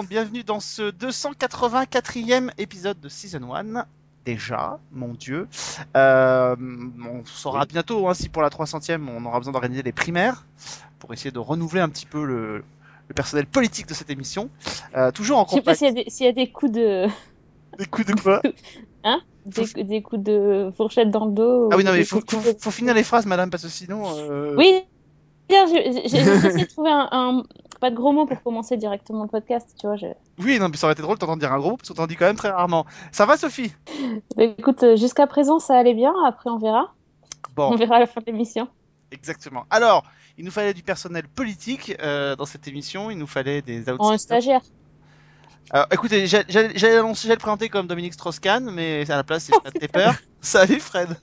[0.00, 3.84] monde, bienvenue dans ce 284e épisode de Season 1.
[4.24, 5.46] Déjà, mon dieu.
[5.94, 10.46] Euh, on saura bientôt hein, si pour la 300e on aura besoin d'organiser des primaires
[11.00, 12.64] pour essayer de renouveler un petit peu le,
[13.08, 14.48] le personnel politique de cette émission.
[14.96, 16.72] Euh, toujours en Je sais pas s'il y, a des- s'il y a des coups
[16.72, 17.06] de.
[17.78, 18.42] Des coups de quoi?
[19.46, 21.68] Des, des coups de fourchette dans le dos.
[21.72, 23.68] Ah oui, ou non, mais faut, faut, de- faut finir les phrases, madame, parce que
[23.68, 24.02] sinon.
[24.18, 24.82] euh, Oui,
[25.48, 27.42] j'ai j'ai essayé de trouver un, un-
[27.80, 29.96] Pas de gros mots pour commencer directement le podcast, tu vois.
[29.96, 30.06] Je...
[30.38, 31.94] Oui, non, mais ça aurait été drôle de t'entendre dire un gros mot, parce qu'on
[31.94, 32.84] t'en dit quand même très rarement.
[33.10, 33.72] Ça va, Sophie?
[34.36, 36.12] Bah, écoute, euh, jusqu'à présent, ça allait bien.
[36.26, 36.92] Après, on verra.
[37.56, 38.68] Bon, On verra à la fin de l'émission.
[39.10, 39.64] exactement.
[39.70, 40.04] Alors,
[40.38, 43.94] il nous fallait du personnel politique euh, dans cette émission, il nous fallait des En
[43.94, 44.20] outsiders.
[44.20, 44.60] stagiaire.
[45.70, 49.72] Alors, écoutez, j'ai- j'allais le présenter comme Dominique Strauss-Kahn, mais à la place, c'est Fred
[49.80, 50.10] Tepper.
[50.40, 51.16] Salut, Fred.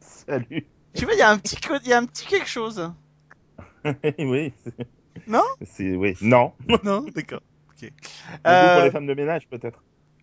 [0.00, 0.66] Salut.
[0.94, 2.92] Tu vois, il y a un petit il y a un petit quelque chose.
[4.18, 4.52] oui.
[5.26, 6.16] Non C'est oui.
[6.20, 6.52] Non.
[6.84, 7.42] Non, d'accord.
[7.70, 7.90] Ok.
[8.46, 9.82] Euh, pour les femmes de ménage, peut-être.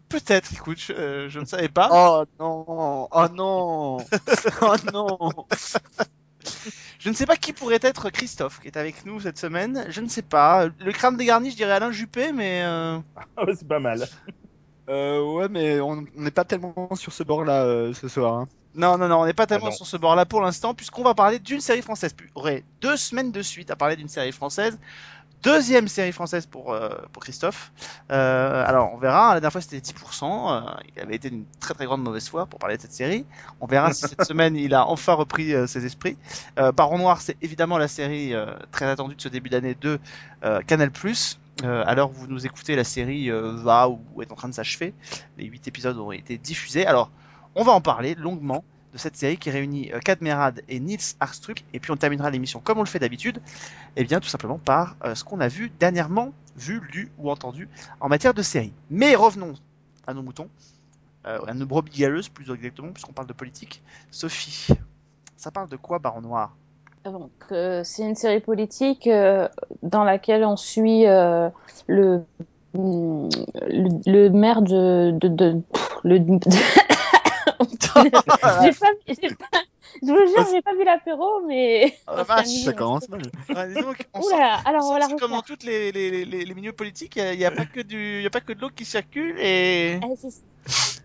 [0.09, 1.89] Peut-être, écoute, je, euh, je ne savais pas.
[1.91, 3.97] Oh non, oh non,
[4.61, 5.17] oh non.
[6.99, 9.85] Je ne sais pas qui pourrait être Christophe, qui est avec nous cette semaine.
[9.89, 10.67] Je ne sais pas.
[10.79, 12.63] Le crâne dégarni, je dirais Alain Juppé, mais...
[12.63, 12.97] euh,
[13.37, 14.07] Ah ouais, c'est pas mal.
[14.89, 18.33] Euh, ouais, mais on n'est pas tellement sur ce bord-là euh, ce soir.
[18.33, 18.47] hein.
[18.75, 19.71] Non, non, non, on n'est pas tellement non.
[19.71, 22.15] sur ce bord-là pour l'instant, puisqu'on va parler d'une série française.
[22.35, 24.77] Aurait deux semaines de suite à parler d'une série française.
[25.41, 27.71] Deuxième série française pour, euh, pour Christophe.
[28.11, 29.33] Euh, alors, on verra.
[29.33, 30.51] La dernière fois, c'était 10%.
[30.51, 33.25] Euh, il avait été une très très grande mauvaise foi pour parler de cette série.
[33.61, 36.17] On verra si cette semaine, il a enfin repris ses esprits.
[36.75, 38.33] Baron Noir, c'est évidemment la série
[38.71, 39.99] très attendue de ce début d'année de
[40.43, 40.91] euh, Canal+.
[41.63, 44.93] Euh, où vous nous écoutez, la série euh, va ou est en train de s'achever.
[45.37, 46.85] Les huit épisodes ont été diffusés.
[46.85, 47.11] Alors,
[47.55, 49.99] on va en parler longuement de cette série qui réunit euh,
[50.67, 51.59] et Nils Arstrup.
[51.73, 53.41] Et puis on terminera l'émission comme on le fait d'habitude,
[53.95, 57.67] et bien tout simplement par euh, ce qu'on a vu dernièrement, vu, lu ou entendu
[57.99, 58.73] en matière de série.
[58.89, 59.53] Mais revenons
[60.07, 60.49] à nos moutons,
[61.25, 63.83] à nos brebis galeuses plus exactement, puisqu'on parle de politique.
[64.09, 64.67] Sophie,
[65.37, 66.55] ça parle de quoi Baron Noir?
[67.05, 69.47] Donc, euh, c'est une série politique euh,
[69.83, 71.49] dans laquelle on suit euh,
[71.87, 72.23] le,
[72.73, 73.29] le,
[74.05, 75.11] le maire de.
[75.13, 76.17] de, de pff, le,
[78.03, 79.59] j'ai pas, j'ai pas-
[80.01, 81.93] je vous jure, j'ai pas vu l'apéro, mais.
[82.07, 82.47] Oh un vache.
[82.63, 83.21] Ça commence mal.
[83.73, 84.21] Donc, on
[84.65, 87.15] alors on va la sent que comme dans tous les, les, les, les milieux politiques,
[87.15, 89.35] il n'y a, pas que du, il y a pas que de l'eau qui circule
[89.39, 89.99] et.
[90.01, 90.07] Ah,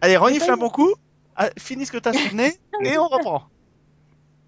[0.03, 0.93] Allez, renifle un bon coup,
[1.37, 3.43] ah, finis ce que t'as sous le nez et on reprend.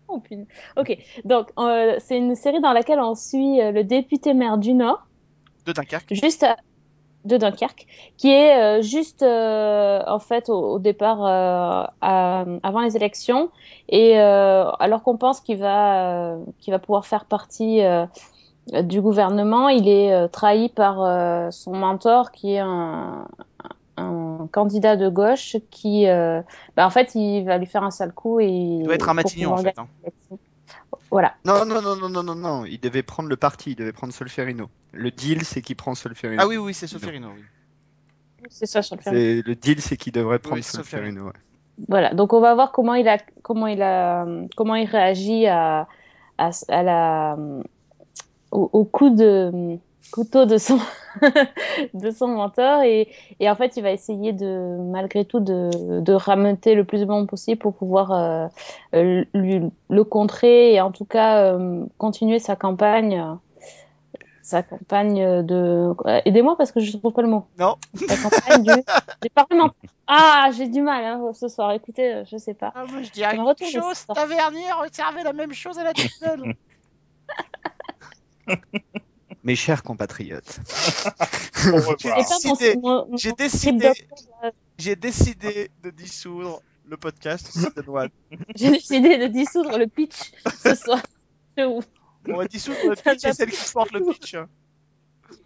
[0.09, 0.47] Oh, punaise.
[0.77, 4.73] Ok, donc euh, c'est une série dans laquelle on suit euh, le député maire du
[4.73, 5.07] Nord,
[5.67, 6.15] De Dunkerque.
[6.15, 6.57] juste à-
[7.25, 11.93] de Dunkerque, qui est euh, juste en fait au, au départ à-
[12.63, 13.51] avant les élections,
[13.89, 17.81] et alors qu'on pense qu'il va qu'il va pouvoir faire partie
[18.73, 23.27] du gouvernement, il est trahi par son mentor qui est un,
[24.47, 26.41] un candidat de gauche qui, euh,
[26.77, 29.15] bah, en fait, il va lui faire un sale coup et Il doit être un
[29.15, 29.79] Matignon en fait.
[29.79, 29.89] hein.
[31.11, 31.35] Voilà.
[31.45, 32.65] Non, non, non, non, non, non, non.
[32.65, 34.69] Il devait prendre le parti, il devait prendre Solferino.
[34.93, 36.43] Le deal, c'est qu'il prend Solferino.
[36.43, 37.29] Ah oui, oui, c'est Soferino.
[37.35, 37.43] Oui.
[38.49, 41.07] C'est ça sur le deal, c'est qu'il devrait prendre Oui, Solferino.
[41.07, 41.27] Solferino.
[41.27, 41.87] ouais.
[41.89, 44.27] Voilà, donc on va voir comment il a comment il a
[44.57, 45.87] comment il réagit à
[46.39, 47.37] à, à la
[48.51, 49.77] au, au coup de
[50.11, 50.79] couteau de son
[51.95, 52.83] de son mentor.
[52.83, 53.09] Et,
[53.41, 57.07] et en fait il va essayer de malgré tout de, de rameuter le plus de
[57.07, 58.47] monde possible pour pouvoir euh,
[58.95, 63.23] euh, lui, le contrer et en tout cas euh, continuer sa campagne.
[64.43, 67.47] Sa campagne de euh, aidez-moi parce que je trouve pas le mot.
[67.59, 67.77] Non.
[68.09, 68.71] la campagne du,
[70.07, 71.73] ah j'ai du mal hein, ce soir.
[71.73, 72.73] Écoutez je sais pas.
[72.77, 76.55] Ah, moi je dirais une chose, Tavernier servait la même chose à la tutelle.
[79.47, 80.59] Mes chers compatriotes.
[82.01, 83.09] J'ai décidé, d'octobre,
[84.77, 87.57] j'ai décidé de dissoudre le podcast.
[88.57, 90.33] J'ai décidé de dissoudre le pitch
[90.65, 91.01] ce soir.
[91.59, 91.81] On
[92.37, 94.35] va dissoudre le pitch et celle qui porte le pitch.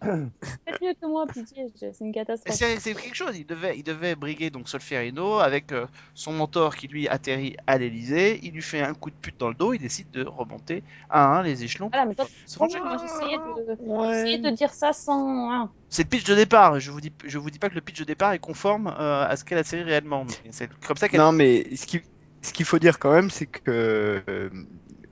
[0.01, 2.55] Faites mieux que moi, pitié, c'est une catastrophe.
[2.57, 6.87] C'est quelque chose, il devait, il devait briguer donc Solferino avec euh, son mentor qui
[6.87, 9.79] lui atterrit à l'Elysée, il lui fait un coup de pute dans le dos, il
[9.79, 11.89] décide de remonter à un les échelons.
[11.89, 12.25] Voilà, mais toi,
[12.57, 12.67] moi
[12.99, 14.13] j'essayais de, Ouais.
[14.13, 15.51] j'essayais de dire ça sans.
[15.51, 15.71] hein.
[15.89, 17.99] C'est le pitch de départ, je vous dis, je vous dis pas que le pitch
[17.99, 21.09] de départ est conforme euh, à ce qu'est la série réellement, mais c'est comme ça
[21.09, 22.01] qu'elle Non, mais ce qu'il
[22.43, 24.49] ce qu'il faut dire quand même, c'est que euh,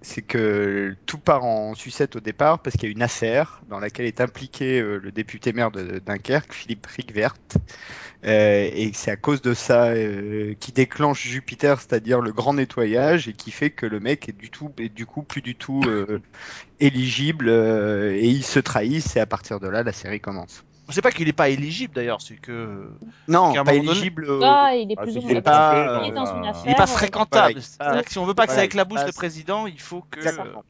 [0.02, 3.80] c'est que tout part en sucette au départ parce qu'il y a une affaire dans
[3.80, 7.36] laquelle est impliqué euh, le député maire de Dunkerque, Philippe Ricvert.
[8.26, 13.28] Euh, et c'est à cause de ça euh, qui déclenche Jupiter, c'est-à-dire le grand nettoyage,
[13.28, 15.82] et qui fait que le mec est du tout, est du coup plus du tout
[16.80, 20.64] éligible, et ils se trahissent, et à partir de là, la série commence.
[20.90, 22.92] Je sais pas qu'il est pas éligible d'ailleurs, c'est que
[23.28, 24.26] Non, pas moment donné- éligible.
[24.28, 26.44] euh, Ah, il est plus ou c'est moins pas, parce qu'il est euh, dans une
[26.44, 26.64] il est affaire.
[26.66, 27.54] il est pas euh, fréquentable.
[27.54, 30.18] Voilà, C'est-à-dire que si on veut pas que ça éclabousse le président, il faut que
[30.20, 30.64] Exactement.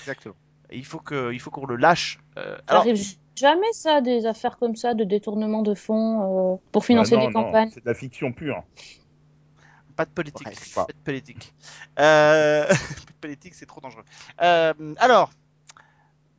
[0.00, 0.34] Exactement.
[0.70, 2.18] il faut que il faut qu'on le lâche.
[2.36, 3.02] Euh, Ça alors, arrive
[3.36, 7.26] jamais ça, des affaires comme ça, de détournement de fonds euh, pour financer Ah, non,
[7.28, 7.70] des non, campagnes.
[7.72, 8.62] C'est de la fiction pure.
[9.96, 10.46] pas de politique.
[10.46, 11.54] Ouais, pas de politique.
[11.98, 12.66] Euh...
[12.68, 14.04] pas de politique, c'est trop dangereux.
[14.42, 15.30] Euh, alors,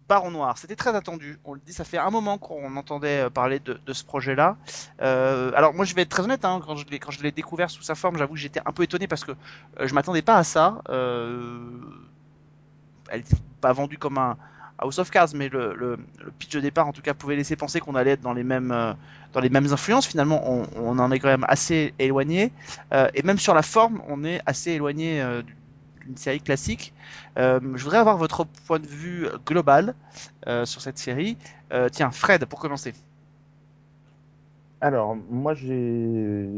[0.07, 1.40] Baron Noir, c'était très attendu.
[1.46, 4.56] On le dit, ça fait un moment qu'on entendait euh, parler de, ce projet-là.
[5.02, 7.96] Euh, alors moi, je vais être très honnête, hein, quand je l'ai découvert sous sa
[7.96, 10.81] forme, j'avoue que j'étais un peu étonné parce que euh, je m'attendais pas à ça.
[13.10, 14.38] Elle n'était pas vendue comme un
[14.78, 15.98] House of Cards, mais le,
[16.38, 18.96] pitch de départ, en tout cas, pouvait laisser penser qu'on allait être dans les mêmes
[19.34, 20.06] dans les mêmes influences.
[20.06, 22.51] Finalement, on, en est quand même assez éloigné.
[23.13, 25.42] Et même sur la forme, on est assez éloigné euh,
[26.06, 26.94] d'une série classique.
[27.38, 29.96] Euh, je voudrais avoir votre point de vue global
[30.48, 31.38] euh, sur cette série.
[31.74, 32.94] Euh, tiens, Fred, pour commencer.
[34.81, 36.50] Alors, moi, j'ai.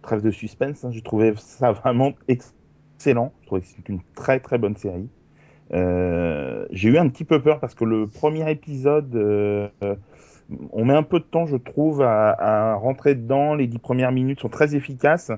[0.00, 3.32] Trêve de suspense, hein, j'ai trouvé ça vraiment excellent.
[3.42, 5.08] Je trouvais que c'est une très très bonne série.
[5.70, 9.14] J'ai eu un petit peu peur parce que le premier épisode,
[10.72, 13.54] on met un peu de temps, je trouve, à, rentrer dedans.
[13.54, 15.30] Les dix premières minutes sont très efficaces,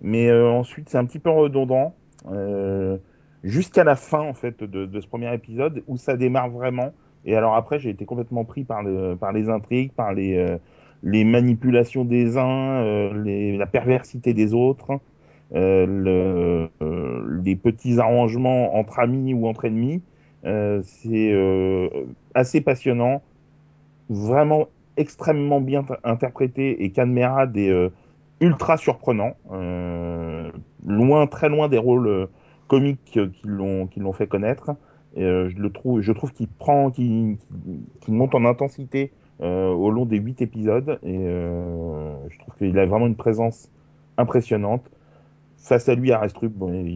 [0.00, 1.94] mais ensuite c'est un petit peu redondant.
[2.30, 2.98] Euh,
[3.44, 6.92] Jusqu'à la fin, en fait, de, ce premier épisode où ça démarre vraiment.
[7.24, 11.24] Et alors après, j'ai été complètement pris par, le, par les intrigues, par les, euh,
[11.24, 14.98] manipulations des uns, euh, la perversité des autres,
[15.52, 16.68] le,
[17.44, 20.02] les petits arrangements entre amis ou entre ennemis.
[20.42, 21.92] C'est
[22.34, 23.22] assez passionnant,
[24.08, 24.66] vraiment
[24.96, 27.72] extrêmement bien interprété et Canmerad est
[28.40, 29.36] ultra surprenant,
[30.86, 32.26] loin, très loin des rôles euh,
[32.68, 33.28] comiques euh,
[33.90, 34.70] qui l'ont fait connaître.
[35.14, 37.36] Et, euh, je le trouve, je trouve qu'il prend, qu'il
[38.08, 43.16] monte en intensité au long des huit épisodes et je trouve qu'il a vraiment une
[43.16, 43.70] présence
[44.16, 44.90] impressionnante.
[45.58, 46.86] Face à lui, Arestrup, bon,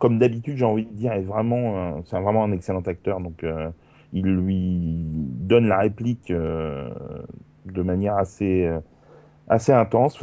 [0.00, 3.20] comme d'habitude, j'ai envie de dire, vraiment, c'est vraiment un excellent acteur.
[3.20, 3.46] Donc,
[4.12, 8.68] il lui donne la réplique de manière assez,
[9.46, 10.16] assez intense.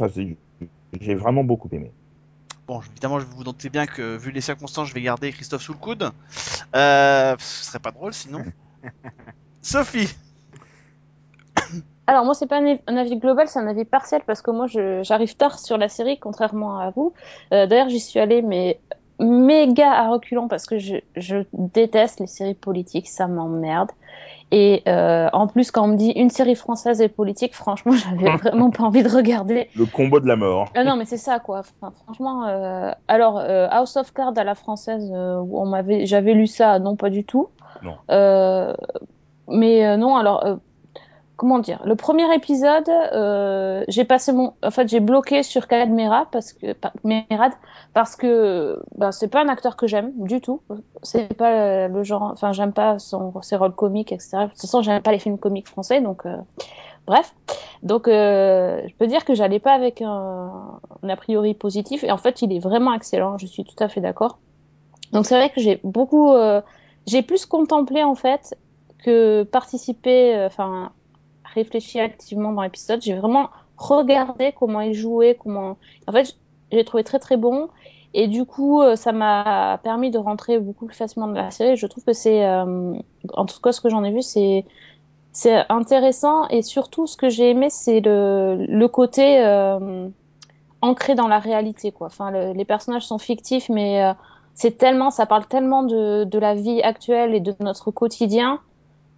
[1.00, 1.90] J'ai vraiment beaucoup aimé.
[2.66, 5.72] Bon, évidemment, je vous notez bien que, vu les circonstances, je vais garder Christophe sous
[5.72, 6.10] le coude.
[6.76, 8.44] Euh, ce serait pas drôle sinon.
[9.62, 10.08] Sophie,
[12.06, 14.66] Alors moi c'est pas un, un avis global, c'est un avis partiel parce que moi
[14.66, 17.14] je- j'arrive tard sur la série contrairement à vous.
[17.52, 18.80] Euh, D'ailleurs j'y suis allée mais
[19.20, 23.90] méga à reculons parce que je, je déteste les séries politiques, ça m'emmerde.
[24.54, 28.36] Et euh, en plus quand on me dit une série française et politique, franchement j'avais
[28.36, 29.68] vraiment pas envie de regarder.
[29.74, 30.70] Le combo de la mort.
[30.74, 31.60] Ah non mais c'est ça quoi.
[31.60, 36.46] Enfin, franchement, euh, alors euh, House of Cards à la française, on m'avait, j'avais lu
[36.46, 37.48] ça, non pas du tout.
[37.82, 37.96] Non.
[39.48, 40.58] Mais non alors.
[41.42, 46.28] Comment dire Le premier épisode, euh, j'ai passé mon, en fait, j'ai bloqué sur Cadmerad
[46.30, 47.50] parce que Merad
[47.94, 50.62] parce que ben, c'est pas un acteur que j'aime du tout.
[51.02, 54.44] C'est pas le genre, enfin, j'aime pas son ses rôles comiques, etc.
[54.44, 56.36] De toute façon, j'aime pas les films comiques français, donc euh,
[57.08, 57.34] bref.
[57.82, 62.18] Donc, euh, je peux dire que j'allais pas avec un, a priori positif, et en
[62.18, 63.36] fait, il est vraiment excellent.
[63.36, 64.38] Je suis tout à fait d'accord.
[65.10, 66.32] Donc, c'est vrai que j'ai beaucoup,
[67.08, 68.56] j'ai plus contemplé en fait
[69.04, 70.92] que participer, enfin
[71.54, 73.00] réfléchi activement dans l'épisode.
[73.02, 75.76] J'ai vraiment regardé comment il jouait, comment.
[76.06, 76.36] En fait,
[76.70, 77.68] j'ai trouvé très très bon.
[78.14, 81.76] Et du coup, euh, ça m'a permis de rentrer beaucoup plus facilement dans la série.
[81.76, 82.92] Je trouve que c'est, euh,
[83.34, 84.64] en tout cas, ce que j'en ai vu, c'est
[85.32, 86.46] c'est intéressant.
[86.48, 90.08] Et surtout, ce que j'ai aimé, c'est le, le côté euh,
[90.82, 91.92] ancré dans la réalité.
[92.00, 94.02] Enfin, le- les personnages sont fictifs, mais
[94.54, 98.60] c'est tellement, ça parle tellement de, de la vie actuelle et de notre quotidien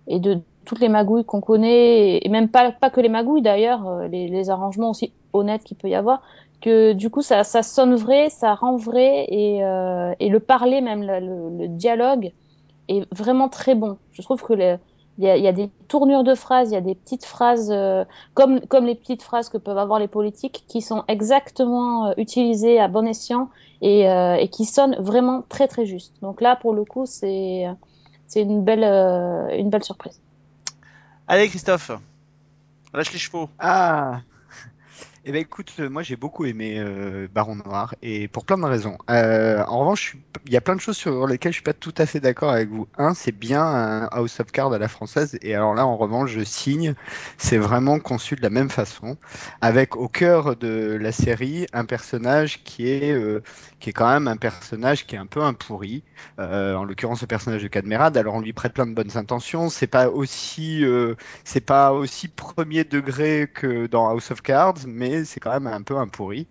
[0.07, 4.09] et de toutes les magouilles qu'on connaît, et même pas, que les magouilles d'ailleurs, euh,
[4.09, 6.23] les, arrangements aussi honnêtes qu'il peut y avoir,
[6.61, 11.68] que du coup ça, sonne vrai, ça rend vrai, et, euh, le parler même, le,
[11.68, 12.33] dialogue
[12.88, 13.99] est vraiment très bon.
[14.12, 14.78] Je trouve que
[15.16, 18.04] il y, a, des tournures de phrases, il y a des petites phrases, euh,
[18.35, 23.06] comme, les petites phrases que peuvent avoir les politiques, qui sont exactement utilisées à bon
[23.06, 23.49] escient
[23.80, 26.14] et, qui sonnent vraiment très très juste.
[26.21, 27.66] Donc là, pour le coup, c'est
[28.35, 30.21] une belle surprise.
[31.26, 31.90] Allez Christophe,
[32.93, 33.49] lâche les chevaux.
[33.59, 34.23] Ah
[35.26, 38.64] Eh ben écoute, euh, moi j'ai beaucoup aimé euh, Baron Noir et pour plein de
[38.64, 38.99] raisons.
[39.09, 41.95] Euh, en revanche, il y a plein de choses sur lesquelles je suis pas tout
[41.97, 42.87] à fait d'accord avec vous.
[42.99, 46.31] Un, c'est bien un House of Cards à la française et alors là en revanche
[46.33, 46.95] je signe,
[47.38, 49.16] c'est vraiment conçu de la même façon,
[49.62, 53.19] avec au cœur de la série un personnage qui est
[53.81, 56.02] qui est quand même un personnage qui est un peu un pourri.
[56.37, 58.19] En l'occurrence le personnage de Cadmerade.
[58.19, 59.71] Alors on lui prête plein de bonnes intentions.
[59.71, 60.85] C'est pas aussi
[61.45, 65.83] c'est pas aussi premier degré que dans House of Cards, mais c'est quand même un
[65.83, 66.47] peu un pourri.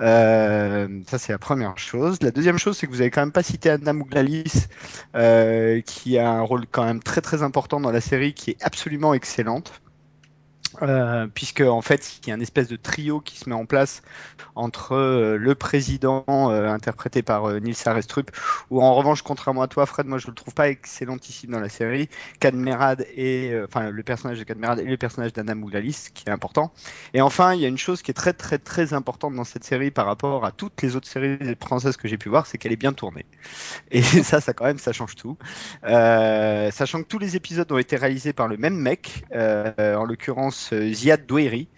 [0.00, 2.18] Euh, ça, c'est la première chose.
[2.22, 4.66] La deuxième chose, c'est que vous avez quand même pas cité Anna Mouglalis,
[5.14, 8.62] euh, qui a un rôle quand même très très important dans la série, qui est
[8.62, 9.80] absolument excellente.
[10.82, 13.66] Euh, puisque en fait il y a une espèce de trio qui se met en
[13.66, 14.02] place
[14.54, 18.30] entre euh, le président euh, interprété par euh, Nils Arestrup
[18.70, 21.68] ou en revanche contrairement à toi Fred moi je le trouve pas excellentissime dans la
[21.68, 22.08] série.
[22.40, 26.72] Cadmerade et enfin le personnage de Cadmerade et le personnage d'Anna Mouglalis qui est important.
[27.12, 29.64] Et enfin il y a une chose qui est très très très importante dans cette
[29.64, 32.72] série par rapport à toutes les autres séries françaises que j'ai pu voir c'est qu'elle
[32.72, 33.26] est bien tournée.
[33.90, 35.36] Et ça ça quand même ça change tout.
[35.82, 40.92] Sachant que tous les épisodes ont été réalisés par le même mec en l'occurrence euh,
[40.92, 41.68] Ziad Doueri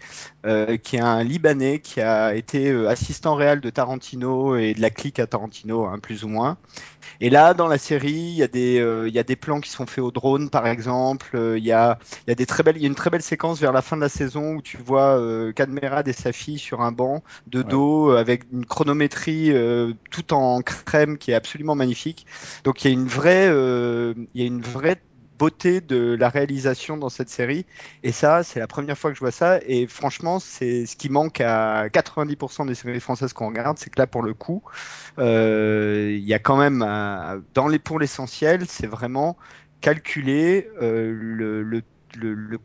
[0.45, 4.81] euh, qui est un Libanais qui a été euh, assistant réel de Tarantino et de
[4.81, 6.57] la clique à Tarantino, hein, plus ou moins.
[7.21, 9.61] Et là, dans la série, il y a des, euh, il y a des plans
[9.61, 11.31] qui sont faits au drone, par exemple.
[11.35, 11.97] Euh, Il y a,
[12.27, 13.81] il y a des très belles, il y a une très belle séquence vers la
[13.81, 15.21] fin de la saison où tu vois
[15.55, 19.53] Cadmerade et sa fille sur un banc de dos avec une chronométrie
[20.11, 22.25] tout en crème qui est absolument magnifique.
[22.63, 24.99] Donc il y a une vraie, il y a une vraie
[25.43, 27.65] beauté de la réalisation dans cette série.
[28.03, 29.59] Et ça c'est la première fois que je vois ça.
[29.67, 33.99] Et franchement c'est ce qui manque à 90% des séries françaises qu'on regarde c'est que
[33.99, 34.63] là pour le coup
[35.19, 36.79] euh, il y a quand même
[37.53, 39.35] dans les pour l'essentiel c'est vraiment
[39.81, 41.81] calculer euh, le, le,
[42.15, 42.59] le, le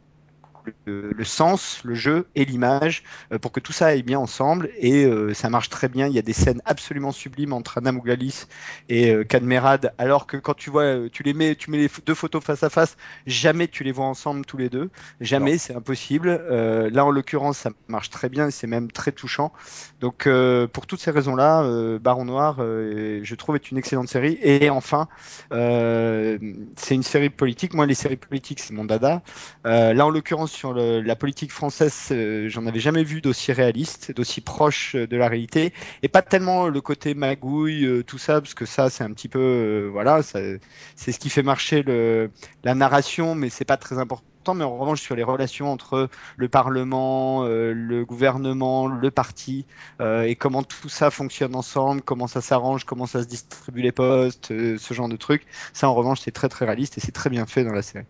[0.86, 4.70] le, le sens, le jeu et l'image euh, pour que tout ça aille bien ensemble
[4.78, 6.06] et euh, ça marche très bien.
[6.06, 8.46] Il y a des scènes absolument sublimes entre Anna Mouglalis
[8.88, 11.90] et euh, Cadmerade, alors que quand tu vois, euh, tu les mets, tu mets les
[12.06, 12.96] deux photos face à face,
[13.26, 16.28] jamais tu les vois ensemble tous les deux, jamais, c'est impossible.
[16.28, 19.52] Euh, là en l'occurrence, ça marche très bien et c'est même très touchant.
[20.00, 24.08] Donc euh, pour toutes ces raisons-là, euh, Baron Noir, euh, je trouve est une excellente
[24.08, 24.38] série.
[24.42, 25.08] Et enfin,
[25.52, 26.38] euh,
[26.76, 27.74] c'est une série politique.
[27.74, 29.22] Moi, les séries politiques, c'est mon dada.
[29.66, 34.10] Euh, là, en l'occurrence, sur la politique française, euh, j'en avais jamais vu d'aussi réaliste,
[34.10, 35.72] d'aussi proche euh, de la réalité,
[36.02, 39.28] et pas tellement le côté magouille, euh, tout ça, parce que ça, c'est un petit
[39.28, 40.60] peu, voilà, c'est
[40.96, 42.32] ce qui fait marcher le,
[42.64, 44.24] la narration, mais c'est pas très important.
[44.54, 49.66] Mais en revanche, sur les relations entre le Parlement, le gouvernement, le parti,
[50.00, 54.48] et comment tout ça fonctionne ensemble, comment ça s'arrange, comment ça se distribue les postes,
[54.48, 57.44] ce genre de trucs, ça, en revanche, c'est très très réaliste et c'est très bien
[57.44, 58.06] fait dans la série.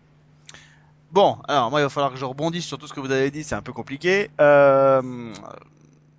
[1.11, 3.31] Bon, alors moi il va falloir que je rebondisse sur tout ce que vous avez
[3.31, 4.29] dit, c'est un peu compliqué.
[4.39, 5.33] Euh,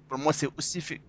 [0.09, 1.01] pour moi c'est aussi fait.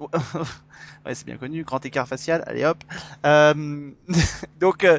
[1.06, 2.78] ouais, c'est bien connu, grand écart facial, allez hop.
[3.24, 3.90] Euh,
[4.60, 4.98] donc, euh,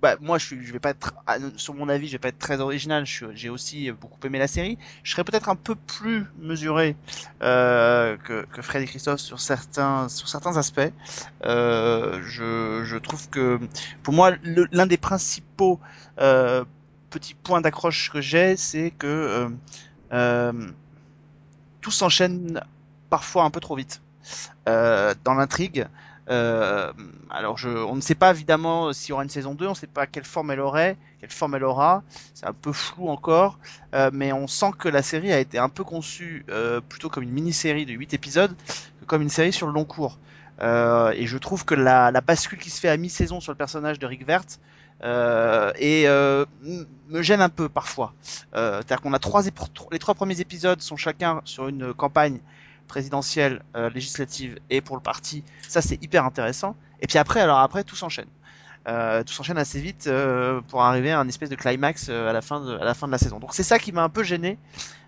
[0.00, 2.60] bah, moi je, vais pas être, ah, sur mon avis, je vais pas être très
[2.60, 3.04] original.
[3.06, 4.78] J'ai aussi beaucoup aimé la série.
[5.02, 6.96] Je serais peut-être un peu plus mesuré
[7.42, 10.80] euh, que, Fred et Christophe sur certains, sur certains aspects.
[11.44, 13.60] Euh, je, trouve que,
[14.02, 15.78] pour moi, l'un des principaux
[17.12, 19.48] petit point d'accroche que j'ai, c'est que euh,
[20.12, 20.52] euh,
[21.80, 22.60] tout s'enchaîne
[23.10, 24.00] parfois un peu trop vite
[24.68, 25.86] euh, dans l'intrigue.
[26.28, 29.86] Alors, on ne sait pas évidemment s'il y aura une saison 2, on ne sait
[29.86, 32.02] pas quelle forme elle aurait, quelle forme elle aura.
[32.32, 33.58] C'est un peu flou encore,
[34.12, 36.46] mais on sent que la série a été un peu conçue
[36.88, 38.56] plutôt comme une mini-série de 8 épisodes
[39.00, 40.18] que comme une série sur le long cours.
[40.60, 43.98] Et je trouve que la, la bascule qui se fait à mi-saison sur le personnage
[43.98, 44.46] de Rick Vert
[45.04, 46.44] euh, et euh,
[47.08, 48.12] me gêne un peu parfois.
[48.54, 49.42] Euh, C'est-à-dire qu'on a trois,
[49.90, 52.40] les trois premiers épisodes sont chacun sur une campagne
[52.88, 53.62] présidentielle,
[53.94, 55.44] législative et pour le parti.
[55.66, 56.76] Ça c'est hyper intéressant.
[57.00, 58.28] Et puis après, alors après tout s'enchaîne.
[58.84, 60.10] Tout s'enchaîne assez vite
[60.68, 63.12] pour arriver à un espèce de climax à la fin de, à la fin de
[63.12, 63.38] la saison.
[63.38, 64.58] Donc c'est ça qui m'a un peu gêné.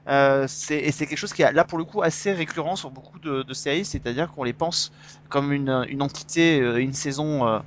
[0.06, 3.18] Euh, et c'est quelque chose qui est là pour le coup assez récurrent sur beaucoup
[3.18, 4.92] de, séries, c'est-à-dire qu'on les pense
[5.28, 5.70] comme une,
[6.00, 7.60] entité, euh, une saison euh,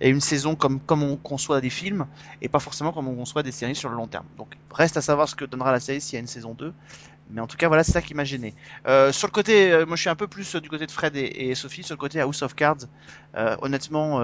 [0.00, 2.06] et une saison comme comme on conçoit des films
[2.42, 4.26] et pas forcément comme on conçoit des séries sur le long terme.
[4.36, 6.72] Donc reste à savoir ce que donnera la série s'il y a une saison 2.
[7.30, 8.54] Mais en tout cas, voilà, c'est ça qui m'a gêné.
[8.84, 11.82] Sur le côté, moi je suis un peu plus du côté de Fred et, Sophie,
[11.82, 12.86] sur le côté House of Cards,
[13.34, 14.20] honnêtement,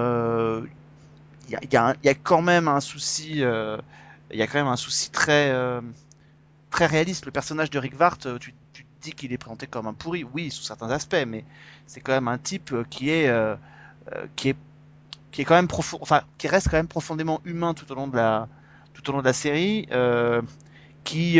[1.49, 5.51] il y, a, quand même un souci, il y a quand même un souci très,
[6.73, 7.25] très réaliste.
[7.25, 9.93] Le personnage de Rick Vart, euh, tu, tu te dis qu'il est présenté comme un
[9.93, 11.45] pourri, oui, sous certains aspects, mais
[11.85, 13.55] c'est quand même un type euh, qui est, euh,
[14.35, 14.57] qui est,
[15.31, 18.07] qui est quand même profond, enfin, qui reste quand même profondément humain tout au long
[18.07, 18.47] de la,
[18.93, 19.87] tout au long de la série,
[21.03, 21.39] qui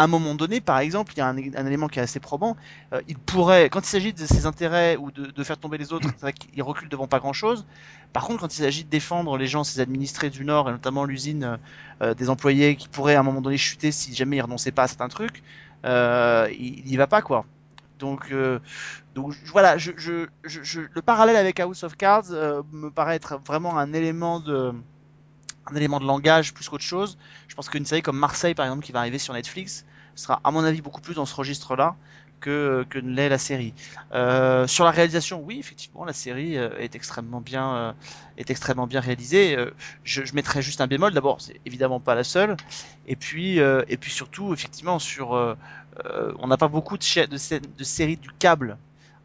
[0.00, 2.56] à un moment donné, par exemple, il y a un, élément qui est assez probant.
[2.94, 6.08] euh, il pourrait, quand il s'agit de ses intérêts ou de, faire tomber les autres,
[6.08, 7.66] c'est vrai qu'il recule devant pas grand-chose.
[8.14, 11.04] Par contre, quand il s'agit de défendre les gens, ses administrés du Nord, et notamment
[11.04, 11.56] l'usine euh,
[12.00, 14.84] euh, des employés qui pourraient à un moment donné chuter si jamais ils renonçaient pas
[14.84, 15.42] à certains trucs,
[15.84, 17.44] il, il y va pas quoi.
[17.98, 18.32] Donc,
[19.14, 22.30] donc voilà, le parallèle avec House of Cards
[22.72, 24.72] me paraît être vraiment un élément de
[25.70, 27.18] un élément de langage plus qu'autre chose.
[27.48, 29.84] Je pense qu'une série comme Marseille, par exemple, qui va arriver sur Netflix,
[30.20, 31.96] sera à mon avis beaucoup plus dans ce registre-là
[32.40, 33.74] que, que l'est la série.
[34.12, 37.92] Euh, sur la réalisation, oui, effectivement, la série euh, est extrêmement bien, euh,
[38.38, 39.56] est extrêmement bien réalisée.
[40.04, 41.12] Je, je mettrais juste un bémol.
[41.12, 42.56] D'abord, c'est évidemment pas la seule.
[43.06, 45.56] Et puis, et puis surtout, effectivement, sur,
[46.38, 48.78] on n'a pas beaucoup de, de, de séries du câble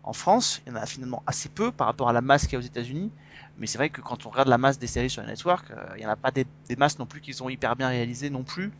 [0.06, 0.62] en France.
[0.66, 2.60] Il y en a finalement assez peu par rapport à la masse qu'il y a
[2.60, 3.12] aux États-Unis.
[3.58, 5.86] Mais c'est vrai que quand on regarde la masse des séries sur les networks, euh,
[5.96, 6.46] il n'y en a pas des,
[6.78, 8.72] masses non plus qui sont hyper bien réalisées non plus.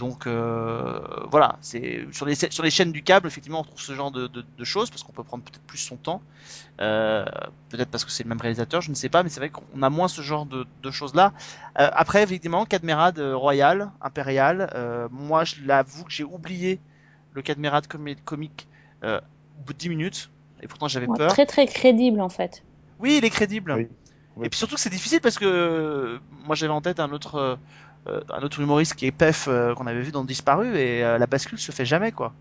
[0.00, 0.98] Donc euh,
[1.30, 4.30] voilà, c'est sur les sur les chaînes du câble, effectivement, on trouve ce genre de,
[4.64, 6.22] choses parce qu'on peut prendre peut-être plus son temps,
[6.80, 7.26] euh,
[7.68, 9.82] peut-être parce que c'est le même réalisateur, je ne sais pas, mais c'est vrai qu'on
[9.82, 11.34] a moins ce genre de, de choses là.
[11.78, 14.70] Euh, après, évidemment, Cadmerade Royal, Impérial,
[15.10, 16.80] moi je l'avoue que j'ai oublié
[17.34, 18.68] le Cadmerade comique
[19.02, 19.18] au
[19.66, 20.30] bout de 10 minutes,
[20.62, 21.30] et pourtant j'avais Ouais, peur.
[21.32, 22.62] Très très crédible en fait.
[22.98, 23.72] Oui, il est crédible.
[23.76, 23.88] Oui.
[24.36, 24.46] Oui.
[24.46, 27.58] Et puis surtout que c'est difficile parce que euh, moi j'avais en tête un autre
[28.08, 31.18] euh, un autre humoriste qui est Pef euh, qu'on avait vu dans Disparu et euh,
[31.18, 32.32] la bascule se fait jamais quoi.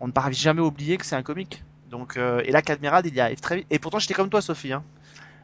[0.00, 1.62] On ne parvient jamais à oublier que c'est un comique.
[1.90, 3.66] Donc euh, et là Cadmerade il y arrive très vite.
[3.70, 4.72] Et pourtant j'étais comme toi Sophie.
[4.72, 4.82] Hein.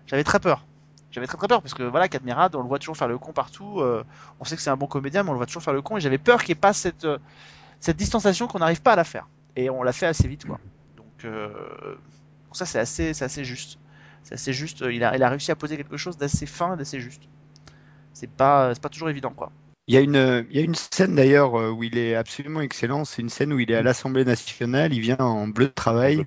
[0.07, 0.64] J'avais très peur.
[1.11, 3.33] J'avais très très peur parce que voilà Cadmerade on le voit toujours faire le con
[3.33, 3.81] partout.
[3.81, 4.02] euh,
[4.40, 5.97] on sait que c'est un bon comédien mais on le voit toujours faire le con
[5.97, 7.19] et j'avais peur qu'il n'y ait pas cette euh,
[7.81, 9.28] cette distanciation qu'on n'arrive pas à la faire.
[9.57, 10.59] Et on l'a fait assez vite quoi.
[11.18, 11.97] Donc euh,
[12.47, 13.78] pour ça c'est assez c'est assez juste.
[14.25, 14.83] C'est assez juste.
[14.90, 17.23] Il a, il a réussi à poser quelque chose d'assez fin d'assez juste.
[18.14, 19.52] C'est pas, c'est pas toujours évident, quoi.
[19.87, 22.62] Il y a une, il y a une scène d'ailleurs euh, où il est absolument
[22.62, 23.04] excellent.
[23.04, 24.94] C'est une scène où il est à l'Assemblée nationale.
[24.94, 26.25] Il vient en bleu de travail.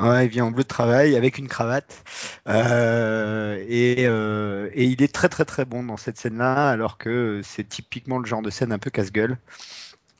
[0.00, 2.02] Ouais, il vient en bleu de travail avec une cravate.
[2.48, 7.40] Euh, et, euh, et il est très très très bon dans cette scène-là, alors que
[7.44, 9.38] c'est typiquement le genre de scène un peu casse-gueule.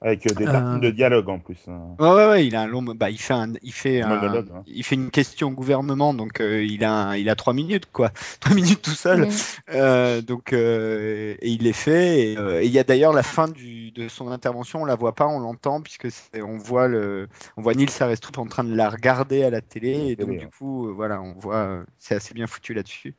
[0.04, 0.52] Avec euh, des Euh.
[0.52, 1.58] tartines de dialogue en plus.
[1.68, 1.94] hein.
[2.00, 4.44] Ouais, ouais, ouais, il a un long, bah, il fait un, il fait un, hein.
[4.66, 7.86] il fait une question au gouvernement, donc euh, il a, un- il a trois minutes
[7.92, 8.10] quoi,
[8.40, 9.28] trois minutes tout seul.
[9.72, 12.32] Euh, donc, euh, et il les fait.
[12.32, 14.96] Et euh, et il y a d'ailleurs la fin du, de son intervention, on la
[14.96, 18.64] voit pas, on l'entend puisque c'est- on voit le, on voit Nils Arestrup en train
[18.64, 20.08] de la regarder à la télé.
[20.08, 23.14] Et donc du coup, euh, voilà, on voit, euh, c'est assez bien foutu là-dessus.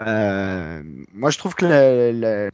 [0.00, 2.50] Euh, moi, je trouve que la, la-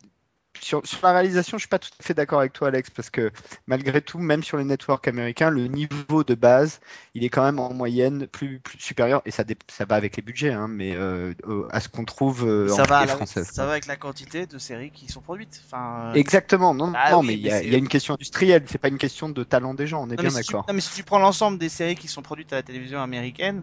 [0.61, 3.11] sur, sur la réalisation, je suis pas tout à fait d'accord avec toi, Alex, parce
[3.11, 3.31] que
[3.67, 6.81] malgré tout, même sur les networks américains, le niveau de base,
[7.15, 10.23] il est quand même en moyenne plus, plus supérieur, et ça, ça va avec les
[10.23, 11.33] budgets, hein, mais euh,
[11.71, 13.51] à ce qu'on trouve euh, ça en va, française.
[13.53, 15.61] ça va avec la quantité de séries qui sont produites.
[15.67, 18.65] Enfin, euh, Exactement, non, Ah non oui, mais il y, a- y une question industrielle,
[18.67, 20.65] c'est pas une question de talent des gens, on est non, bien mais si d'accord.
[20.69, 23.63] non, mais si tu prends l'ensemble des séries qui sont produites à la télévision américaine,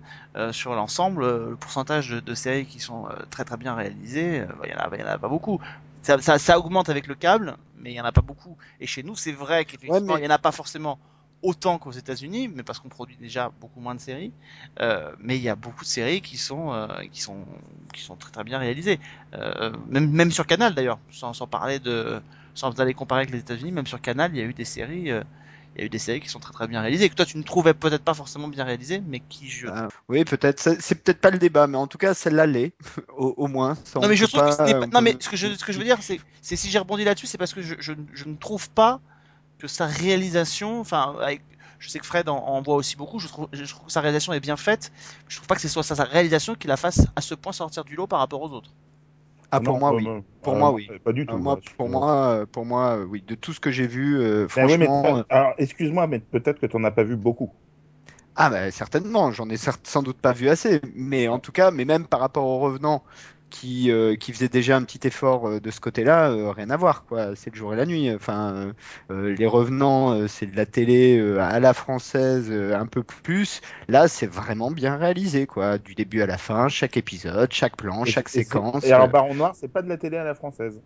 [0.51, 4.69] sur l'ensemble, le pourcentage de, de séries qui sont très très bien réalisées, euh, il
[4.71, 5.59] y en a, il y en a pas beaucoup.
[6.07, 8.57] Ça, ça, ça augmente avec le câble, mais il y en a pas beaucoup.
[8.79, 10.99] Et chez nous, c'est vrai qu'effectivement, Ouais, mais- il y en a pas forcément
[11.41, 14.31] autant qu'aux États-Unis, mais parce qu'on produit déjà beaucoup moins de séries.
[14.79, 17.45] Euh, mais il y a beaucoup de séries qui sont euh, qui sont
[17.93, 18.99] qui sont très très bien réalisées.
[19.33, 22.21] Euh, même même sur Canal d'ailleurs, sans, sans parler de
[22.53, 25.11] sans aller comparer avec les États-Unis, même sur Canal, il y a eu des séries.
[25.77, 27.25] Euh, il y a eu des séries qui sont très très bien réalisées, que toi
[27.25, 29.67] tu ne trouvais peut-être pas forcément bien réalisées, mais qui je...
[29.67, 32.73] Ah, oui, peut-être, c'est peut-être pas le débat, mais en tout cas, celle-là l'est,
[33.17, 33.75] au, au moins.
[33.75, 34.73] Ça, Non on mais je trouve que ce pas...
[34.73, 36.79] peut- Non mais ce que je, ce que je veux dire c'est c'est si j'ai
[36.79, 38.99] rebondi là-dessus c'est parce que je, je, je ne trouve pas
[39.59, 41.41] que sa réalisation enfin avec-
[41.79, 44.01] je sais que Fred en, en voit aussi beaucoup je trouve, je trouve que sa
[44.01, 44.91] réalisation est bien faite
[45.27, 47.83] je trouve pas que ce soit sa réalisation qui la fasse à ce point sortir
[47.85, 48.71] du lot par rapport aux autres
[49.51, 50.13] Ah, pour Non, moi, oui.
[50.41, 50.93] Pour euh, moi, oui.
[51.03, 51.37] Pas du tout.
[51.37, 53.21] Moi, pour je- moi, euh, pour moi, euh, oui.
[53.21, 56.75] De tout ce que j'ai vu, euh, Ben franchement, alors, excuse-moi, mais peut-être que tu
[56.77, 57.55] n'en as pas vu beaucoup.
[58.35, 61.85] Ah bah certainement, j'en ai sans doute pas vu assez, mais en tout cas, mais
[61.85, 63.03] même par rapport aux revenants
[63.49, 66.77] qui, euh, qui faisaient déjà un petit effort euh, de ce côté-là, euh, rien à
[66.77, 67.35] voir quoi.
[67.35, 68.13] C'est le jour et la nuit.
[68.13, 68.73] Enfin,
[69.09, 73.61] les revenants, c'est de la télé à la française, un peu plus.
[73.87, 78.03] Là, c'est vraiment bien réalisé quoi, du début à la fin, chaque épisode, chaque plan,
[78.03, 78.85] Et- chaque et séquence.
[78.85, 80.79] Et alors, Baron Noir, c'est pas de la télé à la française?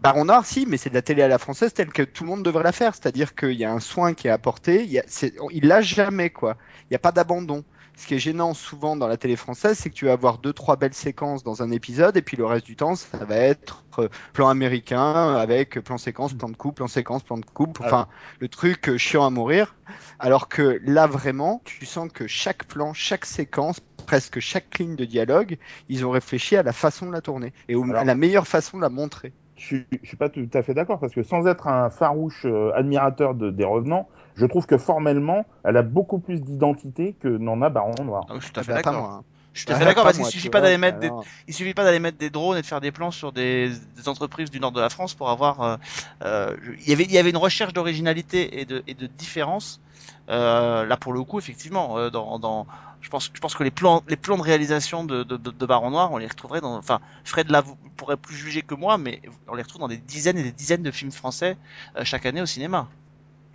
[0.00, 2.30] Baron Noir, si, mais c'est de la télé à la française telle que tout le
[2.30, 2.94] monde devrait la faire.
[2.94, 4.84] C'est-à-dire qu'il y a un soin qui est apporté.
[4.84, 5.04] Il, y a,
[5.50, 6.58] il lâche jamais, quoi.
[6.82, 7.64] Il n'y a pas d'abandon.
[7.96, 10.52] Ce qui est gênant souvent dans la télé française, c'est que tu vas avoir deux,
[10.52, 13.84] trois belles séquences dans un épisode, et puis le reste du temps, ça va être
[13.98, 17.80] euh, plan américain avec plan séquence, plan de coupe, plan séquence, plan de coupe.
[17.80, 18.08] Enfin,
[18.40, 19.76] le truc euh, chiant à mourir.
[20.18, 25.04] Alors que là, vraiment, tu sens que chaque plan, chaque séquence, presque chaque ligne de
[25.04, 28.76] dialogue, ils ont réfléchi à la façon de la tourner et à la meilleure façon
[28.76, 29.32] de la montrer.
[29.56, 32.44] Je, suis- je suis pas tout à fait d'accord parce que sans être un farouche
[32.46, 37.28] euh, admirateur de- des Revenants, je trouve que formellement, elle a beaucoup plus d'identité que
[37.28, 38.26] n'en a Baron Noir.
[38.28, 39.24] Ah oui, je suis tout à fait Bah, pas d'accord.
[39.54, 41.12] Je suis tout à fait d'accord parce qu'il suffit pas d'aller mettre des,
[41.48, 44.08] il suffit pas d'aller mettre des drones et de faire des plans sur des, des
[44.08, 45.60] entreprises du nord de la France pour avoir.
[45.62, 45.76] euh,
[46.24, 49.80] euh, il y avait il y avait une recherche d'originalité et de et de différence.
[50.28, 52.66] Euh, là pour le coup effectivement euh, dans, dans
[53.00, 55.66] je pense je pense que les plans les plans de réalisation de, de, de, de
[55.66, 58.98] Baron Noir on les retrouverait dans enfin Fred là vous pourrait plus juger que moi
[58.98, 61.56] mais on les retrouve dans des dizaines et des dizaines de films français
[61.96, 62.88] euh, chaque année au cinéma.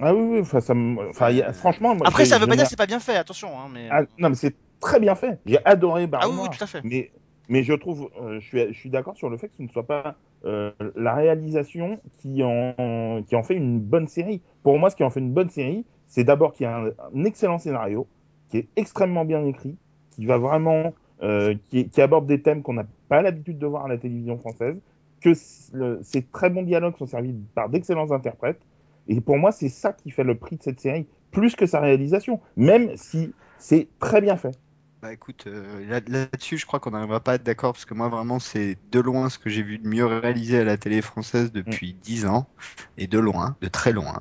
[0.02, 1.94] Ah oui, oui, enfin, ça me- enfin, il y a- franchement.
[1.96, 4.02] moi, Après ça veut pas dire que c'est pas bien fait attention hein, mais Ah,
[4.18, 5.40] non, mais c'est très bien fait.
[5.46, 6.82] J'ai adoré Baron ah oui, tout à fait.
[6.84, 7.12] Mais,
[7.48, 9.68] mais je trouve, euh, je suis, je suis d'accord sur le fait que ce ne
[9.68, 10.16] soit pas
[10.46, 14.42] euh, la réalisation qui en, qui en fait une bonne série.
[14.64, 16.88] Pour moi, ce qui en fait une bonne série, c'est d'abord qu'il y a un,
[16.88, 18.08] un excellent scénario,
[18.50, 19.76] qui est extrêmement bien écrit,
[20.12, 23.86] qui va vraiment, euh, qui, qui aborde des thèmes qu'on n'a pas l'habitude de voir
[23.86, 24.78] à la télévision française,
[25.22, 25.32] que
[25.74, 28.62] le- ces très bons dialogues sont servis par d'excellents interprètes.
[29.08, 31.80] Et pour moi, c'est ça qui fait le prix de cette série, plus que sa
[31.80, 34.58] réalisation, même si c'est très bien fait.
[35.02, 37.94] Bah écoute, euh, là- là-dessus, je crois qu'on n'arrivera pas à être d'accord parce que
[37.94, 41.02] moi, vraiment, c'est de loin ce que j'ai vu de mieux réalisé à la télé
[41.02, 42.52] française depuis 10 ans
[42.98, 44.20] et de loin, de très loin.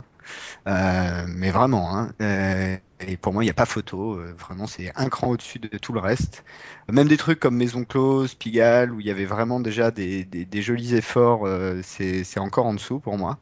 [0.68, 4.14] Euh, mais vraiment, hein, euh, et pour moi, il n'y a pas photo.
[4.14, 6.44] euh, vraiment, c'est un cran au-dessus de tout le reste.
[6.90, 10.44] Même des trucs comme Maison Close, Pigalle, où il y avait vraiment déjà des, des,
[10.44, 13.38] des jolis efforts, euh, c'est encore en dessous pour moi.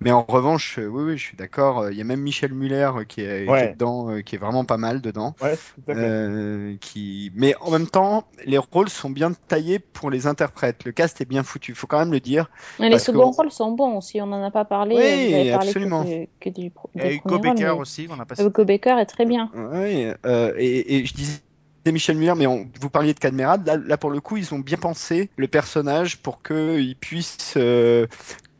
[0.00, 1.90] Mais en revanche, euh, oui, oui, je suis d'accord.
[1.90, 3.66] Il y a même Michel Muller euh, qui est, qui Ouais.
[3.66, 5.34] est dedans, euh, qui est vraiment pas mal dedans.
[5.42, 5.56] Ouais.
[5.90, 7.30] Euh, qui...
[7.34, 10.84] Mais en même temps, les rôles sont bien taillés pour les interprètes.
[10.84, 12.50] Le cast est bien foutu, faut quand même le dire.
[12.78, 14.96] Mais les seconds rôles sont bons aussi, on n'en a pas parlé.
[14.96, 16.04] Oui, parlé absolument.
[16.04, 18.42] Que, que du, Et Hugo Becker mais aussi on a passé.
[18.42, 19.50] Hugo Becker est très bien.
[19.54, 21.40] Oui, euh, et, et je disais
[21.86, 23.66] Michel Muller, mais on- vous parliez de Cadmerade.
[23.66, 27.54] Là, là, pour le coup, ils ont bien pensé le personnage pour qu'il puisse.
[27.56, 28.06] euh,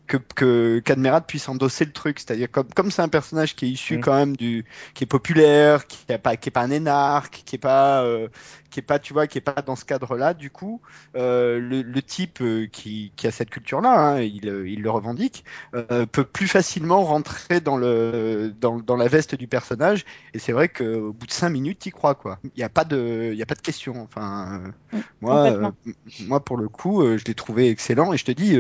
[0.06, 3.68] que, que Cadmerade puisse endosser le truc, c'est-à-dire comme comme c'est un personnage qui est
[3.70, 4.00] issu Mm.
[4.00, 4.64] quand même du
[4.94, 8.28] qui est populaire, qui est pas qui est pas un énarque, qui est pas euh,
[8.70, 10.80] qui est pas tu vois qui est pas dans ce cadre-là, du coup
[11.16, 14.90] euh, le, le type euh, qui, qui a cette culture-là, hein, il, euh, il le
[14.90, 20.04] revendique, euh, peut plus facilement rentrer dans le dans, dans la veste du personnage
[20.34, 22.38] et c'est vrai qu'au bout de cinq minutes, t'y crois quoi.
[22.44, 24.02] Il n'y a pas de, il y a pas de question.
[24.02, 25.72] Enfin, euh, Mm, moi,
[26.20, 28.58] moi pour le coup, je l'ai trouvé excellent et je te dis,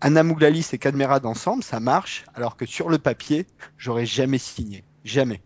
[0.00, 3.46] Anna Mouglalis et Cadmerade ensemble, ça marche, alors que sur le papier,
[3.78, 5.42] j'aurais jamais signé, jamais.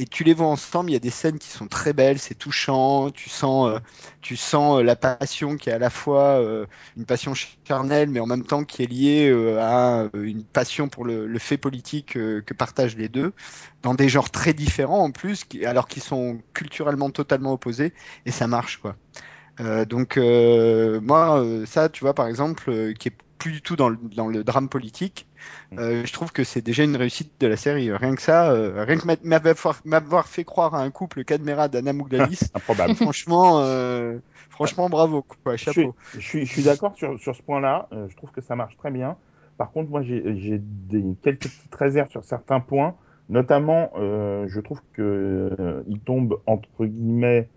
[0.00, 2.34] Et tu les vois ensemble, il y a des scènes qui sont très belles, c'est
[2.34, 3.78] touchant, tu sens, euh,
[4.22, 6.64] tu sens euh, la passion qui est à la fois euh,
[6.96, 7.34] une passion
[7.68, 12.14] charnelle, mais en même temps qui est liée à une passion pour le, fait politique
[12.14, 13.34] que partagent les deux,
[13.82, 17.92] dans des genres très différents en plus, alors qu'ils sont culturellement totalement opposés,
[18.24, 18.96] et ça marche quoi.
[19.86, 24.28] Donc moi, ça, tu vois, par exemple, qui est plus du tout dans le, dans
[24.28, 25.26] le drame politique,
[25.78, 27.90] euh, je trouve que c'est déjà une réussite de la série.
[27.92, 29.40] Rien que ça, euh, rien que m'a-
[29.84, 32.94] m'avoir fait croire à un couple Cadmera d'Anna Mouglalis, Improbable.
[32.94, 34.18] franchement, euh,
[34.50, 35.94] franchement, bravo, quoi, Je suis, chapeau.
[36.14, 37.88] je suis, je suis d'accord sur, sur ce point-là.
[37.92, 39.16] Euh, je trouve que ça marche très bien.
[39.58, 40.22] Par contre, moi, j'ai
[41.22, 42.94] quelques petites réserves sur certains points.
[43.28, 45.02] Notamment, euh, je trouve que
[45.60, 47.48] euh, ils tombent entre guillemets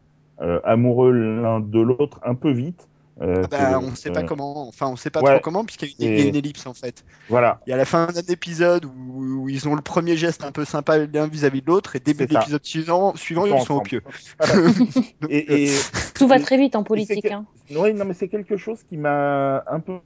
[0.41, 2.87] euh, amoureux l'un de l'autre un peu vite.
[3.21, 5.39] Euh, Ah bah, que, on sait pas euh, comment, enfin, on sait pas ouais, trop
[5.39, 7.05] comment, puisqu'il y, a une- il y a une ellipse en fait.
[7.29, 7.59] Voilà.
[7.67, 10.51] Il y a la fin d'un épisode où, où ils ont le premier geste un
[10.51, 12.39] peu sympa l'un vis-à-vis de l'autre, et début C'est ça.
[12.39, 14.01] d'épisode suivant, suivant, Ils sont au pieu.
[15.29, 15.69] Et, et
[16.15, 17.23] Tout va très vite en politique.
[17.23, 17.45] que- hein.
[17.75, 19.99] Oui, non, mais c'est quelque chose qui m'a un peu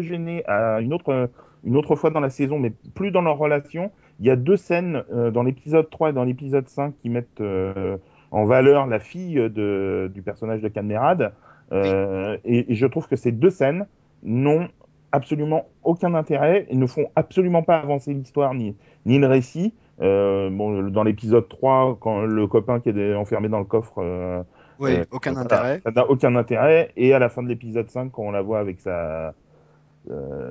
[0.00, 1.30] gêné à une autre,
[1.64, 3.90] une autre fois dans la saison, mais plus dans leur relation.
[4.20, 7.40] Il y a deux scènes euh, dans l'épisode 3 et dans l'épisode 5 qui mettent
[7.40, 7.96] euh,
[8.30, 11.32] en valeur la fille de, du personnage de Cadmerade.
[11.72, 13.86] Euh, et, et je trouve que ces deux scènes
[14.22, 14.68] n'ont
[15.10, 19.74] absolument aucun intérêt et ne font absolument pas avancer l'histoire ni, ni le récit.
[20.00, 24.42] Euh, bon, dans l'épisode 3, quand le copain qui est enfermé dans le coffre euh,
[24.78, 25.80] Oui, aucun intérêt.
[25.84, 26.90] Ça n'a aucun intérêt.
[26.96, 29.34] Et à la fin de l'épisode 5, quand on la voit avec sa,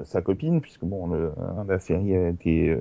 [0.03, 2.77] sa copine, puisque bon, le- hein, la série a été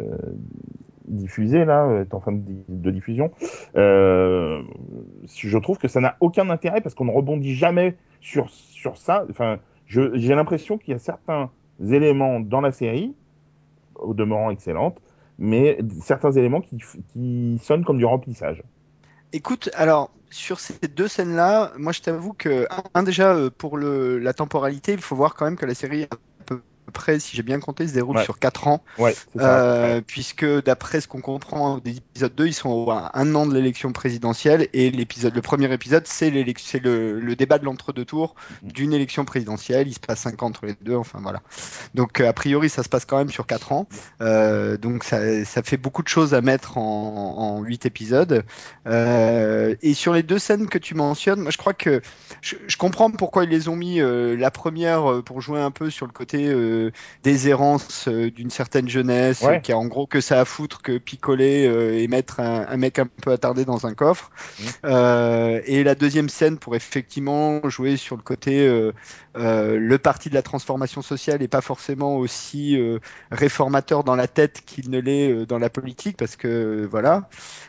[1.09, 3.31] diffusée, là, est en fin de, di- de diffusion,
[3.75, 9.25] je trouve que ça n'a aucun intérêt parce qu'on ne rebondit jamais sur, sur ça.
[9.31, 13.15] Enfin, j'ai l'impression qu'il y a certains éléments dans la série,
[13.97, 14.99] au demeurant excellente,
[15.39, 16.79] mais certains éléments qui,
[17.13, 18.63] qui sonnent comme du remplissage.
[19.33, 24.19] Écoute, alors sur ces deux scènes-là, moi je t'avoue que un, déjà euh, pour le,
[24.19, 26.07] la temporalité, il faut voir quand même que la série
[26.91, 28.25] peu Après, si j'ai bien compté, se déroule Ouais.
[28.25, 28.83] sur 4 ans.
[28.99, 29.15] Ouais.
[29.39, 33.55] Euh, puisque d'après ce qu'on comprend des épisodes 2, ils sont à un an de
[33.55, 38.35] l'élection présidentielle et l'épisode, le premier épisode, c'est c'est le, le débat de l'entre-deux tours
[38.63, 39.89] d'une élection présidentielle.
[39.89, 41.41] Il se passe 5 ans entre les deux, enfin voilà.
[41.95, 43.87] Donc euh, a priori, ça se passe quand même sur 4 ans.
[44.21, 48.45] Euh, donc ça, ça fait beaucoup de choses à mettre en, en 8 épisodes.
[48.87, 52.03] Euh, et sur les deux scènes que tu mentionnes, moi je crois que
[52.43, 56.07] je, je comprends pourquoi ils les ont mis la première pour jouer un peu sur
[56.07, 56.51] le côté
[56.87, 56.91] euh,
[57.23, 59.61] déshérence euh, d'une certaine jeunesse Ouais.
[59.63, 62.77] qui a en gros que ça à foutre que picoler euh, et mettre un, un
[62.77, 64.31] mec un peu attardé dans un coffre.
[64.59, 64.67] Mhm.
[64.87, 68.67] Euh, et la deuxième scène pour effectivement jouer sur le côté
[69.37, 72.77] le parti de la transformation sociale est pas forcément aussi
[73.31, 77.29] réformateur dans la tête qu'il ne l'est dans la politique parce que voilà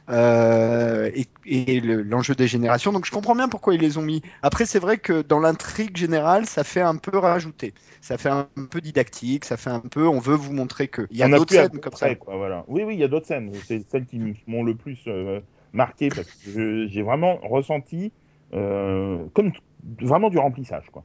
[0.09, 4.21] et, et le- l'enjeu des générations donc je comprends bien pourquoi ils les ont mis
[4.41, 8.47] après c'est vrai que dans l'intrigue générale ça fait un peu rajouter ça fait un
[8.69, 9.00] peu didactique
[9.43, 11.91] ça fait un peu on veut vous montrer que il y a d'autres scènes comme
[11.91, 12.63] près, ça quoi, voilà.
[12.67, 13.51] Oui, oui, il y a d'autres scènes.
[13.65, 15.39] C'est celles qui m'ont le plus euh,
[15.73, 18.11] marqué parce que j'ai vraiment ressenti
[18.53, 19.51] euh, comme
[20.01, 21.03] vraiment du remplissage, quoi.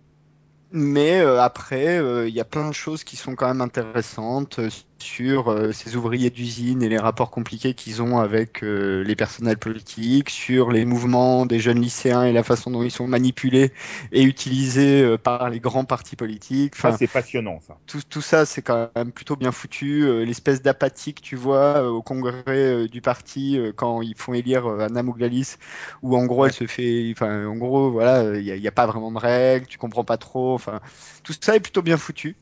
[0.72, 1.96] Mais euh, après,
[2.28, 4.60] il y a plein de choses qui sont quand même intéressantes
[4.98, 9.58] sur euh, ces ouvriers d'usine et les rapports compliqués qu'ils ont avec euh, les personnels
[9.58, 13.72] politiques, sur les mouvements des jeunes lycéens et la façon dont ils sont manipulés
[14.12, 16.74] et utilisés euh, par les grands partis politiques.
[16.98, 17.76] C'est passionnant, ça.
[17.86, 20.24] tout, tout ça, c'est quand même plutôt bien foutu.
[20.24, 25.56] L'espèce d'apathie que tu vois au congrès du parti quand ils font élire Anna Mouglalis,
[26.02, 29.12] où en gros elle se fait, enfin en gros voilà, il n'y a, pas vraiment
[29.12, 30.54] de règles, tu comprends pas trop.
[30.54, 30.80] Enfin,
[31.22, 32.36] tout ça est plutôt bien foutu.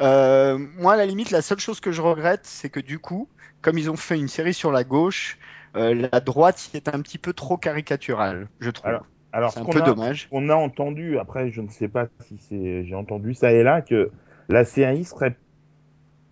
[0.00, 3.28] Euh, moi, à la limite, la seule chose que je regrette, c'est que du coup,
[3.60, 5.38] comme ils ont fait une série sur la gauche,
[5.76, 8.88] euh, la droite est un petit peu trop caricaturale, je trouve.
[8.88, 10.28] Alors, Alors, c'est ce un peu a, dommage.
[10.30, 13.80] on a entendu, après, je ne sais pas si c'est, j'ai entendu ça et là,
[13.82, 14.10] que
[14.48, 15.36] la série serait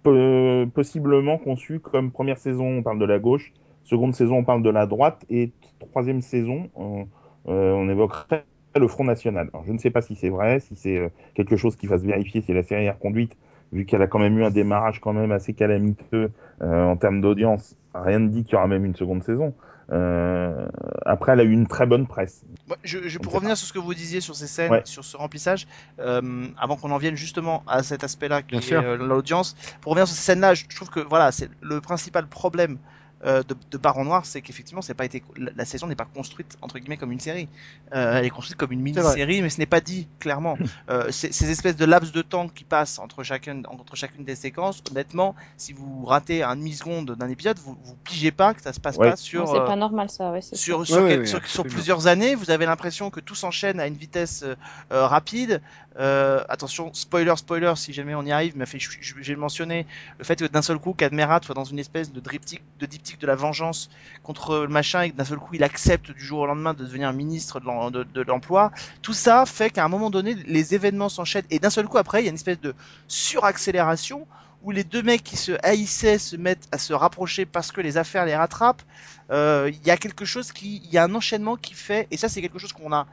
[0.02, 3.52] po- possiblement conçue comme première saison, on parle de la gauche,
[3.84, 5.52] seconde saison, on parle de la droite, et
[5.92, 7.06] troisième saison, on,
[7.48, 8.44] euh, on évoquerait
[8.76, 9.48] le Front National.
[9.52, 11.98] Alors, je ne sais pas si c'est vrai, si c'est euh, quelque chose qui va
[11.98, 13.36] se vérifier si la série est reconduite,
[13.72, 16.30] vu qu'elle a quand même eu un démarrage quand même assez calamiteux
[16.62, 17.76] euh, en termes d'audience.
[17.94, 19.54] Rien ne dit qu'il y aura même une seconde saison.
[19.92, 20.68] Euh,
[21.04, 22.44] après, elle a eu une très bonne presse.
[22.84, 24.82] Je, je, pour revenir sur ce que vous disiez sur ces scènes, Ouais.
[24.84, 25.66] sur ce remplissage,
[25.98, 29.90] euh, avant qu'on en vienne justement à cet aspect-là qui Bien est euh, l'audience, pour
[29.90, 32.78] revenir sur ces scènes-là, je je trouve que voilà, c'est le principal problème
[33.24, 36.06] euh, de, de Baron Noir, c'est qu'effectivement, c'est pas été la, la saison n'est pas
[36.06, 37.48] construite entre guillemets comme une série.
[37.94, 40.56] Euh, elle est construite comme une mini-série, mais ce n'est pas dit clairement.
[40.88, 44.34] Euh, ces, ces espèces de laps de temps qui passent entre chacune entre chacune des
[44.34, 48.62] séquences, honnêtement, si vous ratez un demi seconde d'un épisode, vous vous pigez pas que
[48.62, 49.10] ça se passe Ouais.
[49.10, 50.84] pas sur Non, c'est euh, pas normal ça, ouais, c'est sûr.
[50.84, 51.74] sur, sur, Ouais, ouais, quel- ouais, sur- sur absolument.
[51.74, 54.44] plusieurs années, vous avez l'impression que tout s'enchaîne à une vitesse
[54.90, 55.60] rapide.
[55.98, 59.86] Euh, attention, spoiler, spoiler, si jamais on y arrive, mais je vais le mentionner,
[60.18, 63.09] le fait que d'un seul coup, qu'Admerat soit dans une espèce de diptyque, de diptyque
[63.18, 63.90] de la vengeance
[64.22, 67.12] contre le machin et d'un seul coup, il accepte du jour au lendemain de devenir
[67.12, 71.44] ministre de l'emploi, tout ça fait qu'à un moment donné, les événements s'enchaînent.
[71.50, 72.74] Et d'un seul coup, après, il y a une espèce de
[73.08, 74.26] suraccélération
[74.62, 77.96] où les deux mecs qui se haïssaient se mettent à se rapprocher parce que les
[77.96, 78.82] affaires les rattrapent.
[79.30, 82.16] Euh, Il y a quelque chose qui, il y a un enchaînement qui fait, et
[82.16, 83.06] ça c'est quelque chose qu'on a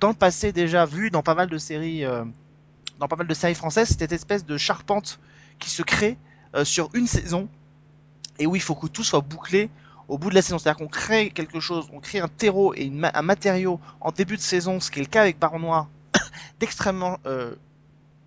[0.00, 2.24] dans le passé déjà vu dans pas mal de séries, euh,
[2.98, 5.20] dans pas mal de séries françaises, cette espèce de charpente
[5.58, 6.18] qui se crée
[6.54, 7.48] euh, sur une saison
[8.38, 9.70] et où il faut que tout soit bouclé
[10.08, 10.58] au bout de la saison.
[10.58, 14.10] C'est-à-dire qu'on crée quelque chose, on crée un terreau et une ma- un matériau en
[14.12, 15.88] début de saison, ce qui est le cas avec Baron Noir,
[16.60, 17.54] d'extrêmement euh,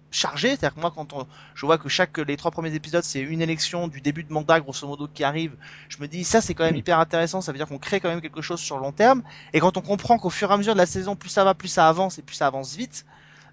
[0.09, 0.49] chargé.
[0.49, 3.41] C'est-à-dire que moi, quand on, je vois que chaque les trois premiers épisodes, c'est une
[3.41, 5.55] élection du début de mandat, grosso modo, qui arrive,
[5.89, 7.41] je me dis ça, c'est quand même hyper intéressant.
[7.41, 9.21] Ça veut dire qu'on crée quand même quelque chose sur le long terme.
[9.53, 11.53] Et quand on comprend qu'au fur et à mesure de la saison, plus ça va,
[11.53, 13.05] plus ça avance et plus ça avance vite.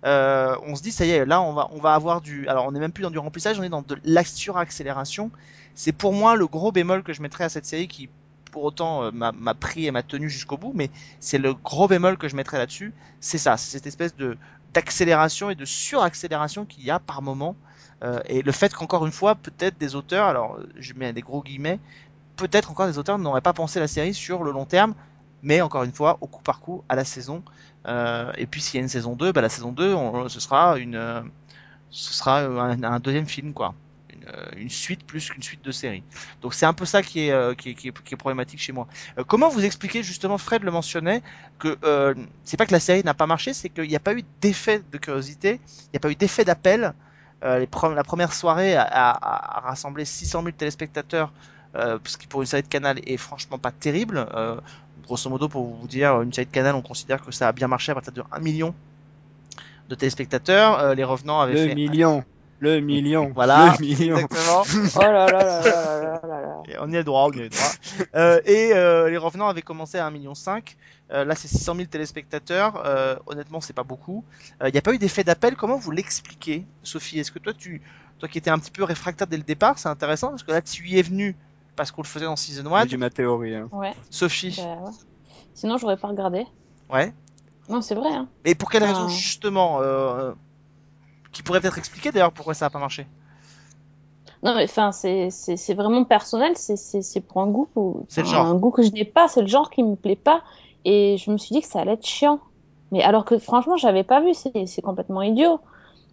[0.07, 2.67] Euh, on se dit ça y est, là on va on va avoir du alors
[2.67, 5.31] on n'est même plus dans du remplissage, on est dans de la suraccélération.
[5.75, 8.11] C'est pour moi le gros bémol que je mettrais à cette série qui
[8.53, 12.17] pour autant euh, m'a pris et m'a tenu jusqu'au bout, mais c'est le gros bémol
[12.19, 14.39] que je mettrais là-dessus, c'est ça, c'est cette espèce de
[14.75, 17.57] d'accélération et de suraccélération qu'il y a par moment,
[18.03, 21.43] euh, et le fait qu'encore une fois peut-être des auteurs, alors je mets des gros
[21.43, 21.81] guillemets,
[22.37, 24.95] peut-être encore des auteurs n'auraient pas pensé la série sur le long terme,
[25.43, 27.43] mais encore une fois au coup par coup à la saison.
[27.87, 30.41] Euh, et puis s'il y a une saison 2, bah, la saison 2, on- ce
[30.41, 31.23] sera une, euh,
[31.91, 33.75] ce sera un deuxième film quoi,
[34.27, 36.03] une, euh, une suite plus qu'une suite de série.
[36.43, 38.61] Donc c'est un peu ça qui est, euh, qui est, qui est, qui est problématique
[38.61, 38.87] chez moi.
[39.19, 41.23] Euh, comment vous expliquez justement, Fred le mentionnait,
[41.59, 41.79] que
[42.45, 44.83] c'est pas que la série n'a pas marché, c'est qu'il n'y a pas eu d'effet
[44.93, 46.95] de curiosité, il n'y a pas eu d'effet d'appel.
[47.43, 51.31] Les pre- la première soirée a, a- a rassemblé 600 000 téléspectateurs,
[51.77, 54.27] euh, ce qui pour une série de canal est franchement pas terrible.
[54.35, 54.57] Euh,
[55.03, 57.69] grosso modo, pour vous dire, une série de canal, on considère que ça a bien
[57.69, 58.75] marché à partir de 1 million
[59.91, 60.79] de téléspectateurs.
[60.79, 62.25] Euh, les revenants avaient 2 fait millions.
[62.64, 63.31] Le million.
[63.35, 64.16] Voilà, Le million.
[64.16, 64.62] exactement.
[64.96, 66.62] Oh là là là là là là là.
[66.68, 67.68] Et on y a le droit, on y a le droit.
[68.14, 70.33] Euh, et euh, les revenants avaient commencé à 1,5 million.
[71.12, 72.83] Euh, là, c'est 600 000 téléspectateurs.
[72.87, 74.24] Euh, honnêtement, c'est pas beaucoup.
[74.64, 75.57] Il n'y a pas eu d'effet d'appel.
[75.57, 77.18] Comment vous l'expliquez, Sophie?
[77.20, 77.83] Est-ce que toi, tu,
[78.18, 80.62] toi qui étais un petit peu réfractaire dès le départ, c'est intéressant parce que là,
[80.62, 81.37] tu y es venu
[81.77, 82.87] parce qu'on le faisait dans Season 1.
[82.88, 83.55] J'ai ma théorie.
[83.55, 83.68] hein.
[83.72, 84.90] Ouais, Sophie bah ouais.
[85.53, 86.46] Sinon, j'aurais pas regardé.
[86.90, 87.12] Ouais.
[87.68, 88.11] Non, c'est vrai.
[88.12, 88.29] Hein.
[88.44, 90.33] Et pour quelle raison, justement euh,
[91.35, 93.07] Qui pourrait peut-être expliquer d'ailleurs pourquoi ça n'a pas marché
[94.42, 96.53] Non, mais enfin, c'est vraiment personnel.
[96.57, 97.68] C'est pour un goût.
[97.77, 98.47] ou- C'est le genre.
[98.47, 99.29] Un goût que je n'ai pas.
[99.29, 100.42] C'est le genre qui me plaît pas.
[100.87, 102.40] Et je me suis dit que ça allait être chiant.
[102.92, 104.33] Mais alors que franchement, j'avais pas vu.
[104.33, 105.61] C'est complètement idiot.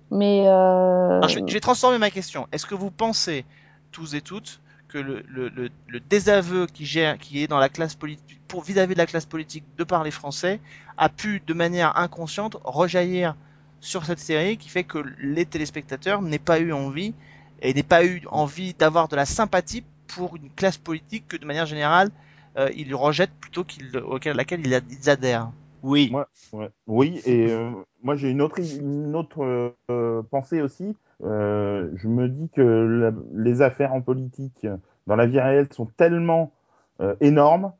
[0.09, 1.17] Mais euh...
[1.19, 2.47] Alors, je, vais, je vais transformer ma question.
[2.51, 3.45] Est-ce que vous pensez,
[3.93, 7.69] tous et toutes, que le, le, le, le désaveu qui, gère, qui est dans la
[7.69, 10.59] classe politique, pour vis-à-vis de la classe politique de par les Français,
[10.97, 13.35] a pu, de manière inconsciente, rejaillir
[13.81, 17.13] sur cette série qui fait que les téléspectateurs n'aient pas eu envie
[17.61, 21.45] et n'aient pas eu envie d'avoir de la sympathie pour une classe politique que, de
[21.45, 22.09] manière générale,
[22.57, 25.51] euh, ils rejettent plutôt qu'ils, auquel, laquelle ils, ad- ils adhèrent.
[25.83, 26.09] Oui.
[26.11, 26.69] Moi- Ouais.
[26.85, 27.71] Oui, et euh,
[28.03, 30.95] moi j'ai une autre, une autre euh, pensée aussi.
[31.23, 34.67] Euh, je me dis que la- les affaires en politique
[35.07, 36.51] dans la vie réelle sont tellement
[36.99, 37.71] euh, énormes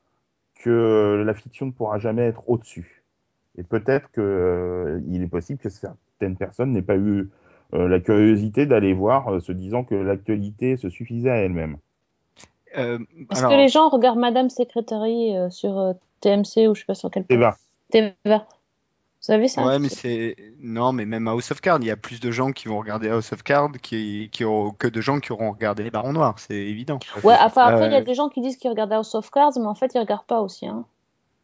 [0.64, 3.01] que la fiction ne pourra jamais être au-dessus.
[3.58, 7.30] Et peut-être que euh, il est possible que certaines personnes n'aient pas eu
[7.74, 11.78] euh, la curiosité d'aller voir, euh, se disant que l'actualité se suffisait à elle-même.
[12.74, 16.86] Est-ce alors, que les gens regardent Madame Secretary euh, sur euh, TMC ou je sais
[16.86, 17.54] pas sur quel Et ben,
[17.90, 18.16] TVA.
[18.24, 19.64] Vous savez ça?
[19.64, 22.32] Ouais, mais c'est non, mais même à House of Cards, il y a plus de
[22.32, 24.72] gens qui vont regarder House of Cards qui, qui auront...
[24.72, 26.98] que de gens qui auront regardé les Barons Noirs, c'est évident.
[27.24, 29.54] Ouais, enfin après, il y a des gens qui disent qu'ils regardent House of Cards,
[29.58, 30.66] mais en fait, ils regardent pas aussi.
[30.66, 30.86] Hein.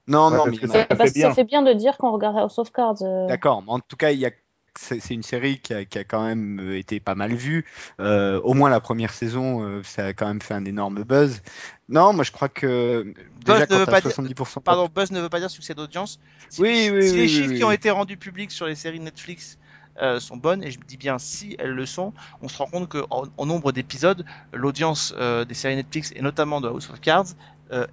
[0.07, 1.29] Non, Ouais, non, mais ça fait Parce que bien.
[1.29, 3.01] ça fait bien de dire qu'on regarde House of Cards.
[3.01, 3.27] euh.
[3.27, 4.31] D'accord, mais en tout cas, il y a
[4.79, 7.65] c'est une série qui a, qui a quand même euh, été pas mal vue.
[7.99, 11.41] Euh, au moins la première saison, euh, ça a quand même fait un énorme buzz.
[11.89, 13.11] Non, moi je crois que
[13.43, 16.19] déjà ne veut pas dire- 70% Pardon, buzz ne veut pas dire succès d'audience.
[16.49, 17.73] Si, Oui, si oui, les oui, chiffres oui, qui ont oui.
[17.73, 19.57] été rendus publics sur les séries Netflix
[19.99, 22.87] euh, sont bonnes, et je dis bien si elles le sont, on se rend compte
[22.89, 27.25] qu'en en nombre d'épisodes, l'audience euh, des séries Netflix, et notamment de House of Cards,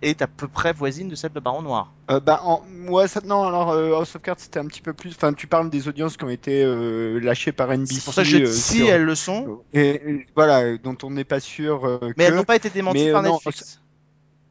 [0.03, 1.93] est à peu près voisine de celle de Baron Noir.
[2.11, 2.63] Euh, bah, en...
[2.89, 5.13] ouais, ça, non, alors euh, House of Cards c'était un petit peu plus.
[5.13, 7.95] Enfin, tu parles des audiences qui ont été euh, lâchées par NBC.
[7.95, 10.97] C'est pour ça que je dis euh, si sur- elles le sont, Et, voilà, dont
[11.03, 12.23] on n'est pas sûr euh, mais que.
[12.23, 13.81] elles n'ont pas été démenties mais, par euh, non, Netflix.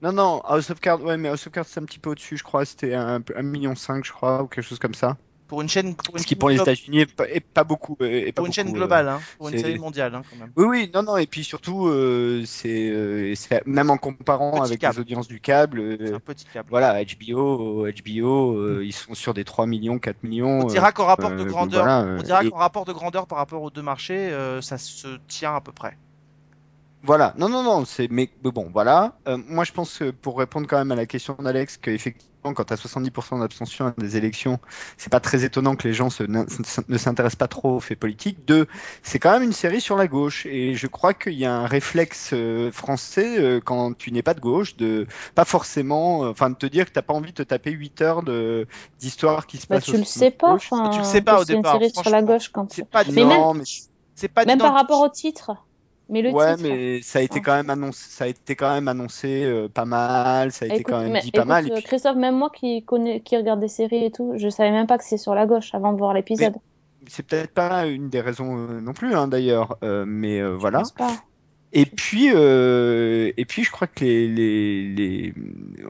[0.02, 2.36] Non, non, House of Cards, ouais, mais House of Cards c'est un petit peu au-dessus,
[2.38, 2.66] je crois.
[2.66, 5.18] C'était un, un million cinq, je crois, ou quelque chose comme ça.
[5.48, 7.98] Pour une chaîne, pour une Ce qui pour les États-Unis est pas, beaucoup.
[8.02, 10.24] euh, est pas pour une chaîne beaucoup, euh, globale, hein, pour une série mondiale hein,
[10.30, 10.52] quand même.
[10.56, 13.34] Oui, oui, non, non, et puis surtout, euh, c'est euh,
[13.66, 14.96] même en comparant avec câble.
[14.96, 16.70] les audiences du câble, euh, un petit câble.
[16.70, 20.62] voilà, HBO, HBO, ils sont sur des 3 millions, 4 millions.
[20.62, 23.38] On dira qu'en rapport de grandeur, voilà, on dira et- qu'en rapport de grandeur par
[23.38, 25.98] rapport aux deux marchés, ça se tient à peu près.
[27.06, 29.20] Voilà, non, non, non, c'est mais mais bon, voilà.
[29.28, 32.63] Euh, moi, je pense que pour répondre quand même à la question d'Alex, qu'effectivement, quand
[32.63, 34.58] tu as 70% d'abstention à des élections,
[34.98, 38.46] c'est pas très étonnant que les gens se, ne s'intéressent pas trop aux faits politiques.
[38.46, 38.68] Deux,
[39.02, 41.68] c'est quand même une série sur la gauche, et je crois qu'il y a un
[41.68, 46.52] réflexe euh, français euh, quand tu n'es pas de gauche, de pas forcément, euh, enfin,
[46.52, 48.66] de te dire que t'as pas envie de te taper 8 heures de
[49.00, 49.86] d'histoire qui se Bah, passe.
[49.86, 50.54] tu le sais pas.
[50.54, 52.72] Enfin, Tu le sais pas au c'est une départ, série sur la gauche quand.
[52.72, 53.63] C'est pas Mais même- non, mais
[54.16, 55.52] c'est pas Même par rapport au titre.
[56.10, 56.70] Mais le ouais, titre.
[56.70, 57.44] mais ça a été Ah.
[57.46, 60.84] quand même annoncé, ça a été quand même annoncé euh, pas mal, ça a été
[60.84, 61.70] quand même dit pas mal.
[61.72, 64.86] puis- Christophe, même moi qui connais, qui regarde des séries et tout, je savais même
[64.88, 66.56] pas que c'est sur la gauche avant de voir l'épisode.
[67.08, 70.84] C'est peut-être pas une des raisons euh, non plus, hein, d'ailleurs, euh, mais voilà.
[70.98, 71.12] pas.
[71.76, 75.34] Et puis, euh, et puis, je crois que les, les, les...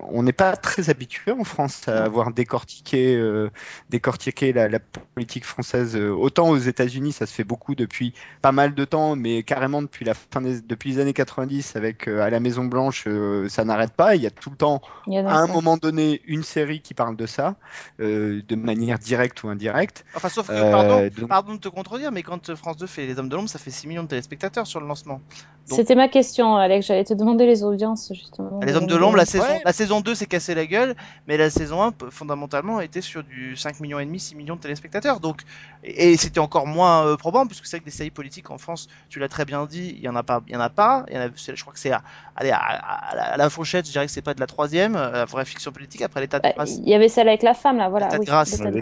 [0.09, 3.49] on n'est pas très habitué en France à avoir décortiqué, euh,
[3.89, 5.97] décortiqué la, la politique française.
[5.97, 9.81] Euh, Autant aux États-Unis, ça se fait beaucoup depuis pas mal de temps, mais carrément
[9.81, 13.49] depuis la fin des, depuis les années 90, avec euh, à la Maison Blanche, euh,
[13.49, 14.15] ça n'arrête pas.
[14.15, 15.51] Il y a tout le temps à un ça.
[15.53, 17.57] moment donné une série qui parle de ça,
[17.99, 20.05] euh, de manière directe ou indirecte.
[20.15, 23.05] Enfin, sauf que, Euh, pardon, donc- pardon de te contredire, mais quand France 2 fait
[23.05, 25.19] Les Hommes de l'Ombre, ça fait 6 millions de téléspectateurs sur le lancement.
[25.65, 26.85] C'était ma question, Alex.
[26.87, 28.59] J'allais te demander les audiences, justement.
[28.61, 29.61] Les Hommes de l'Ombre, la saison, Ouais.
[29.63, 30.93] la saison 2 s'est cassé la gueule,
[31.25, 34.55] mais la saison 1, p- fondamentalement, était sur du 5 millions et demi, 6 millions
[34.55, 35.19] de téléspectateurs.
[35.21, 35.41] Donc,
[35.83, 38.57] et, et c'était encore moins euh, probable, puisque c'est vrai que des séries politiques en
[38.57, 40.69] France, tu l'as très bien dit, il y en a pas, il y en a
[40.69, 41.05] pas.
[41.09, 42.03] Il y en a, c'est- je crois que c'est à,
[42.35, 45.11] à, à la, à la fourchette, je dirais que c'est pas de la troisième, euh,
[45.11, 46.75] la vraie fiction politique, après l'état de Bah, grâce.
[46.77, 48.07] Il y avait celle avec la femme, là, voilà.
[48.07, 48.59] L'état de oui, grâce.
[48.59, 48.81] de de.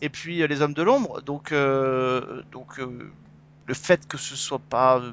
[0.00, 3.10] Et puis euh, les hommes de l'ombre, donc euh, donc euh,
[3.66, 5.12] le fait que ce soit pas euh,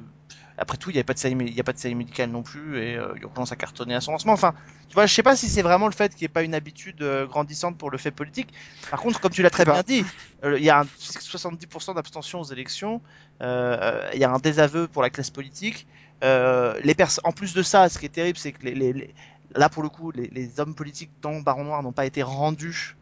[0.60, 2.30] Après tout, il n'y a pas de série, il y a pas de série médicale
[2.30, 4.34] non plus et euh, on commence à cartonner à son lancement.
[4.34, 4.54] Enfin,
[4.88, 6.54] tu vois, je sais pas si c'est vraiment le fait qu'il n'y ait pas une
[6.54, 8.52] habitude euh, grandissante pour le fait politique.
[8.90, 10.04] Par contre, comme tu l'as très bien dit,
[10.44, 13.00] euh, il y a un 70% d'abstention aux élections.
[13.42, 15.86] euh, Il y a un désaveu pour la classe politique.
[16.22, 19.14] Les pers- en plus de ça, ce qui est terrible, c'est que les, les- les-
[19.54, 22.96] là pour le coup, les, hommes politiques dans Baron Noir n'ont pas été rendus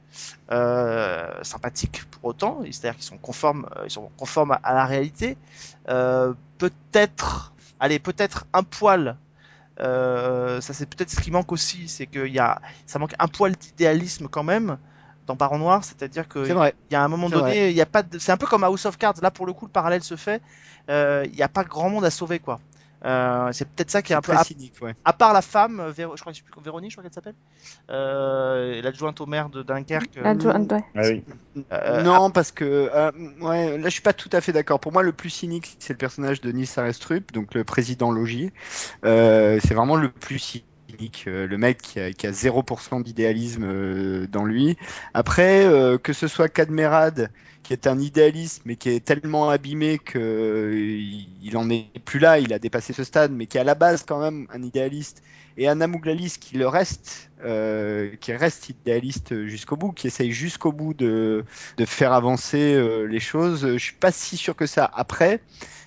[1.42, 2.60] sympathiques pour autant.
[2.64, 5.36] C'est-à-dire qu'ils sont conformes, euh, ils sont conformes à, la réalité.
[5.88, 9.16] Euh, peut-être, allez, peut-être un poil.
[9.80, 13.28] euh, ça c'est peut-être ce qui manque aussi, c'est qu'il y a, ça manque un
[13.28, 14.78] poil d'idéalisme quand même
[15.28, 18.02] dans Baron Noir, c'est-à-dire que il y a un moment donné, il y a pas
[18.02, 18.18] de...
[18.18, 19.16] c'est un peu comme House of Cards.
[19.22, 20.42] Là, pour le coup, le parallèle se fait.
[20.88, 22.58] Euh, Il n'y a pas grand monde à sauver, quoi.
[23.04, 24.32] Euh, c'est peut-être ça qui est un peu.
[24.32, 24.94] très cynique, ouais.
[25.04, 27.12] à part la femme, Véro- je crois que je sais plus, Véronique, je crois qu'elle
[27.14, 27.36] s'appelle,
[27.90, 30.16] euh, l'adjointe au maire de Dunkerque.
[30.16, 30.84] euh, L'adjointe, ouais.
[30.96, 31.24] Ah oui.
[31.72, 34.80] euh, non, parce que euh, ouais, là je suis pas tout à fait d'accord.
[34.80, 38.52] Pour moi, le plus cynique, c'est le personnage de Nils Arestrup, donc le président Logier.
[39.04, 40.67] Euh, c'est vraiment le plus cynique,
[41.26, 44.76] le mec qui a, qui a 0% d'idéalisme euh, dans lui.
[45.14, 47.30] Après, euh, que ce soit Cadmerade,
[47.68, 50.72] qui est un idéaliste, mais qui est tellement abîmé euh,
[51.42, 53.74] il, en est plus là, il a dépassé ce stade, mais qui est à la
[53.74, 55.22] base quand même un idéaliste.
[55.58, 60.72] Et Anna Mouglalis qui le reste, euh, qui reste idéaliste jusqu'au bout, qui essaye jusqu'au
[60.72, 61.44] bout de,
[61.76, 63.72] de faire avancer euh, les choses.
[63.72, 64.90] Je suis pas si sûr que ça.
[64.94, 65.42] Après,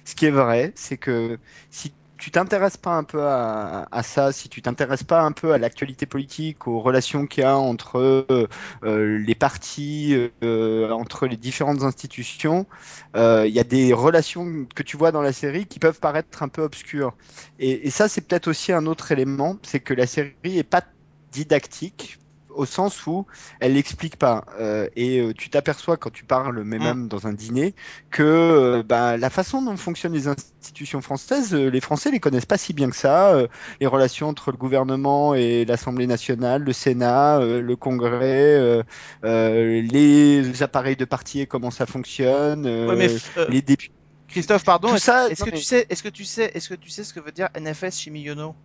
[0.05, 1.39] ce qui est vrai, c'est que
[1.71, 5.57] si tu t'intéresses pas un peu à, ça, si tu t'intéresses pas un peu à
[5.57, 11.81] l'actualité politique, aux relations qu'il y a entre euh, les partis, euh, entre les différentes
[11.81, 12.67] institutions,
[13.15, 16.43] euh, il y a des relations que tu vois dans la série qui peuvent paraître
[16.43, 17.15] un peu obscures.
[17.57, 20.83] Et, et ça, c'est peut-être aussi un autre élément, c'est que la série est pas
[21.31, 22.19] didactique
[22.55, 23.25] au sens où
[23.59, 24.45] elle l'explique pas.
[24.59, 26.83] Euh, et euh, tu t'aperçois quand tu parles, mais Mm.
[26.83, 27.73] même dans un dîner,
[28.09, 32.57] que euh, bah, la façon dont fonctionnent les institutions françaises, les Français les connaissent pas
[32.57, 33.35] si bien que ça.
[33.79, 38.81] Les relations entre le gouvernement et l'Assemblée nationale, le Sénat, le Congrès,
[39.23, 43.07] les appareils de parti et comment ça fonctionne, ouais,
[43.49, 43.93] les députés.
[44.27, 44.95] Christophe, pardon.
[44.95, 47.19] Est-ce que mais- tu sais, est-ce que tu sais, est-ce que tu sais ce que
[47.19, 48.55] veut dire NFS chez Miyono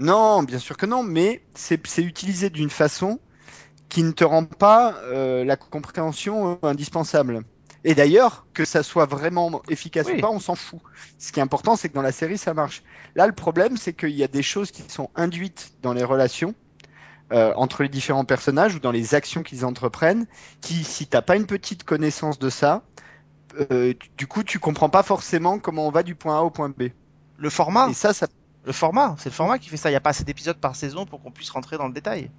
[0.00, 3.20] Non, bien sûr que non, mais c'est utilisé d'une façon
[3.90, 7.42] qui ne te rend pas euh, la compréhension euh, indispensable.
[7.84, 10.14] Et d'ailleurs, que ça soit vraiment efficace Oui.
[10.16, 10.80] ou pas, on s'en fout.
[11.18, 12.82] Ce qui est important, c'est que dans la série, ça marche.
[13.14, 16.54] Là, le problème, c'est qu'il y a des choses qui sont induites dans les relations
[17.32, 20.26] euh, entre les différents personnages ou dans les actions qu'ils entreprennent,
[20.62, 22.82] qui, si t'as pas une petite connaissance de ça,
[23.70, 26.70] euh, du coup, tu comprends pas forcément comment on va du point A au point
[26.70, 26.84] B.
[27.38, 28.26] Le format, Et ça, ça
[28.70, 29.90] le format, c'est le format qui fait ça.
[29.90, 32.30] Il n'y a pas assez d'épisodes par saison pour qu'on puisse rentrer dans le détail.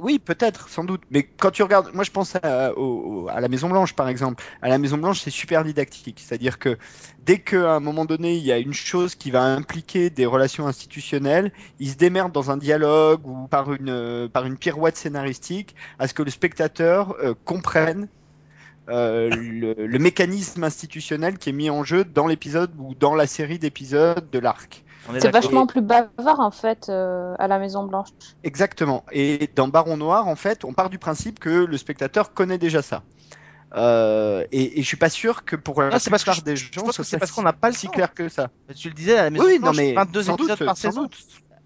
[0.00, 1.02] Oui, peut-être, sans doute.
[1.10, 4.42] Mais quand tu regardes, moi je pense à, la Maison Blanche par exemple.
[4.62, 6.20] À la Maison Blanche, c'est super didactique.
[6.24, 6.78] C'est-à-dire que
[7.24, 10.66] dès qu'à un moment donné, il y a une chose qui va impliquer des relations
[10.66, 16.08] institutionnelles, ils se démerdent dans un dialogue ou par une, par une pirouette scénaristique à
[16.08, 18.08] ce que le spectateur euh, comprenne
[18.88, 23.58] euh, le mécanisme institutionnel qui est mis en jeu dans l'épisode ou dans la série
[23.58, 24.83] d'épisodes de l'arc.
[25.18, 28.08] C'est vachement plus bavard en fait euh, à la Maison Blanche.
[28.42, 29.04] Exactement.
[29.12, 32.80] Et dans Baron Noir, en fait, on part du principe que le spectateur connaît déjà
[32.82, 33.02] ça.
[33.76, 36.40] Euh, et, et je suis pas sûr que pour la Non, c'est parce que plupart
[36.40, 37.92] je- des je gens, c'est parce qu'on n'a pas le si temps.
[37.92, 38.48] clair que ça.
[38.76, 40.76] Tu le disais, à la Maison Oui, non Blanche, mais 22 sans épisodes doute, par
[40.76, 41.02] sans saison.
[41.02, 41.16] doute,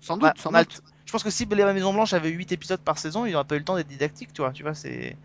[0.00, 0.80] sans doute, sans on a- doute.
[1.04, 3.56] Je pense que si la Maison Blanche avait 8 épisodes par saison, il n'aurait pas
[3.56, 4.52] eu le temps d'être didactique, tu vois.
[4.52, 5.16] Tu vois, c'est.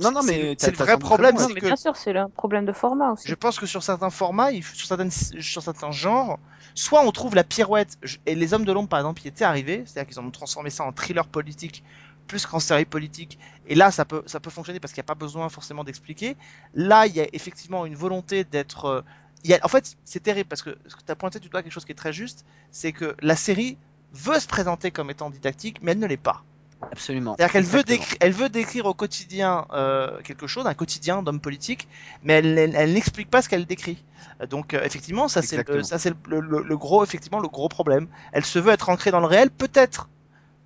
[0.00, 1.34] Non, non, mais c'est le vrai problème.
[1.36, 3.28] Non, mais bien sûr, c'est un problème de format aussi.
[3.28, 6.38] Je pense que sur certains formats, il- sur, certaines, sur certains genres,
[6.74, 9.84] soit on trouve la pirouette, et les Hommes de l'Ombre par exemple y étaient arrivés,
[9.86, 11.84] c'est-à-dire qu'ils ont transformé ça en thriller politique
[12.26, 15.12] plus qu'en série politique, et là ça peut, ça peut fonctionner parce qu'il n'y a
[15.12, 16.36] pas besoin forcément d'expliquer.
[16.74, 18.84] Là, il y a effectivement une volonté d'être...
[18.86, 19.02] euh,
[19.44, 21.48] il y a- en fait, c'est terrible parce que ce que tu as pointé du
[21.48, 23.78] doigt quelque chose qui est très juste, c'est que la série
[24.12, 26.44] veut se présenter comme étant didactique, mais elle ne l'est pas.
[26.92, 27.36] Absolument.
[27.36, 28.04] C'est-à-dire qu'elle veut, Exactement.
[28.04, 31.86] décri- elle veut décrire au quotidien euh, quelque chose, un quotidien d'homme politique,
[32.24, 34.02] mais elle, elle, elle n'explique pas ce qu'elle décrit.
[34.48, 37.68] Donc euh, effectivement, ça c'est le, ça c'est le, le- le gros effectivement le gros
[37.68, 38.08] problème.
[38.32, 40.08] Elle se veut être ancrée dans le réel, peut-être,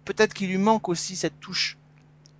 [0.04, 1.76] peut-être qu'il lui manque aussi cette touche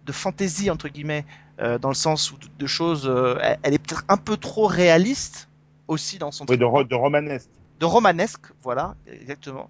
[0.06, 1.24] de fantaisie entre guillemets,
[1.60, 4.36] euh, dans le sens où de, de choses, euh, elle, elle est peut-être un peu
[4.36, 5.48] trop réaliste
[5.88, 7.50] aussi dans son Oui, de, ro- de romanesque.
[7.80, 9.68] de romanesque, voilà, exactement.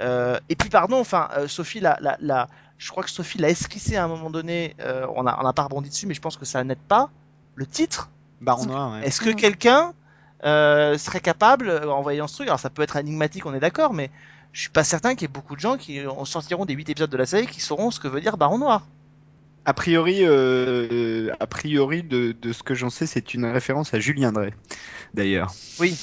[0.00, 2.48] Euh, et puis pardon, enfin, euh, Sophie, la, la, la,
[2.78, 4.74] je crois que Sophie l'a esquissé à un moment donné.
[4.80, 7.10] euh, on n'a pas rebondi dessus, mais je pense que ça n'aide pas.
[7.54, 8.08] Le titre.
[8.40, 9.06] Baron Noir, ouais.
[9.06, 9.92] Est-ce que quelqu'un
[10.44, 13.58] euh, serait capable, euh, en voyant ce truc, alors ça peut être énigmatique, on est
[13.60, 14.10] d'accord, mais
[14.52, 16.88] je suis pas certain qu'il y ait beaucoup de gens qui en sortiront des 8
[16.90, 18.86] épisodes de la série qui sauront ce que veut dire Baron Noir.
[19.64, 23.98] A priori, euh, a priori de, de ce que j'en sais, c'est une référence à
[23.98, 24.54] Julien Drey,
[25.14, 25.52] d'ailleurs.
[25.80, 25.98] Oui.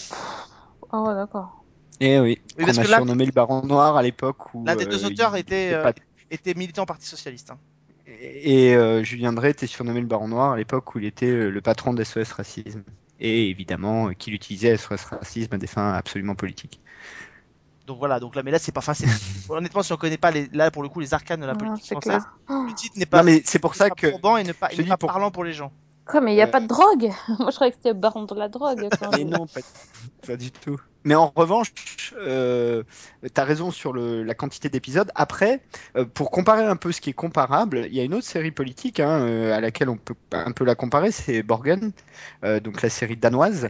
[0.92, 1.64] Ah ouais, d'accord.
[2.02, 4.66] Et oui, Oui, on a que là- surnommé le Baron Noir à l'époque où.
[4.66, 5.94] L'un des deux auteurs était, euh, pas-
[6.36, 7.52] était militant au Parti Socialiste.
[7.52, 7.58] hein.
[8.08, 11.50] Et euh, Julien Drey était surnommé le Baron Noir à l'époque où il était euh,
[11.50, 12.84] le patron d'SOS Racisme.
[13.20, 16.80] Et évidemment, euh, qu'il utilisait SOS Racisme à des fins absolument politiques.
[17.88, 19.08] Donc voilà, donc là, mais là, c'est pas facile.
[19.50, 21.86] Honnêtement, si on connaît pas les, là, pour le coup, les arcanes de la politique
[21.88, 22.64] c'est française, clair.
[22.68, 24.08] le titre n'est pas, Non, mais c'est pour ça que.
[24.08, 25.72] et ne pas, et pas pour- parlant pour les gens.
[26.06, 27.12] Quoi, mais il n'y a Euh, pas de drogue?
[27.40, 28.88] Moi, je croyais que c'était le baron de la drogue.
[29.00, 29.62] quand Mais non, pas,
[30.28, 30.80] pas du tout.
[31.06, 31.72] Mais en revanche,
[32.18, 32.84] euh,
[33.24, 35.12] tu as raison sur le, la quantité d'épisodes.
[35.14, 35.62] Après,
[35.96, 38.52] euh, pour comparer un peu ce qui est comparable, il y a une autre série
[38.52, 41.92] politique hein, euh, à laquelle on peut un peu la comparer, c'est Borgen,
[42.44, 43.70] euh, donc la série danoise.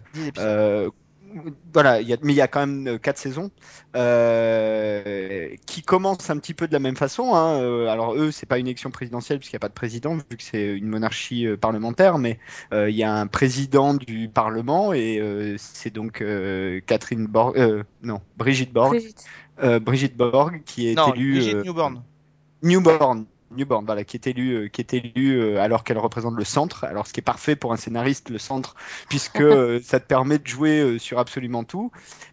[1.74, 3.52] Voilà, il y a, mais il y a quand même euh, quatre saisons
[3.96, 7.36] euh, qui commencent un petit peu de la même façon.
[7.36, 7.60] Hein.
[7.60, 10.24] Euh, alors eux, c'est pas une élection présidentielle puisqu'il n'y a pas de président vu
[10.38, 12.40] que c'est une monarchie euh, parlementaire, mais
[12.74, 17.58] euh, il y a un président du Parlement et euh, c'est donc euh, Catherine Borg,
[17.58, 19.26] euh, non Brigitte Borg, Brigitte.
[19.62, 22.04] euh, Brigitte Borg qui est non, élue Brigitte euh, Newborn.
[22.64, 23.26] Newborn.
[23.52, 26.84] Newborn, voilà, qui est élu, euh, qui est élu euh, alors qu'elle représente le centre.
[26.84, 28.76] Alors, ce qui est parfait pour un scénariste, le centre,
[29.10, 31.91] puisque euh, ça te permet de jouer sur absolument tout.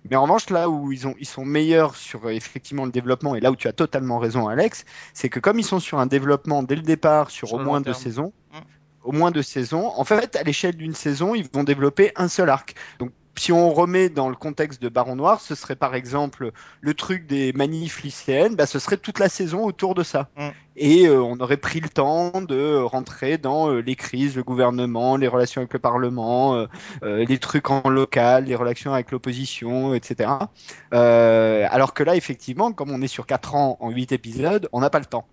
[0.08, 3.40] Mais en revanche, là où ils ont, ils sont meilleurs sur effectivement le développement, et
[3.40, 4.84] là où tu as totalement raison, Alex,
[5.14, 7.80] c'est que comme ils sont sur un développement dès le départ sur, Sur au moins
[7.80, 8.32] deux saisons,
[9.04, 12.48] au moins deux saisons, en fait, à l'échelle d'une saison, ils vont développer un seul
[12.48, 12.74] arc.
[12.98, 16.94] Donc si on remet dans le contexte de Baron Noir, ce serait par exemple le
[16.94, 20.28] truc des manifs lycéennes, bah, ce serait toute la saison autour de ça.
[20.36, 20.48] Mm.
[20.76, 25.16] Et euh, on aurait pris le temps de rentrer dans euh, les crises, le gouvernement,
[25.16, 26.54] les relations avec le Parlement,
[27.02, 30.30] euh, les trucs en local, les relations avec l'opposition, etc.
[30.90, 34.90] Alors que là, effectivement, comme on est sur 4 ans en 8 épisodes, on n'a
[34.90, 35.26] pas le temps.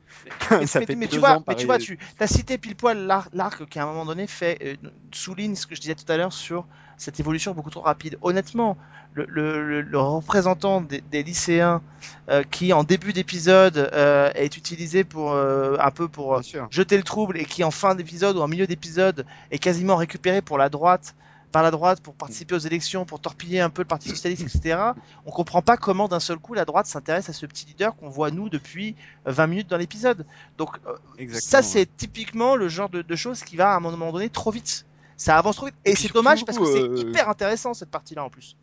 [0.51, 2.97] Mais, ça mais- fait mais tu vois, mais tu vois, tu as cité pile poil
[3.05, 4.77] l'ar- l'arc qui à un moment donné fait
[5.11, 6.65] souligne ce que je disais tout à l'heure sur
[6.99, 8.17] cette évolution beaucoup trop rapide.
[8.21, 8.77] Honnêtement,
[9.13, 11.81] le, le- le- le représentant des, des lycéens
[12.29, 17.03] euh, qui en début d'épisode euh, est utilisé pour euh, un peu pour jeter le
[17.03, 20.69] trouble et qui en fin d'épisode ou en milieu d'épisode est quasiment récupéré pour la
[20.69, 21.15] droite
[21.51, 24.79] par la droite pour participer aux élections, pour torpiller un peu le Parti socialiste, etc.
[25.25, 28.07] On comprend pas comment d'un seul coup la droite s'intéresse à ce petit leader qu'on
[28.09, 28.95] voit nous depuis
[29.25, 30.27] euh, 20 minutes dans l'épisode.
[30.59, 30.77] Donc
[31.17, 31.63] Exactement, ça ouais.
[31.63, 34.85] c'est typiquement le genre de, de choses qui va à un moment donné trop vite.
[35.19, 35.75] Ça avance trop vite.
[35.85, 38.55] Et Et c'est dommage parce que c'est euh, hyper intéressant cette partie-là en plus.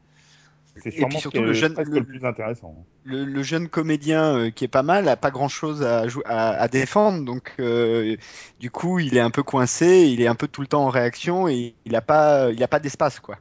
[0.79, 2.75] C'est puis sûrement surtout, le jeune- le- le plus intéressant.
[3.05, 6.23] le, le jeune comédien euh, qui est pas mal a pas grand chose à, jou-
[6.27, 7.25] à, à défendre.
[7.25, 8.17] Donc euh,
[8.61, 10.91] du coup il est un peu coincé il est un peu tout le temps en
[10.91, 13.37] réaction et il a pas il a pas d'espace quoi.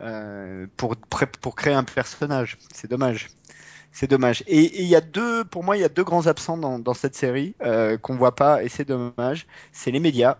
[0.00, 0.94] Euh, pour
[1.40, 2.58] pour créer un personnage.
[2.72, 3.28] C'est dommage.
[3.90, 4.44] C'est dommage.
[4.46, 6.78] Et et il y a deux pour moi il y a deux grands absents dans,
[6.78, 9.46] dans cette série euh, qu'on voit pas et c'est dommage.
[9.72, 10.36] C'est les médias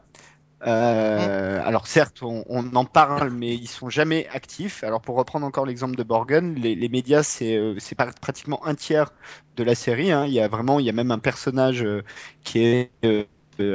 [0.67, 2.45] euh, alors certes, on,
[2.75, 4.83] en parle, mais ils sont jamais actifs.
[4.83, 7.77] Alors pour reprendre encore l'exemple de Borgen, les, médias c'est euh,
[8.21, 9.13] pratiquement un tiers
[9.57, 10.11] de la série.
[10.11, 10.27] hein.
[10.27, 12.03] Il y a vraiment, il y a même un personnage euh,
[12.43, 12.91] qui est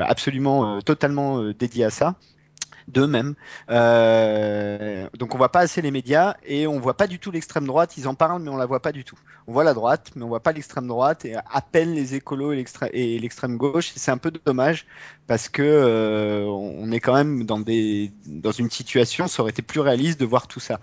[0.02, 2.16] absolument, totalement dédié à ça.
[2.92, 3.36] D'eux-mêmes.
[3.70, 7.66] Euh, donc on voit pas assez les médias et on voit pas du tout l'extrême
[7.66, 7.98] droite.
[7.98, 9.18] Ils en parlent, mais on la voit pas du tout.
[9.48, 12.54] On voit la droite, mais on voit pas l'extrême droite et à peine les écolos
[12.54, 13.92] et l'extrême gauche.
[13.96, 14.86] C'est un peu dommage
[15.28, 19.62] parce que euh, on est quand même dans des dans une situation, ça aurait été
[19.62, 20.80] plus réaliste de voir tout ça.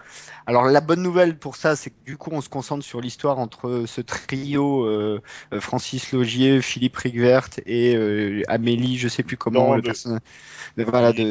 [0.46, 3.38] Alors la bonne nouvelle pour ça, c'est que du coup on se concentre sur l'histoire
[3.38, 5.20] entre ce trio euh,
[5.60, 10.20] Francis Logier, Philippe Rigvert et Amélie, je sais plus comment le de- personnage,
[10.76, 11.22] de- voilà, de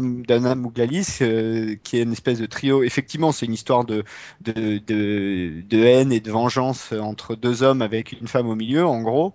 [0.00, 2.82] d'Anna Mouglalis, euh, qui est une espèce de trio.
[2.82, 4.04] Effectivement, c'est une histoire de
[4.40, 9.02] de, de haine et de vengeance entre deux hommes avec une femme au milieu, en
[9.02, 9.34] gros.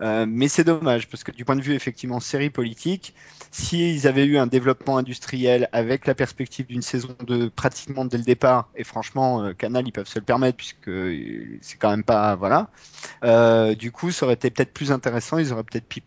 [0.00, 3.14] Euh, mais c'est dommage parce que du point de vue effectivement série politique,
[3.50, 8.24] s'ils avaient eu un développement industriel avec la perspective d'une saison de pratiquement dès le
[8.24, 12.04] départ, et franchement euh, Canal ils peuvent se le permettre puisque euh, c'est quand même
[12.04, 12.70] pas voilà.
[13.74, 15.38] Du coup, ça aurait été peut-être plus intéressant.
[15.38, 16.02] Ils auraient peut-être pi-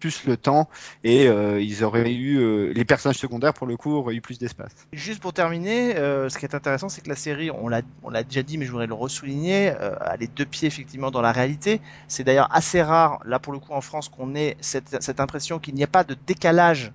[0.00, 0.68] plus le temps
[1.04, 4.38] et euh, ils auraient eu euh, les personnages secondaires pour le coup auraient eu plus
[4.38, 4.72] d'espace.
[4.92, 8.10] Juste pour terminer, euh, ce qui est intéressant, c'est que la série, on l'a, on
[8.10, 11.32] l'a déjà dit, mais je voudrais le ressouligner, a les deux pieds effectivement dans la
[11.32, 11.80] réalité.
[12.08, 15.58] C'est d'ailleurs assez rare, là pour le coup en France, qu'on ait cette, cette impression
[15.58, 16.92] qu'il n'y a pas de décalage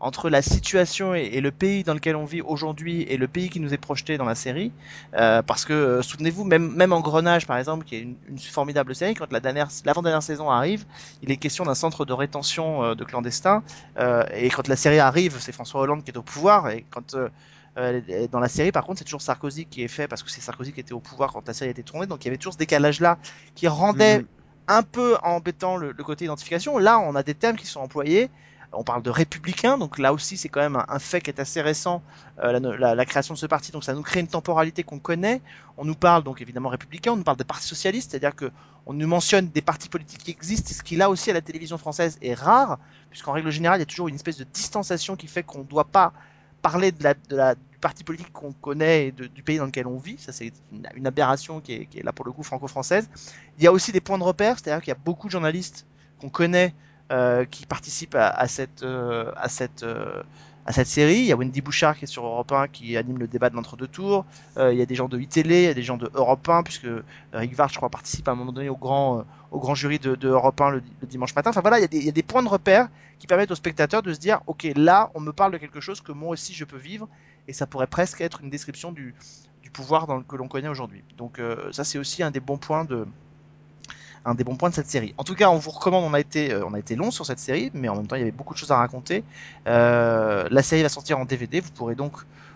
[0.00, 3.50] entre la situation et, et le pays dans lequel on vit aujourd'hui et le pays
[3.50, 4.72] qui nous est projeté dans la série.
[5.14, 8.94] Euh, parce que, euh, souvenez-vous, même, même Engrenage, par exemple, qui est une, une formidable
[8.94, 10.84] série, quand la dernière, l'avant-dernière saison arrive,
[11.22, 13.62] il est question d'un centre de rétention euh, de clandestins.
[14.34, 16.70] Et quand la série arrive, c'est François Hollande qui est au pouvoir.
[16.70, 17.14] Et quand
[17.76, 20.40] euh, dans la série, par contre, c'est toujours Sarkozy qui est fait parce que c'est
[20.40, 22.06] Sarkozy qui était au pouvoir quand la série a été tournée.
[22.06, 23.18] Donc il y avait toujours ce décalage-là
[23.54, 24.26] qui rendait Mhm.
[24.68, 26.78] un peu embêtant le, le côté identification.
[26.78, 28.28] Là, on a des termes qui sont employés
[28.72, 31.60] On parle de républicains, donc là aussi c'est quand même un, fait qui est assez
[31.60, 32.02] récent,
[32.42, 35.40] euh, la, création de ce parti, donc ça nous crée une temporalité qu'on connaît.
[35.76, 38.50] On nous parle donc évidemment républicains, on nous parle des partis socialistes, c'est-à-dire que
[38.86, 41.78] on nous mentionne des partis politiques qui existent, ce qui là aussi à la télévision
[41.78, 42.78] française est rare,
[43.10, 45.64] puisqu'en règle générale il y a toujours une espèce de distanciation qui fait qu'on ne
[45.64, 46.12] doit pas
[46.62, 49.86] parler de la, de du parti politique qu'on connaît et de- du pays dans lequel
[49.86, 50.16] on vit.
[50.18, 53.08] Ça, c'est une, aberration qui est, qui est là pour le coup franco-française.
[53.58, 55.86] Il y a aussi des points de repère, c'est-à-dire qu'il y a beaucoup de journalistes
[56.20, 56.74] qu'on connaît
[57.50, 59.32] qui participent à, à cette, euh,
[59.82, 60.22] euh,
[60.66, 61.18] à cette série.
[61.18, 63.56] Il y a Wendy Bouchard qui est sur Europe 1 qui anime le débat de
[63.56, 64.24] l'entre-deux tours.
[64.56, 66.48] Euh, il y a des gens de iTélé, il y a des gens de Europe
[66.48, 67.02] 1, puisque euh,
[67.32, 70.28] Rick Vart, je crois, participe à un moment donné au grand, euh, jury de, de
[70.28, 71.50] Europe 1 le, dimanche matin.
[71.50, 72.88] Enfin voilà, il y, a des, points de repère
[73.18, 76.00] qui permettent aux spectateurs de se dire, ok, là, on me parle de quelque chose
[76.00, 77.08] que moi aussi je peux vivre,
[77.48, 79.14] et ça pourrait presque être une description du,
[79.72, 81.04] pouvoir que l'on connaît aujourd'hui.
[81.16, 83.06] Donc euh, ça, c'est aussi un des bons points de
[84.24, 85.14] un des bons points de cette série.
[85.18, 86.04] En tout cas, on vous recommande.
[86.04, 88.16] On a été, euh, on a été long sur cette série, mais en même temps,
[88.16, 89.24] il y avait beaucoup de choses à raconter.
[89.66, 91.60] Euh, la série va sortir en DVD.
[91.60, 92.12] Vous pourrez donc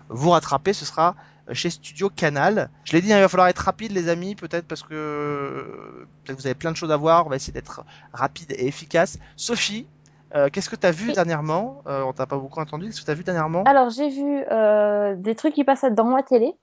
[0.08, 0.72] vous rattraper.
[0.72, 1.14] Ce sera
[1.48, 2.70] euh, chez Studio Canal.
[2.84, 6.38] Je l'ai dit, hein, il va falloir être rapide, les amis, peut-être parce que peut-être
[6.38, 7.26] vous avez plein de choses à voir.
[7.26, 9.18] On va essayer d'être rapide et efficace.
[9.36, 9.86] Sophie,
[10.34, 11.82] euh, qu'est-ce que tu as vu dernièrement?
[11.86, 12.86] Euh, On t'a pas beaucoup entendu.
[12.86, 13.62] Qu'est-ce que tu as vu dernièrement?
[13.64, 16.54] Alors, j'ai vu euh, des trucs qui passent dans ma télé.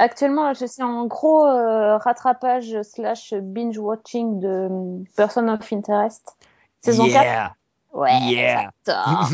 [0.00, 6.38] Actuellement, là, je suis en gros euh, rattrapage slash binge-watching de euh, Person of Interest,
[6.80, 7.22] saison 4.
[7.22, 7.52] yeah,
[7.92, 8.70] Ouais, yeah.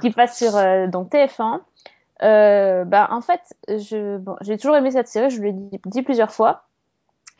[0.00, 1.58] qui passe sur euh, donc TF1.
[2.22, 3.40] Euh, bah, en fait,
[4.20, 6.67] bon, j'ai toujours aimé cette série, je l'ai dit, dit plusieurs fois.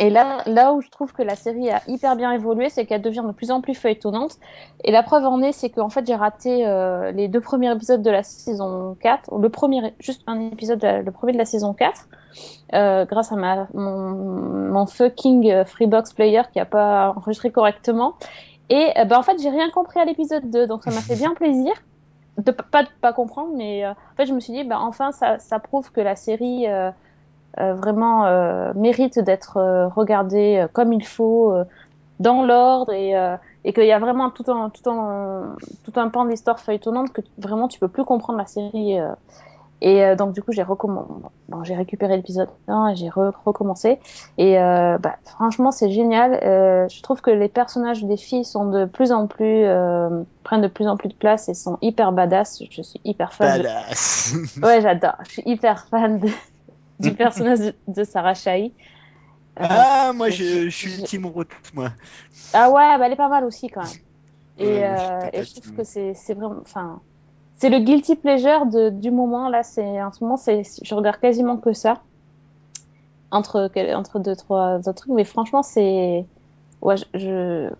[0.00, 3.02] Et là, là où je trouve que la série a hyper bien évolué, c'est qu'elle
[3.02, 4.36] devient de plus en plus feuilletonnante.
[4.84, 8.02] Et la preuve en est, c'est qu'en fait, j'ai raté euh, les deux premiers épisodes
[8.02, 11.74] de la saison 4, ou le premier, juste un épisode, le premier de la saison
[11.74, 12.08] 4,
[12.74, 18.14] euh, grâce à ma, mon, fucking euh, Freebox Player qui a pas enregistré correctement.
[18.70, 21.16] Et euh, bah, en fait, j'ai rien compris à l'épisode 2, donc ça m'a fait
[21.16, 21.72] bien plaisir
[22.36, 25.58] de pas pas comprendre, mais en fait, je me suis dit, bah, enfin, ça, ça
[25.58, 26.66] prouve que la série
[27.74, 31.64] vraiment euh, mérite d'être euh, regardée euh, comme il faut, euh,
[32.20, 35.54] dans l'ordre, et, euh, et qu'il y a vraiment tout un, tout un,
[35.84, 38.98] tout un pan d'histoire feuilletonnante que vraiment tu peux plus comprendre la série.
[38.98, 39.12] euh.
[39.80, 41.06] et euh, donc, du coup, j'ai recomm-
[41.48, 44.00] bon, j'ai récupéré l'épisode 1 et j'ai re- recommencé.
[44.36, 46.40] Et euh, bah, franchement, c'est génial.
[46.42, 50.62] Euh, je trouve que les personnages des filles sont de plus en plus euh, prennent
[50.62, 52.60] de plus en plus de place et sont hyper badass.
[52.68, 53.58] Je suis hyper fan.
[53.58, 54.34] de- Badass.
[54.64, 55.14] Ouais, j'adore.
[55.26, 56.28] Je suis hyper fan de-
[56.98, 58.76] du personnage de, de Sarah Shahi.
[59.60, 61.92] Euh, Ah, moi, je- suis je- Team Root, moi.
[62.52, 63.98] ah ouais, bah, elle est pas mal aussi quand même.
[64.58, 67.02] Et, euh, et je trouve que c'est vraiment, enfin,
[67.56, 69.62] c'est le guilty pleasure de, du moment là.
[69.64, 72.04] C'est en ce moment, c'est je regarde quasiment que ça
[73.30, 76.26] entre entre deux trois autres trucs, mais franchement, c'est
[76.82, 77.70] ouais, je- je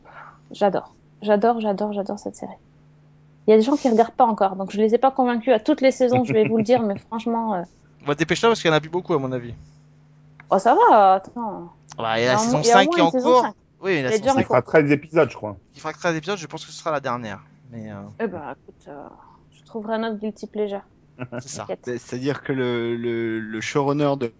[0.53, 2.53] j'adore, j'adore, j'adore, j'adore cette série.
[3.47, 5.53] Il y a des gens qui regardent pas encore, donc je les ai pas convaincus
[5.55, 7.63] à toutes les saisons, je vais vous le dire, mais franchement, euh,
[8.03, 9.55] On va dépêcher parce qu'il y en a plus beaucoup à mon avis.
[10.51, 11.73] oh ça va, attends.
[11.97, 13.03] Bah, il y Il a la saison moins- il y a au 5 qui est
[13.03, 13.41] en cours.
[13.43, 13.55] 5.
[13.81, 15.57] Oui, la Il y a saison déjà 5 Il fera 13 épisodes, je crois.
[15.73, 16.39] qui fera 13 épisodes.
[16.39, 17.41] Je pense que ce sera la dernière.
[17.71, 19.09] Mais euh, Eh ben, écoute, euh,
[19.53, 20.81] je trouverai un autre guilty pleasure.
[21.41, 21.67] c'est ça.
[21.85, 24.33] C'est-à-dire que le, le, le showrunner de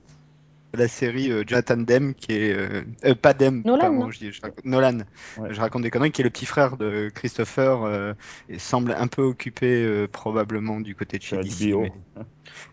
[0.75, 2.53] la série, euh, Jonathan Demme, qui est.
[2.55, 4.99] euh, euh, pas Demme, Nolan, pardon, je dis- je raconte- Nolan.
[5.39, 5.49] Ouais.
[5.53, 8.13] Je raconte des conneries, qui est le petit frère de Christopher, euh,
[8.49, 11.75] et semble un peu occupé euh, probablement du côté de chez DC.
[11.75, 11.93] Mais-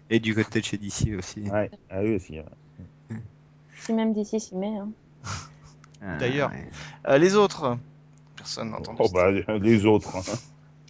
[0.09, 1.41] Et du côté de chez DC aussi.
[1.49, 2.33] Ouais, ah oui aussi.
[2.39, 2.45] ouais.
[3.79, 4.75] Si même d'ici s'y met.
[4.77, 4.89] Hein.
[6.01, 6.49] Ah, D'ailleurs.
[6.51, 6.67] ouais.
[7.07, 7.77] Euh, les autres
[8.35, 8.99] Personne n'a entendu.
[9.01, 10.15] Oh, bah, les autres.
[10.17, 10.21] hein.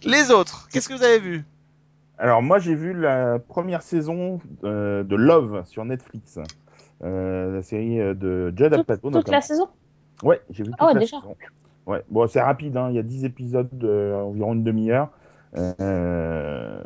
[0.04, 1.44] Les autres Qu'est-ce que vous avez vu?
[2.18, 6.38] Alors moi j'ai vu la première saison de Love sur Netflix,
[7.00, 9.10] la série euh, de Judd Apatow.
[9.10, 9.68] toute la saison
[10.22, 11.18] Ouais, j'ai vu toute Ah ouais, la déjà.
[11.20, 11.34] saison.
[11.86, 15.10] Ouais, bon c'est rapide, hein, il y a 10 épisodes d'environ une demi-heure.
[15.80, 16.82] Euh,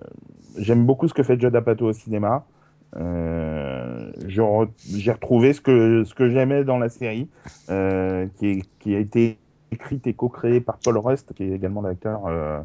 [0.58, 2.44] J'aime beaucoup ce que fait Judd Apatow au cinéma.
[2.96, 7.28] Euh, re- j'ai retrouvé ce que ce que j'aimais dans la série,
[7.70, 9.38] euh, qui, est- qui a été
[9.70, 12.60] écrite et co-créée par Paul Rust, qui est également l'acteur euh,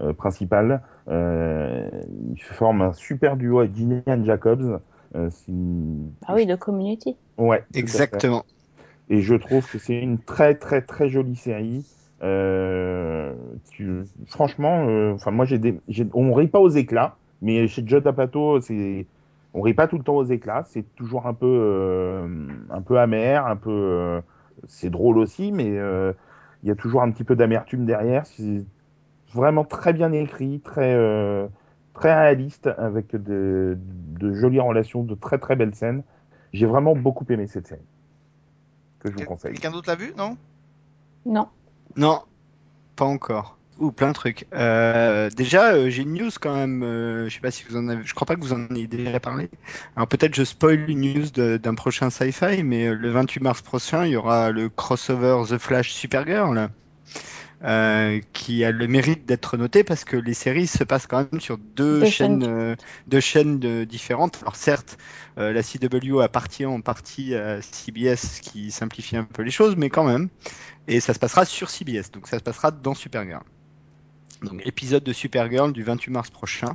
[0.00, 0.82] euh, principal.
[1.08, 1.88] Euh,
[2.30, 4.80] il forme un super duo avec Gillian Jacobs.
[5.16, 7.16] Euh, c'est une- Ah oui, de Community.
[7.38, 7.64] Ouais.
[7.74, 8.44] Exactement.
[9.08, 11.84] Et je trouve que c'est une très très très jolie série.
[12.22, 13.34] Euh,
[13.70, 15.80] tu- franchement, euh, enfin moi j'ai des,
[16.14, 19.06] on rit pas aux éclats, mais chez Judd Apatow c'est,
[19.54, 20.64] on rit pas tout le temps aux éclats.
[20.66, 24.20] C'est toujours un peu euh, un peu amer, un peu, euh,
[24.68, 26.12] c'est drôle aussi, mais euh,
[26.62, 28.26] il y a toujours un petit peu d'amertume derrière.
[28.26, 28.64] C'est
[29.34, 31.46] vraiment très bien écrit, très euh,
[32.00, 33.76] très réaliste, avec de,
[34.18, 36.02] de jolies relations, de très très belles scènes.
[36.52, 37.80] J'ai vraiment beaucoup aimé cette série
[39.00, 39.52] que je vous conseille.
[39.52, 40.36] Quelqu'un d'autre l'a vu Non?
[41.26, 41.48] Non.
[41.96, 42.22] Non,
[42.96, 43.58] pas encore.
[43.78, 44.46] Ouh, plein de trucs.
[44.54, 46.82] Euh, déjà, euh, j'ai une news quand même.
[46.82, 48.02] euh, je sais pas si vous en avez.
[48.04, 49.48] Je crois pas que vous en ayez déjà parlé.
[49.96, 54.04] Alors peut-être je spoil une news d'un prochain sci-fi, mais euh, le 28 mars prochain,
[54.04, 56.68] il y aura le crossover The Flash Supergirl.
[57.62, 61.40] Euh, qui a le mérite d'être noté parce que les séries se passent quand même
[61.40, 62.50] sur deux Deux chaînes, chaînes.
[62.50, 64.38] euh, deux chaînes euh, différentes.
[64.42, 64.96] Alors certes,
[65.38, 69.90] euh, la CW appartient en partie à CBS qui simplifie un peu les choses, mais
[69.90, 70.28] quand même.
[70.88, 73.42] Et ça se passera sur CBS, donc ça se passera dans Supergirl.
[74.42, 76.74] Donc épisode de Supergirl du 28 mars prochain.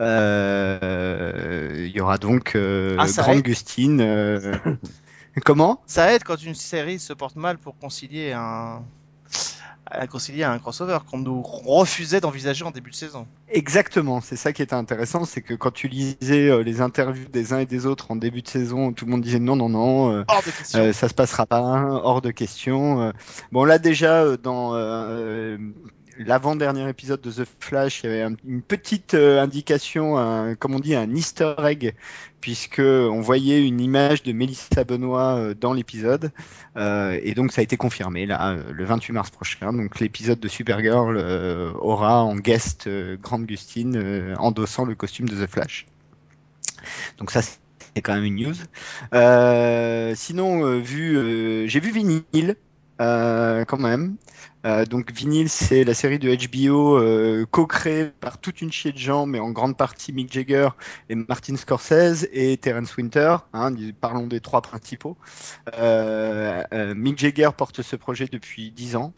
[0.00, 3.42] Euh, Il y aura donc euh, Ah, Grande.
[3.42, 4.00] Gustine.
[4.00, 4.54] euh,
[5.44, 5.82] Comment?
[5.86, 8.82] Ça aide quand une série se porte mal pour concilier un,
[9.86, 13.26] à concilier un crossover qu'on nous refusait d'envisager en début de saison.
[13.48, 17.52] Exactement, c'est ça qui était intéressant, c'est que quand tu lisais euh, les interviews des
[17.52, 20.12] uns et des autres en début de saison, tout le monde disait non, non, non,
[20.12, 20.78] euh, Hors de question.
[20.78, 23.12] Euh, ça se passera pas, hors de question.
[23.52, 24.74] Bon, là déjà, dans
[26.18, 30.74] l'avant-dernier épisode de The Flash, il y avait un- une petite euh, indication, un, comme
[30.74, 31.94] on dit, un Easter egg,
[32.40, 36.30] puisque on voyait une image de Mélissa Benoît euh, dans l'épisode,
[36.76, 39.72] Euh, et donc ça a été confirmé là, le 28 mars prochain.
[39.72, 41.16] Donc l'épisode de Supergirl
[41.80, 42.88] aura en guest
[43.22, 45.86] Grande Gustine endossant le costume de The Flash.
[47.18, 48.54] Donc ça, c'est quand même une news.
[49.14, 52.56] Euh, sinon, euh, vu, euh, j'ai vu Vinyl
[53.00, 54.16] euh, quand même.
[54.64, 58.98] Euh, donc Vinyl, c'est la série de HBO euh, co-créée par toute une chier de
[58.98, 60.68] gens, mais en grande partie Mick Jagger
[61.08, 63.36] et Martin Scorsese et Terence Winter.
[63.52, 65.16] Hein, parlons des trois principaux.
[65.76, 69.12] Euh, euh, Mick Jagger porte ce projet depuis 10 ans.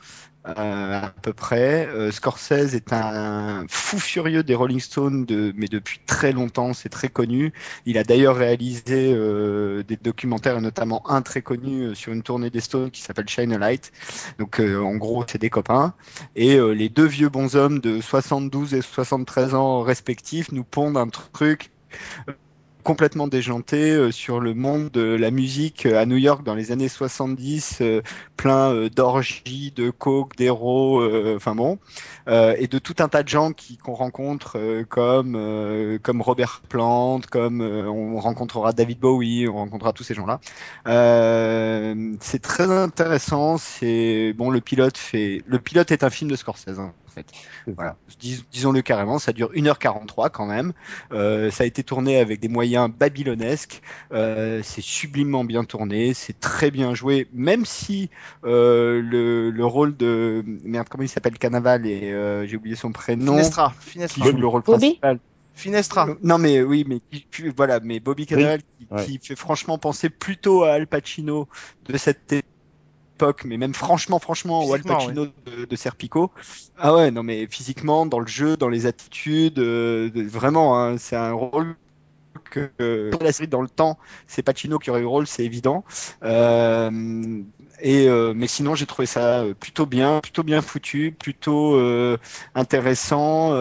[0.46, 1.86] Euh, à peu près.
[1.88, 6.88] Euh, Scorsese est un fou furieux des Rolling Stones, de, mais depuis très longtemps, c'est
[6.88, 7.52] très connu.
[7.84, 12.50] Il a d'ailleurs réalisé euh, des documentaires, notamment un très connu euh, sur une tournée
[12.50, 13.92] des Stones qui s'appelle Shine a Light.
[14.38, 15.94] Donc euh, en gros, c'est des copains.
[16.36, 21.08] Et euh, les deux vieux bonshommes de 72 et 73 ans respectifs nous pondent un
[21.08, 21.70] truc
[22.86, 26.70] complètement déjanté euh, sur le monde de la musique euh, à New York dans les
[26.70, 28.00] années 70, euh,
[28.36, 31.02] plein d'orgies, de coke, d'héros,
[31.34, 31.78] enfin bon,
[32.28, 37.62] et de tout un tas de gens qui qu'on rencontre comme comme Robert Plant, comme
[37.62, 40.40] on rencontrera David Bowie, on rencontrera tous ces gens-là.
[42.20, 43.56] C'est très intéressant.
[43.56, 45.42] C'est bon, le pilote fait.
[45.46, 47.26] Le pilote est un film de Scorsese hein, fait.
[47.74, 49.18] Voilà, Dis- disons-le carrément.
[49.18, 50.72] Ça dure 1h43 quand même.
[51.12, 53.82] Euh, ça a été tourné avec des moyens babylonesques.
[54.12, 56.14] Euh, c'est sublimement bien tourné.
[56.14, 58.10] C'est très bien joué, même si
[58.44, 62.92] euh, le, le rôle de merde comment il s'appelle Canaval et euh, j'ai oublié son
[62.92, 63.32] prénom.
[63.32, 63.74] Finestra.
[63.84, 64.30] Qui Finestra.
[64.30, 65.18] joue le rôle Bobby principal.
[65.54, 66.08] Finestra.
[66.22, 69.04] Non mais oui, mais qui- qui- voilà, mais Bobby Cannavale qui, ouais.
[69.06, 71.48] qui fait franchement penser plutôt à Al Pacino
[71.88, 72.34] de cette
[73.44, 76.32] mais même franchement, franchement, au Al Physiquement, Pacino de, de Serpico.
[76.76, 80.98] Ah ouais, non mais physiquement, dans le jeu, dans les attitudes, euh, de- vraiment, hein,
[80.98, 81.76] c'est un rôle
[82.50, 85.84] que la série dans le temps, c'est Pacino qui aurait eu le rôle, c'est évident.
[86.22, 86.90] Euh,
[87.84, 91.78] euh, mais sinon, j'ai trouvé ça euh, plutôt bien, plutôt bien foutu, plutôt
[92.54, 93.52] intéressant,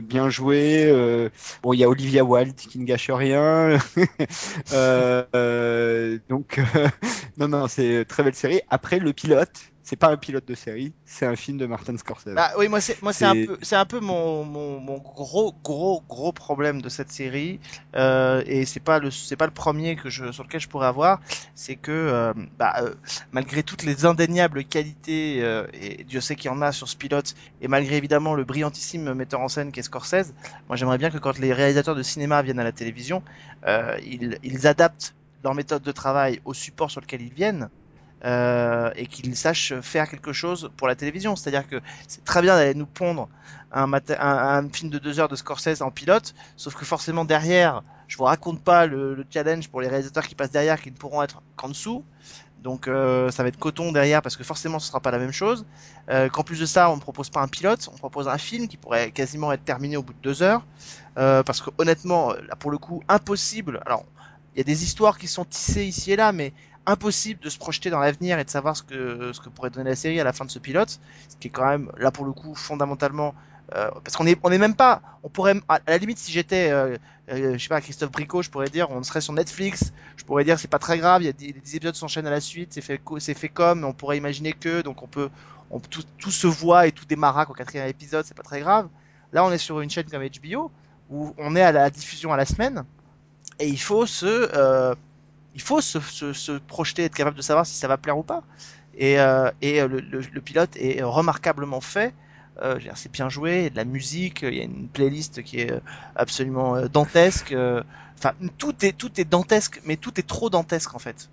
[0.00, 1.30] bien joué.
[1.62, 3.78] Bon, il y a Olivia Wilde qui ne gâche rien.
[6.28, 6.60] Donc,
[7.38, 8.60] non, non, c'est très belle série.
[8.70, 12.34] Après, le pilote, c'est pas un pilote de série, c'est un film de Martin Scorsese.
[12.34, 15.54] Bah oui, moi c'est moi c'est un peu c'est un peu mon, mon, mon gros
[15.62, 17.60] gros gros problème de cette série
[17.94, 20.86] euh, et c'est pas le c'est pas le premier que je sur lequel je pourrais
[20.86, 21.20] avoir,
[21.54, 22.94] c'est que euh, bah, euh,
[23.32, 26.96] malgré toutes les indéniables qualités euh, et Dieu sait qu'il y en a sur ce
[26.96, 30.32] pilote et malgré évidemment le brillantissime metteur en scène qu'est Scorsese,
[30.68, 33.22] moi j'aimerais bien que quand les réalisateurs de cinéma viennent à la télévision,
[33.66, 37.68] euh, ils ils adaptent leur méthode de travail au support sur lequel ils viennent.
[38.24, 41.36] Euh, et qu'ils sachent faire quelque chose pour la télévision.
[41.36, 43.28] C'est-à-dire que c'est très bien d'aller nous pondre
[43.72, 48.24] un, film de deux heures de Scorsese en pilote, sauf que forcément derrière, je vous
[48.24, 51.42] raconte pas le, le challenge pour les réalisateurs qui passent derrière, qui ne pourront être
[51.56, 52.04] qu'en dessous.
[52.62, 55.32] Donc euh, ça va être coton derrière parce que forcément ce sera pas la même
[55.32, 55.66] chose.
[56.08, 58.68] Euh, Qu'en plus de ça, on ne propose pas un pilote, on propose un film
[58.68, 60.64] qui pourrait quasiment être terminé au bout de deux heures.
[61.14, 63.80] Parce que honnêtement, là pour le coup, impossible.
[63.84, 64.04] Alors,
[64.54, 66.52] il y a des histoires qui sont tissées ici et là, mais
[66.86, 69.90] impossible de se projeter dans l'avenir et de savoir ce que ce que pourrait donner
[69.90, 72.26] la série à la fin de ce pilote, ce qui est quand même là pour
[72.26, 73.34] le coup fondamentalement
[73.74, 76.70] euh, parce qu'on est on est même pas on pourrait à la limite si j'étais
[76.70, 76.98] euh,
[77.30, 80.44] euh, je sais pas Christophe Bricot je pourrais dire on serait sur Netflix je pourrais
[80.44, 82.74] dire c'est pas très grave il y a des, des épisodes s'enchaînent à la suite
[82.74, 85.30] c'est fait c'est fait comme on pourrait imaginer que donc on peut
[85.70, 88.88] on, tout, tout se voit et tout démarra au quatrième épisode c'est pas très grave.
[89.32, 90.70] Là on est sur une chaîne comme HBO
[91.10, 92.84] où on est à la diffusion à la semaine
[93.58, 94.94] et il faut se euh,
[95.54, 98.42] il faut se, se, projeter, être capable de savoir si ça va plaire ou pas.
[98.96, 102.12] Et, euh, et le, pilote est remarquablement fait
[102.62, 105.42] Euh, c'est bien joué, il y a de la musique, il y a une playlist
[105.42, 105.72] qui est
[106.16, 107.54] absolument dantesque.
[108.18, 111.28] Enfin, tout est tout est dantesque, mais tout est trop dantesque en fait.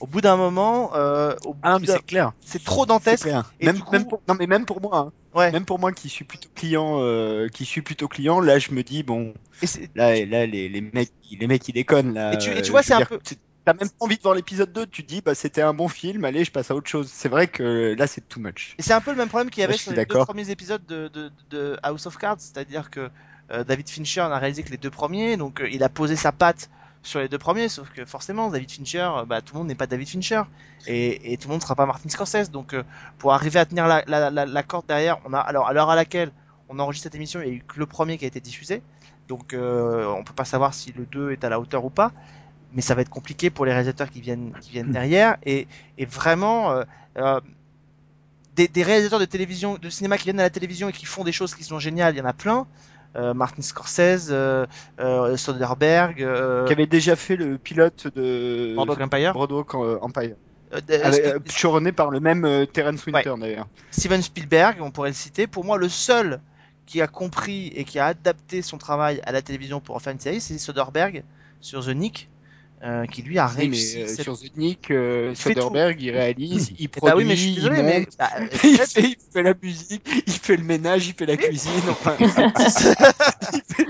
[0.00, 2.32] Au bout d'un moment, euh, au bout Ah, mais c'est clair.
[2.40, 3.24] c'est trop dantesque.
[3.24, 3.52] clair.
[3.60, 5.12] Et Même, du coup- même pour, non, mais même pour moi, hein.
[5.34, 5.52] Ouais.
[5.52, 8.82] même pour moi qui suis plutôt client, euh, qui suis plutôt client, là, je me
[8.82, 9.34] dis bon,
[9.94, 12.32] là, là, les, les mecs, les mecs, ils déconnent là.
[12.34, 13.36] Et tu- et tu vois, c'est un peu- tu-
[13.66, 15.86] T'as même pas envie de voir l'épisode 2, tu te dis bah c'était un bon
[15.86, 17.10] film, allez, je passe à autre chose.
[17.12, 18.74] C'est vrai que là, c'est too much.
[18.78, 20.48] Et c'est un peu le même problème qu'il y avait je sur les deux premiers
[20.48, 23.10] épisodes de, de, de House of Cards, c'est-à-dire que
[23.52, 26.32] euh, David Fincher n'a réalisé que les deux premiers, donc euh, il a posé sa
[26.32, 26.70] patte
[27.02, 29.74] sur les deux premiers, sauf que forcément David Fincher, euh, bah, tout le monde n'est
[29.74, 30.42] pas David Fincher,
[30.86, 32.82] et, et tout le monde ne sera pas Martin Scorsese, donc euh,
[33.18, 35.90] pour arriver à tenir la, la, la, la corde derrière, on a alors à l'heure
[35.90, 36.30] à laquelle
[36.68, 38.82] on enregistre cette émission, il n'y a eu que le premier qui a été diffusé,
[39.28, 42.12] donc euh, on peut pas savoir si le 2 est à la hauteur ou pas,
[42.72, 45.66] mais ça va être compliqué pour les réalisateurs qui viennent, qui viennent derrière, et,
[45.98, 46.72] et vraiment...
[46.72, 46.84] euh,
[47.16, 47.40] euh,
[48.56, 51.24] des, des réalisateurs de télévision, de cinéma qui viennent à la télévision et qui font
[51.24, 52.66] des choses qui sont géniales, il y en a plein.
[53.16, 54.66] Euh, Martin Scorsese, euh,
[55.00, 56.18] euh, Soderbergh,
[56.66, 60.36] Qui avait déjà fait le pilote de Boardwalk Empire, Boardwalk euh, Empire,
[60.72, 63.66] Avec- par le même Terrence Winter d'ailleurs.
[63.90, 65.48] Steven Spielberg, on pourrait le citer.
[65.48, 66.40] Pour moi, le seul
[66.86, 70.12] qui a compris et qui a adapté son travail à la télévision pour en faire
[70.12, 71.24] une série, c'est Soderbergh
[71.60, 72.28] sur The Nick,
[72.82, 74.00] euh, qui lui a Oui, mais réussi.
[74.02, 77.36] euh, cette- sur The Nick, euh, Soderbergh, il réalise, il Eh produit, bah oui, mais
[77.36, 80.32] je suis désolé, il mais monte, bah, euh, il, fait, il fait la musique, il
[80.32, 81.72] fait le ménage, il fait la cuisine.
[81.90, 82.16] Enfin,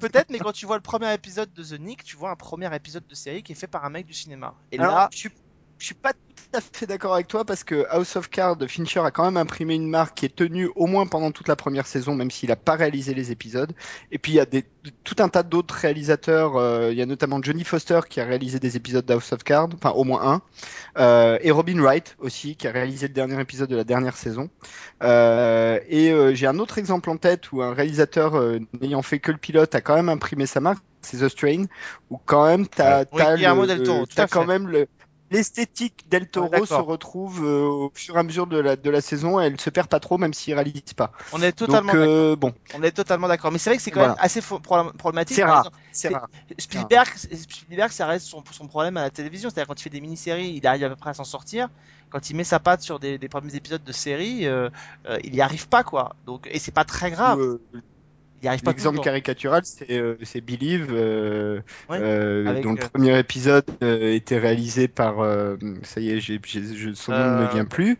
[0.00, 2.74] Peut-être, mais quand tu vois le premier épisode de The Nick, tu vois un premier
[2.74, 4.54] épisode de série qui est fait par un mec du cinéma.
[4.72, 5.30] Et Alors, là, suis,
[5.80, 9.00] je suis pas tout à fait d'accord avec toi parce que House of Cards, Fincher
[9.00, 11.86] a quand même imprimé une marque qui est tenue au moins pendant toute la première
[11.86, 13.72] saison, même s'il a pas réalisé les épisodes.
[14.12, 14.64] Et puis il y a des,
[15.04, 16.56] tout un tas d'autres réalisateurs.
[16.56, 19.70] euh, il y a notamment Johnny Foster qui a réalisé des épisodes d'House of Cards,
[19.74, 20.42] enfin au moins un,
[20.98, 24.50] Euh, et Robin Wright aussi qui a réalisé le dernier épisode de la dernière saison.
[25.02, 28.34] Euh, et j'ai un autre exemple en tête où un réalisateur
[28.80, 31.64] n'ayant fait que le pilote a quand même imprimé sa marque, c'est The Strain,
[32.10, 33.04] où quand même t'as.
[33.12, 33.22] Oui,
[34.06, 34.46] tout t'as à quand fait.
[34.46, 34.86] même le
[35.30, 38.90] l'esthétique del Toro Ouais, se retrouve euh, au fur et à mesure de la de
[38.90, 41.12] la saison, elle se perd pas trop même s'il réalise pas.
[41.32, 43.52] on est totalement, Donc euh, bon, on est totalement d'accord.
[43.52, 44.14] Mais c'est vrai que c'est quand Voilà.
[44.14, 45.36] même assez problématique.
[45.92, 46.28] c'est rare.
[46.58, 49.50] Spielberg, Spielberg, ça reste son, son problème à la télévision.
[49.50, 51.68] C'est-à-dire quand il fait des mini-séries, il arrive à peu près à s'en sortir.
[52.10, 54.68] Quand il met sa patte sur des, des premiers épisodes de séries, euh,
[55.08, 56.16] euh, il y arrive pas quoi.
[56.26, 57.58] Donc et c'est pas très grave.
[58.42, 62.78] Il arrive pas L'exemple caricatural, c'est euh, c'est Believe, euh, Ouais, euh, avec, dont le
[62.78, 67.30] euh, premier épisode euh, était réalisé par, euh, ça y est, je- son nom ne
[67.30, 67.98] Euh, me vient plus,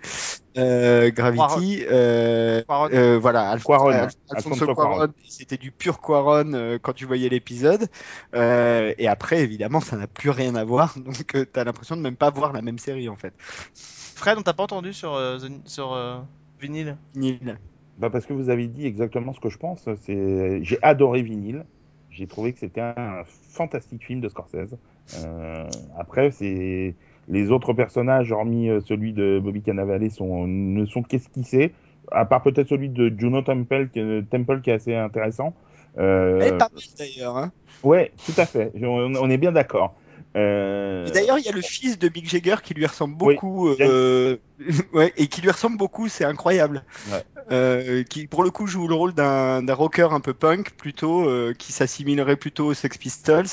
[0.57, 2.88] euh, Gravity, euh, Quaron.
[2.93, 4.97] euh, voilà, Alf- Quaron, Alf- Alfonso Alfonso Cuarón.
[4.97, 7.88] Cuarón, c'était du pur Quaron euh, quand tu voyais l'épisode,
[8.34, 12.03] euh, et après, évidemment, ça n'a plus rien à voir, donc euh, t'as l'impression de
[12.03, 13.34] même pas voir la même série en fait.
[13.74, 16.20] Fred, on t'a pas entendu sur euh, The- sur euh,
[16.61, 16.97] vinyle.
[18.01, 19.86] Bah parce que vous avez dit exactement ce que je pense.
[20.03, 21.64] C'est, j'ai adoré Vinyl.
[22.11, 24.76] J'ai trouvé que c'était un fantastique film de Scorsese.
[25.22, 26.94] Euh, après, c'est
[27.28, 31.72] les autres personnages, hormis euh, celui de Bobby Cannavale, sont ne sont qu'esquissés.
[32.11, 35.55] À part peut-être celui de Juno Temple, qui, Temple, qui est assez intéressant.
[35.98, 37.36] Euh, Elle est pas d'ailleurs.
[37.36, 37.53] Hein.
[37.84, 38.72] ouais, tout à fait.
[38.82, 39.94] On, on est bien d'accord.
[40.37, 43.68] Euh, D'ailleurs, il y a le fils de Mick Jagger qui lui ressemble Oui, beaucoup,
[43.68, 44.37] euh,
[44.93, 46.85] ouais, et qui lui ressemble beaucoup, c'est incroyable.
[47.11, 47.22] Ouais.
[47.51, 51.26] Euh, qui, pour le coup, joue le rôle d'un rocker un peu punk, plutôt,
[51.59, 53.47] qui s'assimilerait plutôt aux Sex Pistols,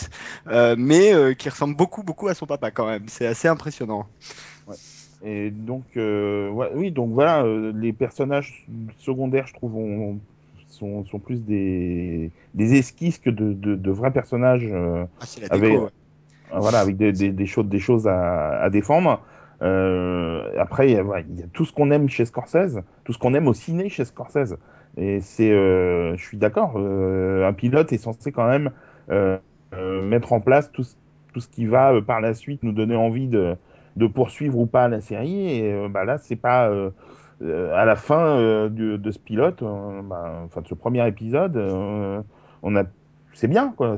[0.77, 3.05] mais qui ressemble beaucoup, beaucoup à son papa quand même.
[3.07, 4.05] C'est assez impressionnant.
[5.25, 8.67] Et donc, ouais, oui, donc voilà, les personnages
[8.99, 10.19] secondaires, je trouve, ont-
[10.69, 14.67] sont, sont plus des, des esquisses que de, de, de vrais personnages,
[15.19, 15.85] Ah, c'est la Avec- déco.
[15.85, 15.89] ouais.
[16.53, 19.21] Voilà, avec des, choses, des choses à, défendre.
[19.61, 23.47] Euh, après, il y, a, tout ce qu'on aime chez Scorsese, tout ce qu'on aime
[23.47, 24.57] au ciné chez Scorsese.
[24.97, 28.71] Et c'est, euh, je suis d'accord, euh, un pilote est censé quand même
[29.11, 29.37] euh,
[29.73, 30.85] euh, mettre en place tout,
[31.33, 33.55] tout ce qui va par la suite nous donner envie de,
[33.95, 35.59] de poursuivre ou pas la série.
[35.59, 36.71] Et bah, là, c'est pas
[37.41, 41.55] à la fin de, ce pilote, bah, enfin de ce premier épisode,
[42.63, 42.83] on a,
[43.33, 43.97] c'est bien quoi.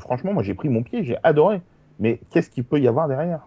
[0.00, 1.60] Franchement, moi j'ai pris mon pied, j'ai adoré.
[2.00, 3.46] Mais qu'est-ce qu'il peut y avoir derrière?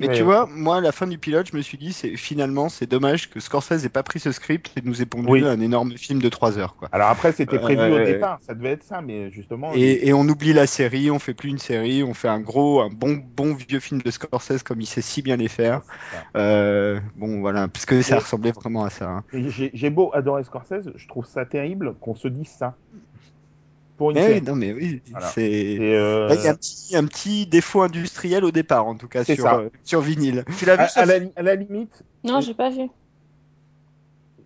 [0.00, 2.68] Mais tu vois, moi, à la fin du pilote, je me suis dit, c'est finalement,
[2.68, 5.44] c'est dommage que Scorsese ait pas pris ce script et nous ait pondu Oui.
[5.46, 6.88] un énorme film de 3 heures, quoi.
[6.90, 9.70] Alors après, c'était prévu au Euh, départ, ça devait être ça, mais justement.
[9.76, 12.80] Et, et on oublie la série, on fait plus une série, on fait un gros,
[12.80, 15.82] un bon, bon vieux film de Scorsese comme il sait si bien les faire.
[16.36, 19.08] Euh, bon, voilà, parce que ça ressemblait vraiment à ça.
[19.08, 19.24] hein.
[19.32, 22.74] J'ai beau adorer Scorsese, je trouve ça terrible qu'on se dise ça.
[23.96, 24.40] Pour une Mais série.
[24.40, 25.28] oui, non, mais oui, Voilà.
[25.34, 25.78] c'est.
[25.80, 29.24] Euh, Il y a un petit, un petit défaut industriel au départ, en tout cas,
[29.24, 30.44] sur, euh, sur vinyle.
[30.56, 32.90] Tu l'as vu à, ça à la, à la limite, Non, j'ai pas vu.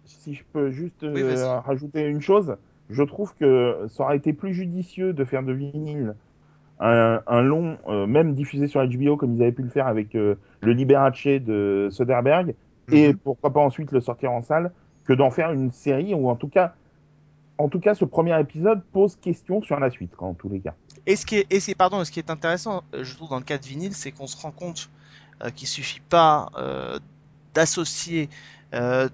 [0.05, 2.57] si je peux juste Oui, euh, rajouter une chose,
[2.89, 6.15] je trouve que ça aurait été plus judicieux de faire de vinyle
[6.81, 10.17] un, un long, euh, même diffusé sur HBO comme ils avaient pu le faire avec
[10.17, 12.55] euh, le Liberace de Soderbergh,
[12.93, 13.21] et Mhm.
[13.25, 14.73] pourquoi pas ensuite le sortir en salle,
[15.07, 16.77] que d'en faire une série, ou en tout cas,
[17.59, 20.75] en tout cas, ce premier épisode pose question sur la suite, en tous les cas.
[21.07, 23.39] Et ce qui est, et est- pardon, ce qui est intéressant, euh, je trouve, dans
[23.39, 24.89] le cas de vinyle, c'est qu'on se rend compte
[25.43, 26.99] euh, qu'il suffit pas euh,
[27.55, 28.29] d'associer
[28.75, 29.09] euh,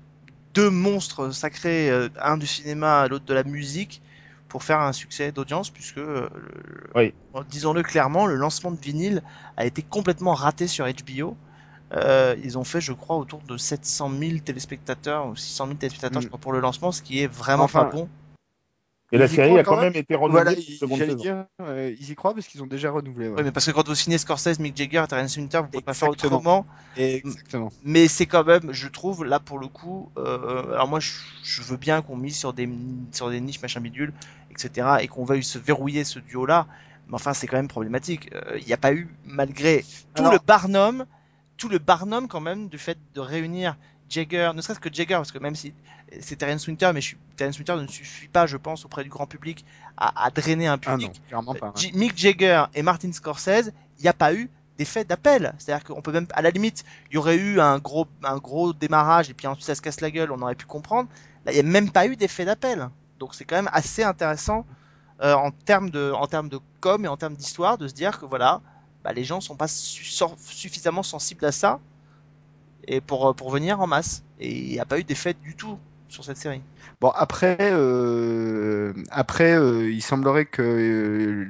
[0.54, 1.90] deux monstres sacrés,
[2.20, 4.00] un du cinéma, l'autre de la musique,
[4.48, 5.98] pour faire un succès d'audience, puisque,
[6.94, 7.12] Oui.
[7.50, 9.22] disons-le clairement, le lancement de vinyle
[9.56, 11.36] a été complètement raté sur HBO.
[11.92, 16.20] Euh, ils ont fait, je crois, autour de 700 000 téléspectateurs ou 600 000 téléspectateurs
[16.20, 16.22] Mm.
[16.24, 18.08] je crois, pour le lancement, ce qui est vraiment Enfin, pas bon.
[19.12, 22.14] Et la Ils série a quand même été renouvelée Voilà, j'allais dire, euh, ils y
[22.14, 23.28] croient parce qu'ils ont déjà renouvelé.
[23.28, 23.34] ouais.
[23.36, 25.94] Oui, mais parce que quand vous signez Scorsese, Mick Jagger, Terence Winter, vous pouvez pas
[25.94, 26.66] faire autrement.
[26.96, 27.70] Exactement.
[27.84, 31.62] Mais c'est quand même, je trouve, là pour le coup, euh, alors moi je, je
[31.62, 32.68] veux bien qu'on mise sur des,
[33.12, 34.12] sur des niches, machin bidule,
[34.50, 34.96] etc.
[35.02, 36.66] et qu'on veuille se verrouiller ce duo-là,
[37.08, 38.30] mais enfin c'est quand même problématique.
[38.34, 39.84] Euh, Il n'y a pas eu, malgré
[40.14, 41.04] tout Alors- le barnum,
[41.56, 43.76] tout le barnum quand même du fait de réunir
[44.08, 45.72] Jagger, ne serait-ce que Jagger, parce que même si
[46.20, 49.10] c'est Terence Winter, mais je suis, Terence Winter ne suffit pas, je pense, auprès du
[49.10, 49.64] grand public
[49.96, 51.08] à, à drainer un Ah public.
[51.08, 51.72] non, clairement pas.
[51.76, 55.54] J- Mick Jagger et Martin Scorsese, il n'y a pas eu d'effet d'appel.
[55.58, 58.72] C'est-à-dire qu'on peut même, à la limite, il y aurait eu un gros, un gros
[58.72, 61.08] démarrage et puis ensuite ça se casse la gueule, on aurait pu comprendre.
[61.46, 62.88] Là, il n'y a même pas eu d'effet d'appel.
[63.18, 64.66] Donc c'est quand même assez intéressant
[65.22, 68.18] euh, en termes de, en termes de com et en termes d'histoire de se dire
[68.18, 68.60] que voilà,
[69.04, 70.04] bah, les gens sont pas su-
[70.38, 71.78] suffisamment sensibles à ça
[72.88, 74.22] et pour, euh, pour venir en masse.
[74.38, 75.78] Et il n'y a pas eu d'effet du tout
[76.08, 76.60] sur cette série.
[77.00, 81.46] Bon, après, euh, après euh, il semblerait que euh,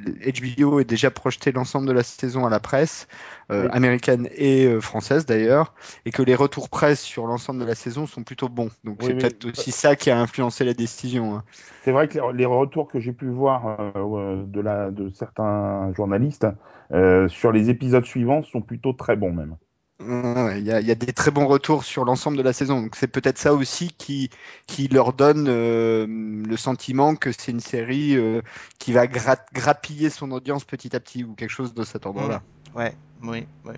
[0.56, 3.06] HBO ait déjà projeté l'ensemble de la saison à la presse,
[3.50, 3.68] euh, Oui.
[3.72, 5.74] américaine et euh, française d'ailleurs,
[6.06, 8.70] et que les retours presse sur l'ensemble de la saison sont plutôt bons.
[8.84, 11.36] Donc Oui, c'est peut-être aussi ça qui a influencé la décision.
[11.36, 11.44] hein.
[11.82, 16.46] C'est vrai que les, les retours que j'ai pu voir de, la, de certains journalistes
[16.92, 19.56] euh, sur les épisodes suivants sont plutôt très bons même.
[20.00, 22.52] Ouais, Il y, a, il y a des très bons retours sur l'ensemble de la
[22.52, 22.82] saison.
[22.82, 24.28] Donc c'est peut-être ça aussi qui,
[24.66, 28.42] qui leur donne euh, le sentiment que c'est une série euh,
[28.78, 32.42] qui va gra- grappiller son audience petit à petit ou quelque chose de cet ordre-là.
[32.74, 32.92] Ouais,
[33.22, 33.74] oui, oui.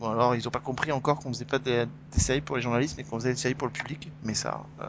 [0.00, 2.62] Bon alors ils ont pas compris encore qu'on faisait pas des, des séries pour les
[2.62, 4.10] journalistes, mais qu'on faisait des séries pour le public.
[4.24, 4.86] Mais ça, euh,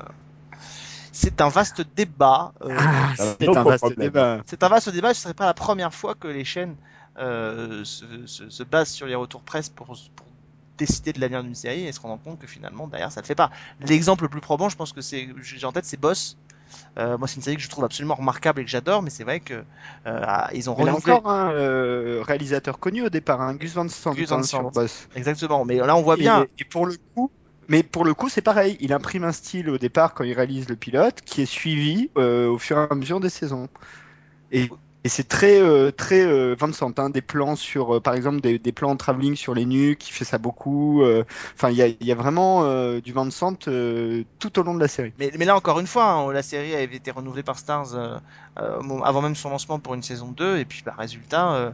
[1.12, 2.54] c'est un vaste débat.
[2.62, 4.42] euh, Ah, c'est un vaste débat.
[4.48, 5.14] c'est un vaste débat.
[5.14, 6.76] Ce serait pas la première fois que les chaînes
[7.18, 10.26] euh, se, se, se basent sur les retours presse pour, pour
[10.86, 13.36] décider de l'avenir d'une série et se rendre compte que finalement derrière ça le fait
[13.36, 13.52] pas.
[13.82, 16.38] L'exemple le plus probant, je pense que c'est, j'ai en tête, c'est Boss.
[16.98, 19.26] Euh, moi, c'est une série que je trouve absolument remarquable et que j'adore, mais c'est
[19.26, 19.64] vrai que
[20.08, 21.14] euh, ils ont Il y a renouvelé.
[21.14, 24.60] encore un euh, réalisateur connu au départ, hein, Gus Van Sant, Gus Van hein, Sant.
[24.60, 25.10] sur Boss.
[25.16, 25.66] Exactement.
[25.66, 26.44] Mais là, on voit bien.
[26.44, 27.30] Et, et pour le coup,
[27.68, 28.78] mais pour le coup, c'est pareil.
[28.80, 32.48] Il imprime un style au départ quand il réalise le pilote, qui est suivi euh,
[32.50, 33.70] au fur et à mesure des saisons.
[34.52, 34.70] Et,
[35.04, 38.60] et c'est très euh, très euh, Vincent, hein, des plans sur, euh, par exemple, des,
[38.60, 41.02] des plans en travelling sur les nuques, il fait ça beaucoup.
[41.04, 41.24] euh,
[41.56, 44.80] Enfin, il y a, y a vraiment euh, du Vincent euh, tout au long de
[44.80, 45.14] la série.
[45.18, 47.96] Mais, mais là, encore une fois, hein, la série avait été renouvelée par Stars
[48.56, 51.74] avant même son lancement pour une saison 2, et puis, bah, résultat,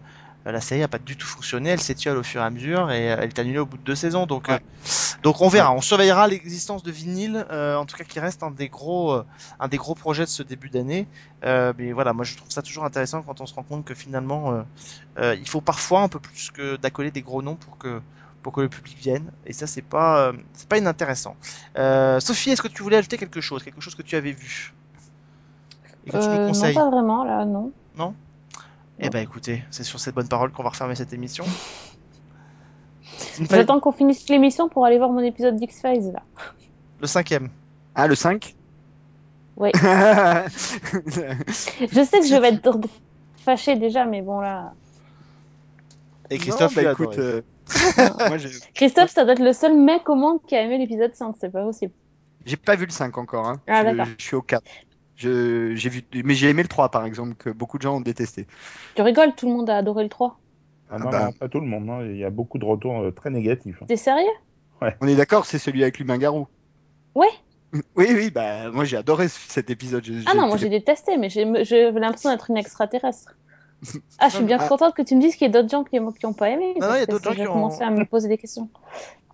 [0.51, 3.11] la série n'a pas du tout fonctionné, elle s'étiole au fur et à mesure, et
[3.11, 4.25] euh, elle est annulée au bout de deux saisons.
[4.25, 4.55] Donc, Ouais.
[4.55, 4.59] euh,
[5.23, 8.51] donc on verra, on surveillera l'existence de vinyle, euh, en tout cas qui reste un
[8.51, 9.25] des gros, euh,
[9.59, 11.07] un des gros projets de ce début d'année.
[11.43, 13.93] Euh, mais voilà, moi je trouve ça toujours intéressant quand on se rend compte que
[13.93, 14.61] finalement, euh,
[15.19, 18.01] euh, il faut parfois un peu plus que d'accoler des gros noms pour que
[18.43, 19.29] pour que le public vienne.
[19.45, 21.35] Et ça, c'est pas, euh, c'est pas inintéressant.
[21.77, 24.73] Euh, Sophie, est-ce que tu voulais ajouter quelque chose, quelque chose que tu avais vu?
[26.05, 26.73] Et que tu Euh, nous non, conseilles?
[26.75, 27.73] pas vraiment, là, non?
[28.99, 31.45] Eh ben, écoutez, c'est sur cette bonne parole qu'on va refermer cette émission.
[33.49, 36.23] J'attends qu'on finisse l'émission pour aller voir mon épisode d'X-Files, là.
[36.99, 37.49] le cinquième.
[37.95, 38.55] Ah, le 5
[39.55, 39.71] Ouais.
[39.75, 39.81] Je
[42.03, 42.79] sais que je vais être
[43.37, 44.73] fâchée déjà, mais bon, là.
[46.29, 47.41] Et Christophe, Non, bah, écoute, euh,
[48.29, 48.37] moi
[48.75, 51.49] Christophe, ça doit être le seul mec au monde qui a aimé l'épisode 5, c'est
[51.51, 51.93] pas possible.
[52.45, 53.47] j'ai pas vu le 5 encore.
[53.47, 53.59] Hein.
[53.67, 54.13] Ah, je, d'accord.
[54.17, 54.63] je suis au 4.
[55.17, 58.01] Je, j'ai vu, mais j'ai aimé le 3 par exemple, que beaucoup de gens ont
[58.01, 58.47] détesté.
[58.95, 60.39] Tu rigoles, tout le monde a adoré le 3.
[60.89, 61.25] Ah non, bah.
[61.25, 62.05] non, pas tout le monde, hein.
[62.05, 63.81] il y a beaucoup de retours euh, très négatifs.
[63.81, 63.85] hein.
[63.89, 64.25] T'es sérieux?
[65.01, 66.47] On est d'accord, c'est celui avec l'humain garou.
[67.15, 67.27] Ouais.
[67.97, 70.01] Oui, oui, bah moi j'ai adoré ce- cet épisode.
[70.05, 73.35] J'ai- Ah non, moi j'ai détesté, mais j'ai j'ai l'impression d'être une extraterrestre.
[74.19, 74.67] Ah, je suis bien Ah.
[74.67, 76.75] contente que tu me dises qu'il y a d'autres gens qui n'ont pas aimé.
[76.79, 78.05] Non, non, parce il y a que d'autres gens j'ai qui ont- commencé à me
[78.05, 78.69] poser des questions.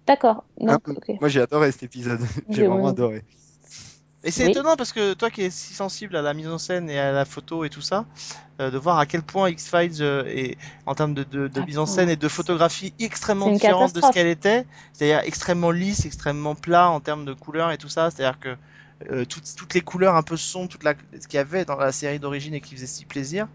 [0.07, 0.43] D'accord.
[0.67, 1.11] Ah, ok.
[1.21, 2.19] Moi j'ai adoré cet épisode.
[2.49, 2.89] j'ai Oui, vraiment oui.
[2.89, 3.23] adoré.
[4.23, 4.51] Et c'est Oui.
[4.51, 7.11] étonnant parce que toi qui es si sensible à la mise en scène et à
[7.11, 8.05] la photo et tout ça,
[8.61, 11.77] euh, de voir à quel point X-Files euh, est en termes de, de, de mise
[11.77, 16.55] en scène et de photographie extrêmement différente de ce qu'elle était, c'est-à-dire extrêmement lisse, extrêmement
[16.55, 18.55] plat en termes de couleurs et tout ça, c'est-à-dire que
[19.11, 21.75] euh, toutes, toutes les couleurs un peu sombres, toute la, ce qu'il y avait dans
[21.75, 23.47] la série d'origine et qui faisait si plaisir.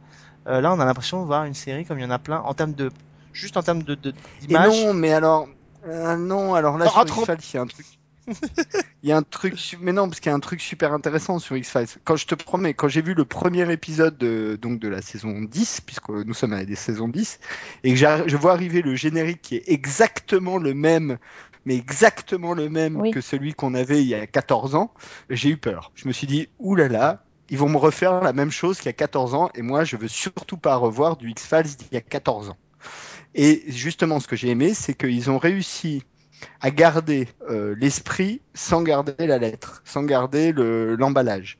[0.48, 2.40] Euh, là, on a l'impression de voir une série comme il y en a plein
[2.40, 2.90] en termes de,
[3.32, 4.12] juste en termes de, de
[4.50, 5.48] non, mais alors,
[5.86, 7.86] euh, non, alors là, sur trop- X-Files, il y a un truc.
[9.02, 11.38] Il y a un truc, mais non, parce qu'il y a un truc super intéressant
[11.38, 11.86] sur X-Files.
[12.04, 15.40] Quand je te promets, quand j'ai vu le premier épisode de, donc de la saison
[15.42, 17.38] 10, puisque nous sommes à des saisons 10,
[17.84, 21.18] et que je vois arriver le générique qui est exactement le même,
[21.64, 23.10] mais exactement le même Oui.
[23.10, 24.92] que celui qu'on avait il y a 14 ans,
[25.30, 25.92] j'ai eu peur.
[25.94, 28.94] Je me suis dit, oulala, ils vont me refaire la même chose qu'il y a
[28.94, 32.50] 14 ans, et moi, je veux surtout pas revoir du X-Files d'il y a 14
[32.50, 32.56] ans.
[33.34, 36.02] Et justement, ce que j'ai aimé, c'est qu'ils ont réussi
[36.60, 41.58] à garder euh, l'esprit sans garder la lettre, sans garder le- l'emballage.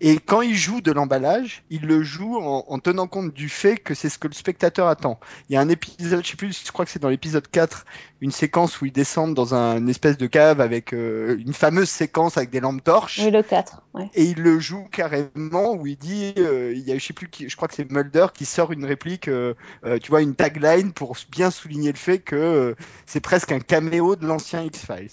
[0.00, 3.76] Et quand ils jouent de l'emballage, ils le jouent en, en tenant compte du fait
[3.76, 5.18] que c'est ce que le spectateur attend.
[5.48, 7.84] Il y a un épisode, je sais plus, je crois que c'est dans l'épisode 4,
[8.20, 11.88] une séquence où ils descendent dans un une espèce de cave avec euh, une fameuse
[11.88, 13.82] séquence avec des lampes torches Oui, le 4.
[13.94, 14.10] Ouais.
[14.14, 17.28] et il le joue carrément où il dit euh, il y a je sais plus
[17.28, 20.34] qui je crois que c'est Mulder qui sort une réplique euh, euh, tu vois une
[20.34, 22.74] tagline pour bien souligner le fait que
[23.06, 25.10] c'est presque un caméo de l'ancien X-Files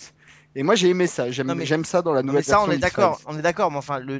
[0.55, 2.77] et moi j'ai aimé ça j'aime mais- ça dans la nouvelle mais ça, on est
[2.77, 4.19] d'accord, on est d'accord, mais enfin, le,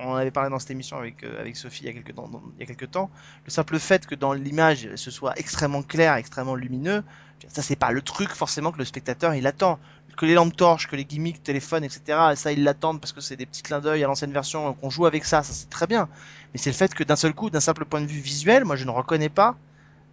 [0.00, 2.28] on avait parlé dans cette émission avec, euh, avec Sophie il y, a quelques temps,
[2.28, 3.10] dans- il y a quelques temps.
[3.44, 7.02] Le simple fait que dans l'image, ce soit extrêmement clair, extrêmement lumineux,
[7.48, 9.78] ça, c'est pas le truc forcément que le spectateur il attend.
[10.16, 13.34] Que les lampes torches, que les gimmicks, téléphones, etc., ça, ils l'attendent parce que c'est
[13.34, 15.86] des petits clins d'œil à l'ancienne version, euh, qu'on joue avec ça, ça c'est très
[15.86, 16.06] bien.
[16.52, 18.76] Mais c'est le fait que d'un seul coup, d'un simple point de vue visuel, moi,
[18.76, 19.56] je ne reconnais pas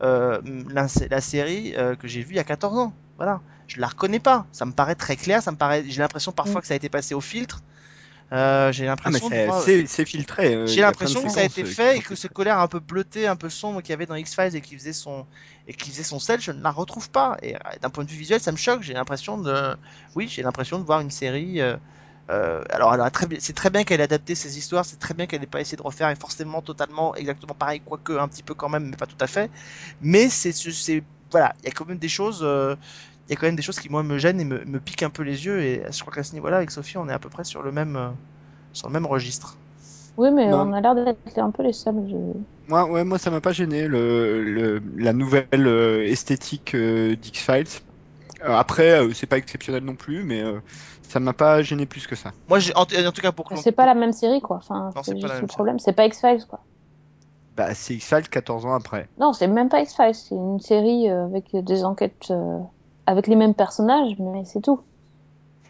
[0.01, 2.93] la, la série euh, que j'ai vue il y a 14 ans.
[3.17, 4.47] Voilà je la reconnais pas.
[4.51, 5.83] Ça me paraît très clair, ça me paraît.
[5.87, 6.61] J'ai l'impression parfois Mm.
[6.61, 7.61] que ça a été passé au filtre.
[8.31, 9.29] Euh, j'ai ah, l'impression.
[9.87, 12.27] c'est- filtré euh, il J'ai l'impression que ça a été euh, fait et que ce
[12.27, 14.75] colère un peu bleuté, un peu sombre qu'il y avait dans X Files et qui
[14.75, 15.25] faisait son
[15.67, 17.37] et qui faisait son sel, je ne la retrouve pas.
[17.41, 18.81] Et euh, d'un point de vue visuel, ça me choque.
[18.83, 19.75] J'ai l'impression de,
[20.15, 21.61] oui, j'ai l'impression de voir une série.
[21.61, 21.77] euh,
[22.29, 22.95] euh, alors,
[23.39, 25.77] c'est très bien qu'elle ait adapté ses histoires, c'est très bien qu'elle n'ait pas essayé
[25.77, 29.07] de refaire et forcément totalement exactement pareil, quoique un petit peu quand même, mais pas
[29.07, 29.51] tout à fait.
[30.01, 32.41] Mais c'est, c'est, voilà, il y a quand même des choses.
[32.43, 32.75] euh,
[33.27, 35.03] il y a quand même des choses qui moi me gênent et me, me piquent
[35.03, 37.19] un peu les yeux et je crois qu'à ce niveau-là avec Sophie on est à
[37.19, 38.09] peu près sur le même euh,
[38.73, 39.59] sur le même registre.
[40.17, 40.53] Oui, mais Non.
[40.53, 42.07] on a l'air d'être un peu les seuls.
[42.07, 47.15] je- Moi, ouais, moi, ça m'a pas gêné le, le- la nouvelle euh, esthétique euh,
[47.15, 47.67] d'X-Files.
[48.43, 50.59] Euh, après, euh, c'est pas exceptionnel non plus, mais euh,
[51.01, 52.31] ça m'a pas gêné plus que ça.
[52.47, 54.57] Moi j'ai en, en tout cas pour C'est pas la même série, quoi.
[54.57, 55.79] Enfin, c'est juste le problème.
[55.79, 56.59] C'est pas X-Files, quoi.
[57.57, 59.09] Bah, c'est X-Files 14 ans après.
[59.19, 60.15] Non, c'est même pas X-Files.
[60.15, 62.59] C'est une série euh, avec des enquêtes euh,
[63.05, 64.79] avec les mêmes personnages, mais c'est tout.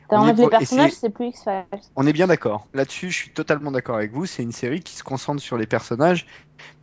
[0.10, 1.66] T'enlèves les personnages, c'est- c'est plus X-Files.
[1.96, 2.68] On est bien d'accord.
[2.74, 4.26] Là-dessus, je suis totalement d'accord avec vous.
[4.26, 6.26] C'est une série qui se concentre sur les personnages.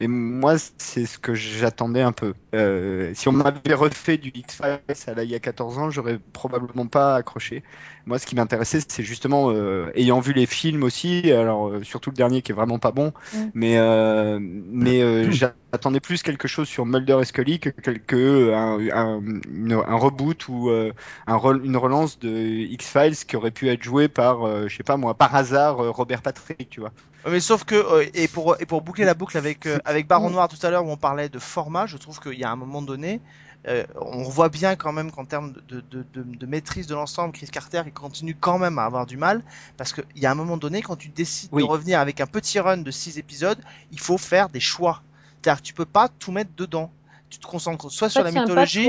[0.01, 2.35] Mais moi, c'est ce que j'attendais un peu.
[2.55, 6.18] Euh, si on m'avait refait du X-Files à là, il y a 14 ans, j'aurais
[6.33, 7.62] probablement pas accroché.
[8.07, 12.11] Moi, ce qui m'intéressait, c'est justement, euh, ayant vu les films aussi, alors euh, surtout
[12.11, 13.49] le dernier qui est vraiment pas bon, Mm.
[13.55, 18.79] mais, euh, mais euh, j'attendais plus quelque chose sur Mulder et Scully que, que, un,
[18.97, 20.93] un, une- un reboot ou euh,
[21.27, 24.97] un une relance de X-Files qui aurait pu être joué par, euh, je sais pas
[24.97, 26.93] moi, par hasard, Robert Patrick, tu vois.
[27.29, 30.31] Mais sauf que euh, et pour et pour boucler la boucle avec euh, avec Baron
[30.31, 32.57] Noir tout à l'heure où on parlait de format, je trouve qu'il y a un
[32.57, 33.20] moment donné,
[33.66, 37.33] euh, on voit bien quand même qu'en termes de, de, de, de maîtrise de l'ensemble,
[37.33, 39.43] Chris Carter il continue quand même à avoir du mal
[39.77, 41.62] parce qu'il y a un moment donné quand tu décides Oui.
[41.64, 43.59] de revenir avec un petit run de 6 épisodes,
[43.91, 45.03] il faut faire des choix.
[45.43, 46.91] C'est-à-dire que tu peux pas tout mettre dedans.
[47.29, 48.89] Tu te concentres soit En sur la c'est un mythologie.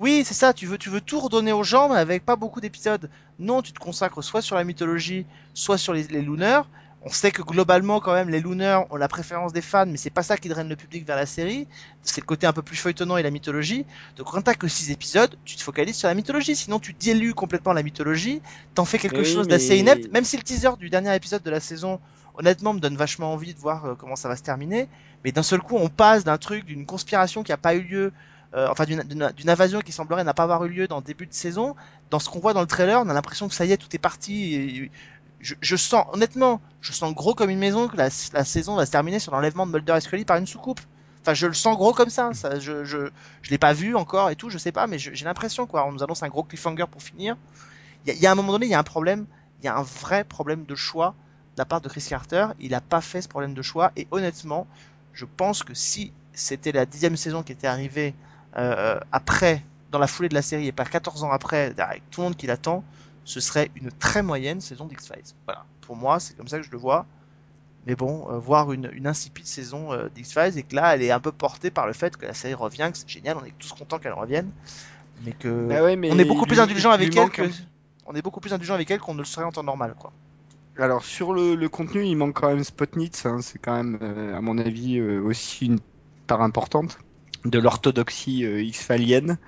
[0.00, 2.60] Oui, c'est ça, tu veux, tu veux tout redonner aux gens, mais avec pas beaucoup
[2.60, 3.08] d'épisodes.
[3.38, 5.24] Non, tu te consacres soit sur la mythologie,
[5.54, 6.60] soit sur les, les Looners.
[7.02, 10.10] On sait que globalement, quand même, les Looners ont la préférence des fans, mais c'est
[10.10, 11.66] pas ça qui draine le public vers la série.
[12.02, 13.86] C'est le côté un peu plus feuilletonnant et la mythologie.
[14.16, 16.54] Donc, quand t'as que 6 épisodes, tu te focalises sur la mythologie.
[16.54, 18.42] Sinon, tu dilues complètement la mythologie.
[18.74, 20.12] T'en fais quelque oui, chose mais- d'assez inepte.
[20.12, 22.00] Même si le teaser du dernier épisode de la saison,
[22.34, 24.86] honnêtement, me donne vachement envie de voir euh, comment ça va se terminer.
[25.24, 28.12] Mais d'un seul coup, on passe d'un truc, d'une conspiration qui a pas eu lieu
[28.52, 31.32] euh, enfin d'une invasion qui semblerait n'a pas avoir eu lieu dans le début de
[31.32, 31.76] saison.
[32.10, 33.94] Dans ce qu'on voit dans le trailer, on a l'impression que ça y est, tout
[33.94, 34.90] est parti.
[35.40, 39.18] Je, sens, honnêtement, je sens gros comme une maison que la, saison va se terminer
[39.18, 40.80] sur l'enlèvement de Mulder et Scully par une soucoupe.
[41.22, 42.30] Enfin, je le sens gros comme ça.
[42.58, 43.10] je, je,
[43.50, 45.86] l'ai pas vu encore et tout, je sais pas, mais j'ai l'impression quoi.
[45.86, 47.36] On nous annonce un gros cliffhanger pour finir.
[48.06, 49.26] Il y, a- un moment donné, il y a un problème.
[49.60, 51.14] Il y a un vrai problème de choix
[51.56, 52.48] de la part de Chris Carter.
[52.58, 54.66] Il a pas fait ce problème de choix et honnêtement,
[55.12, 58.14] je pense que si c'était la dixième saison qui était arrivée
[58.56, 62.20] euh, après, dans la foulée de la série et pas 14 ans après, avec tout
[62.20, 62.84] le monde qui l'attend,
[63.24, 65.34] ce serait une très moyenne saison d'X-Files.
[65.46, 65.64] Voilà.
[65.82, 67.06] Pour moi, c'est comme ça que je le vois.
[67.86, 71.10] Mais bon, euh, voir une, une insipide saison euh, d'X-Files et que là, elle est
[71.10, 73.54] un peu portée par le fait que la série revient, que c'est génial, on est
[73.58, 74.50] tous contents qu'elle revienne.
[75.24, 77.42] Mais que Bah ouais, mais on est beaucoup plus indulgent avec elle que
[78.06, 80.12] on est beaucoup plus indulgent avec elle qu'on ne le serait en temps normal, quoi.
[80.78, 83.24] Alors sur le, le contenu, il manque quand même Spotnitz.
[83.26, 85.78] hein, c'est quand même, euh, à mon avis, aussi une
[86.26, 86.98] part importante
[87.44, 89.38] de l'orthodoxie euh, X-Falienne.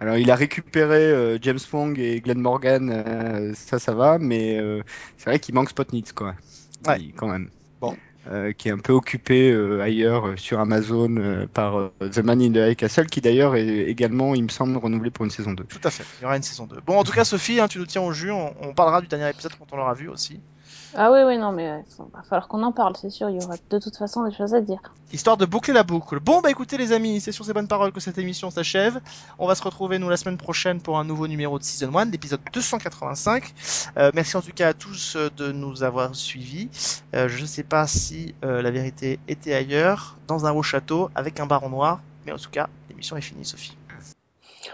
[0.00, 4.58] Alors il a récupéré euh, James Wong et Glenn Morgan, euh, ça ça va, mais
[4.58, 4.82] euh,
[5.16, 6.34] c'est vrai qu'il manque Spotnitz quoi.
[6.86, 7.00] Ouais.
[7.00, 7.50] Il- quand même.
[7.80, 7.96] Bon.
[8.58, 13.06] Qui est un peu occupé ailleurs sur Amazon par The Man in the High Castle,
[13.06, 15.64] qui d'ailleurs est également, il me semble, renouvelé pour une saison 2.
[15.64, 16.76] Tout à fait, il y aura une saison 2.
[16.84, 19.06] Bon, en tout cas, Sophie, hein, tu nous tiens au jus, on, on parlera du
[19.06, 20.40] dernier épisode quand on l'aura vu aussi.
[20.94, 23.28] Ah oui, oui, non, mais euh, il va falloir qu'on en parle, c'est sûr.
[23.28, 24.80] Il y aura de toute façon des choses à dire.
[25.12, 26.20] Histoire de boucler la boucle.
[26.20, 29.00] Bon, bah écoutez les amis, c'est sur ces bonnes paroles que cette émission s'achève.
[29.38, 32.06] On va se retrouver nous la semaine prochaine pour un nouveau numéro de Season 1,
[32.06, 33.54] l'épisode 285.
[33.96, 36.68] Euh, merci en tout cas à tous euh, de nous avoir suivis.
[37.14, 41.10] Euh, je ne sais pas si euh, la vérité était ailleurs, dans un haut château,
[41.14, 43.76] avec un baron noir, mais en tout cas, l'émission est finie, Sophie.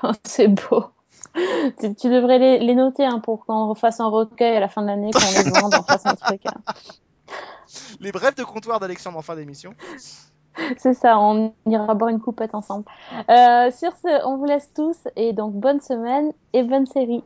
[0.02, 0.86] Oh, c'est beau.
[1.80, 4.82] Tu, tu devrais les, les noter hein, pour qu'on refasse un recueil à la fin
[4.82, 6.42] de l'année, qu'on les vende, on fasse un truc.
[6.46, 6.60] hein.
[8.00, 9.74] Les brèves de comptoir d'Alexandre en fin d'émission.
[10.78, 12.84] C'est ça, on ira boire une coupette ensemble.
[13.28, 17.24] Euh, sur ce, on vous laisse tous et donc bonne semaine et bonne série.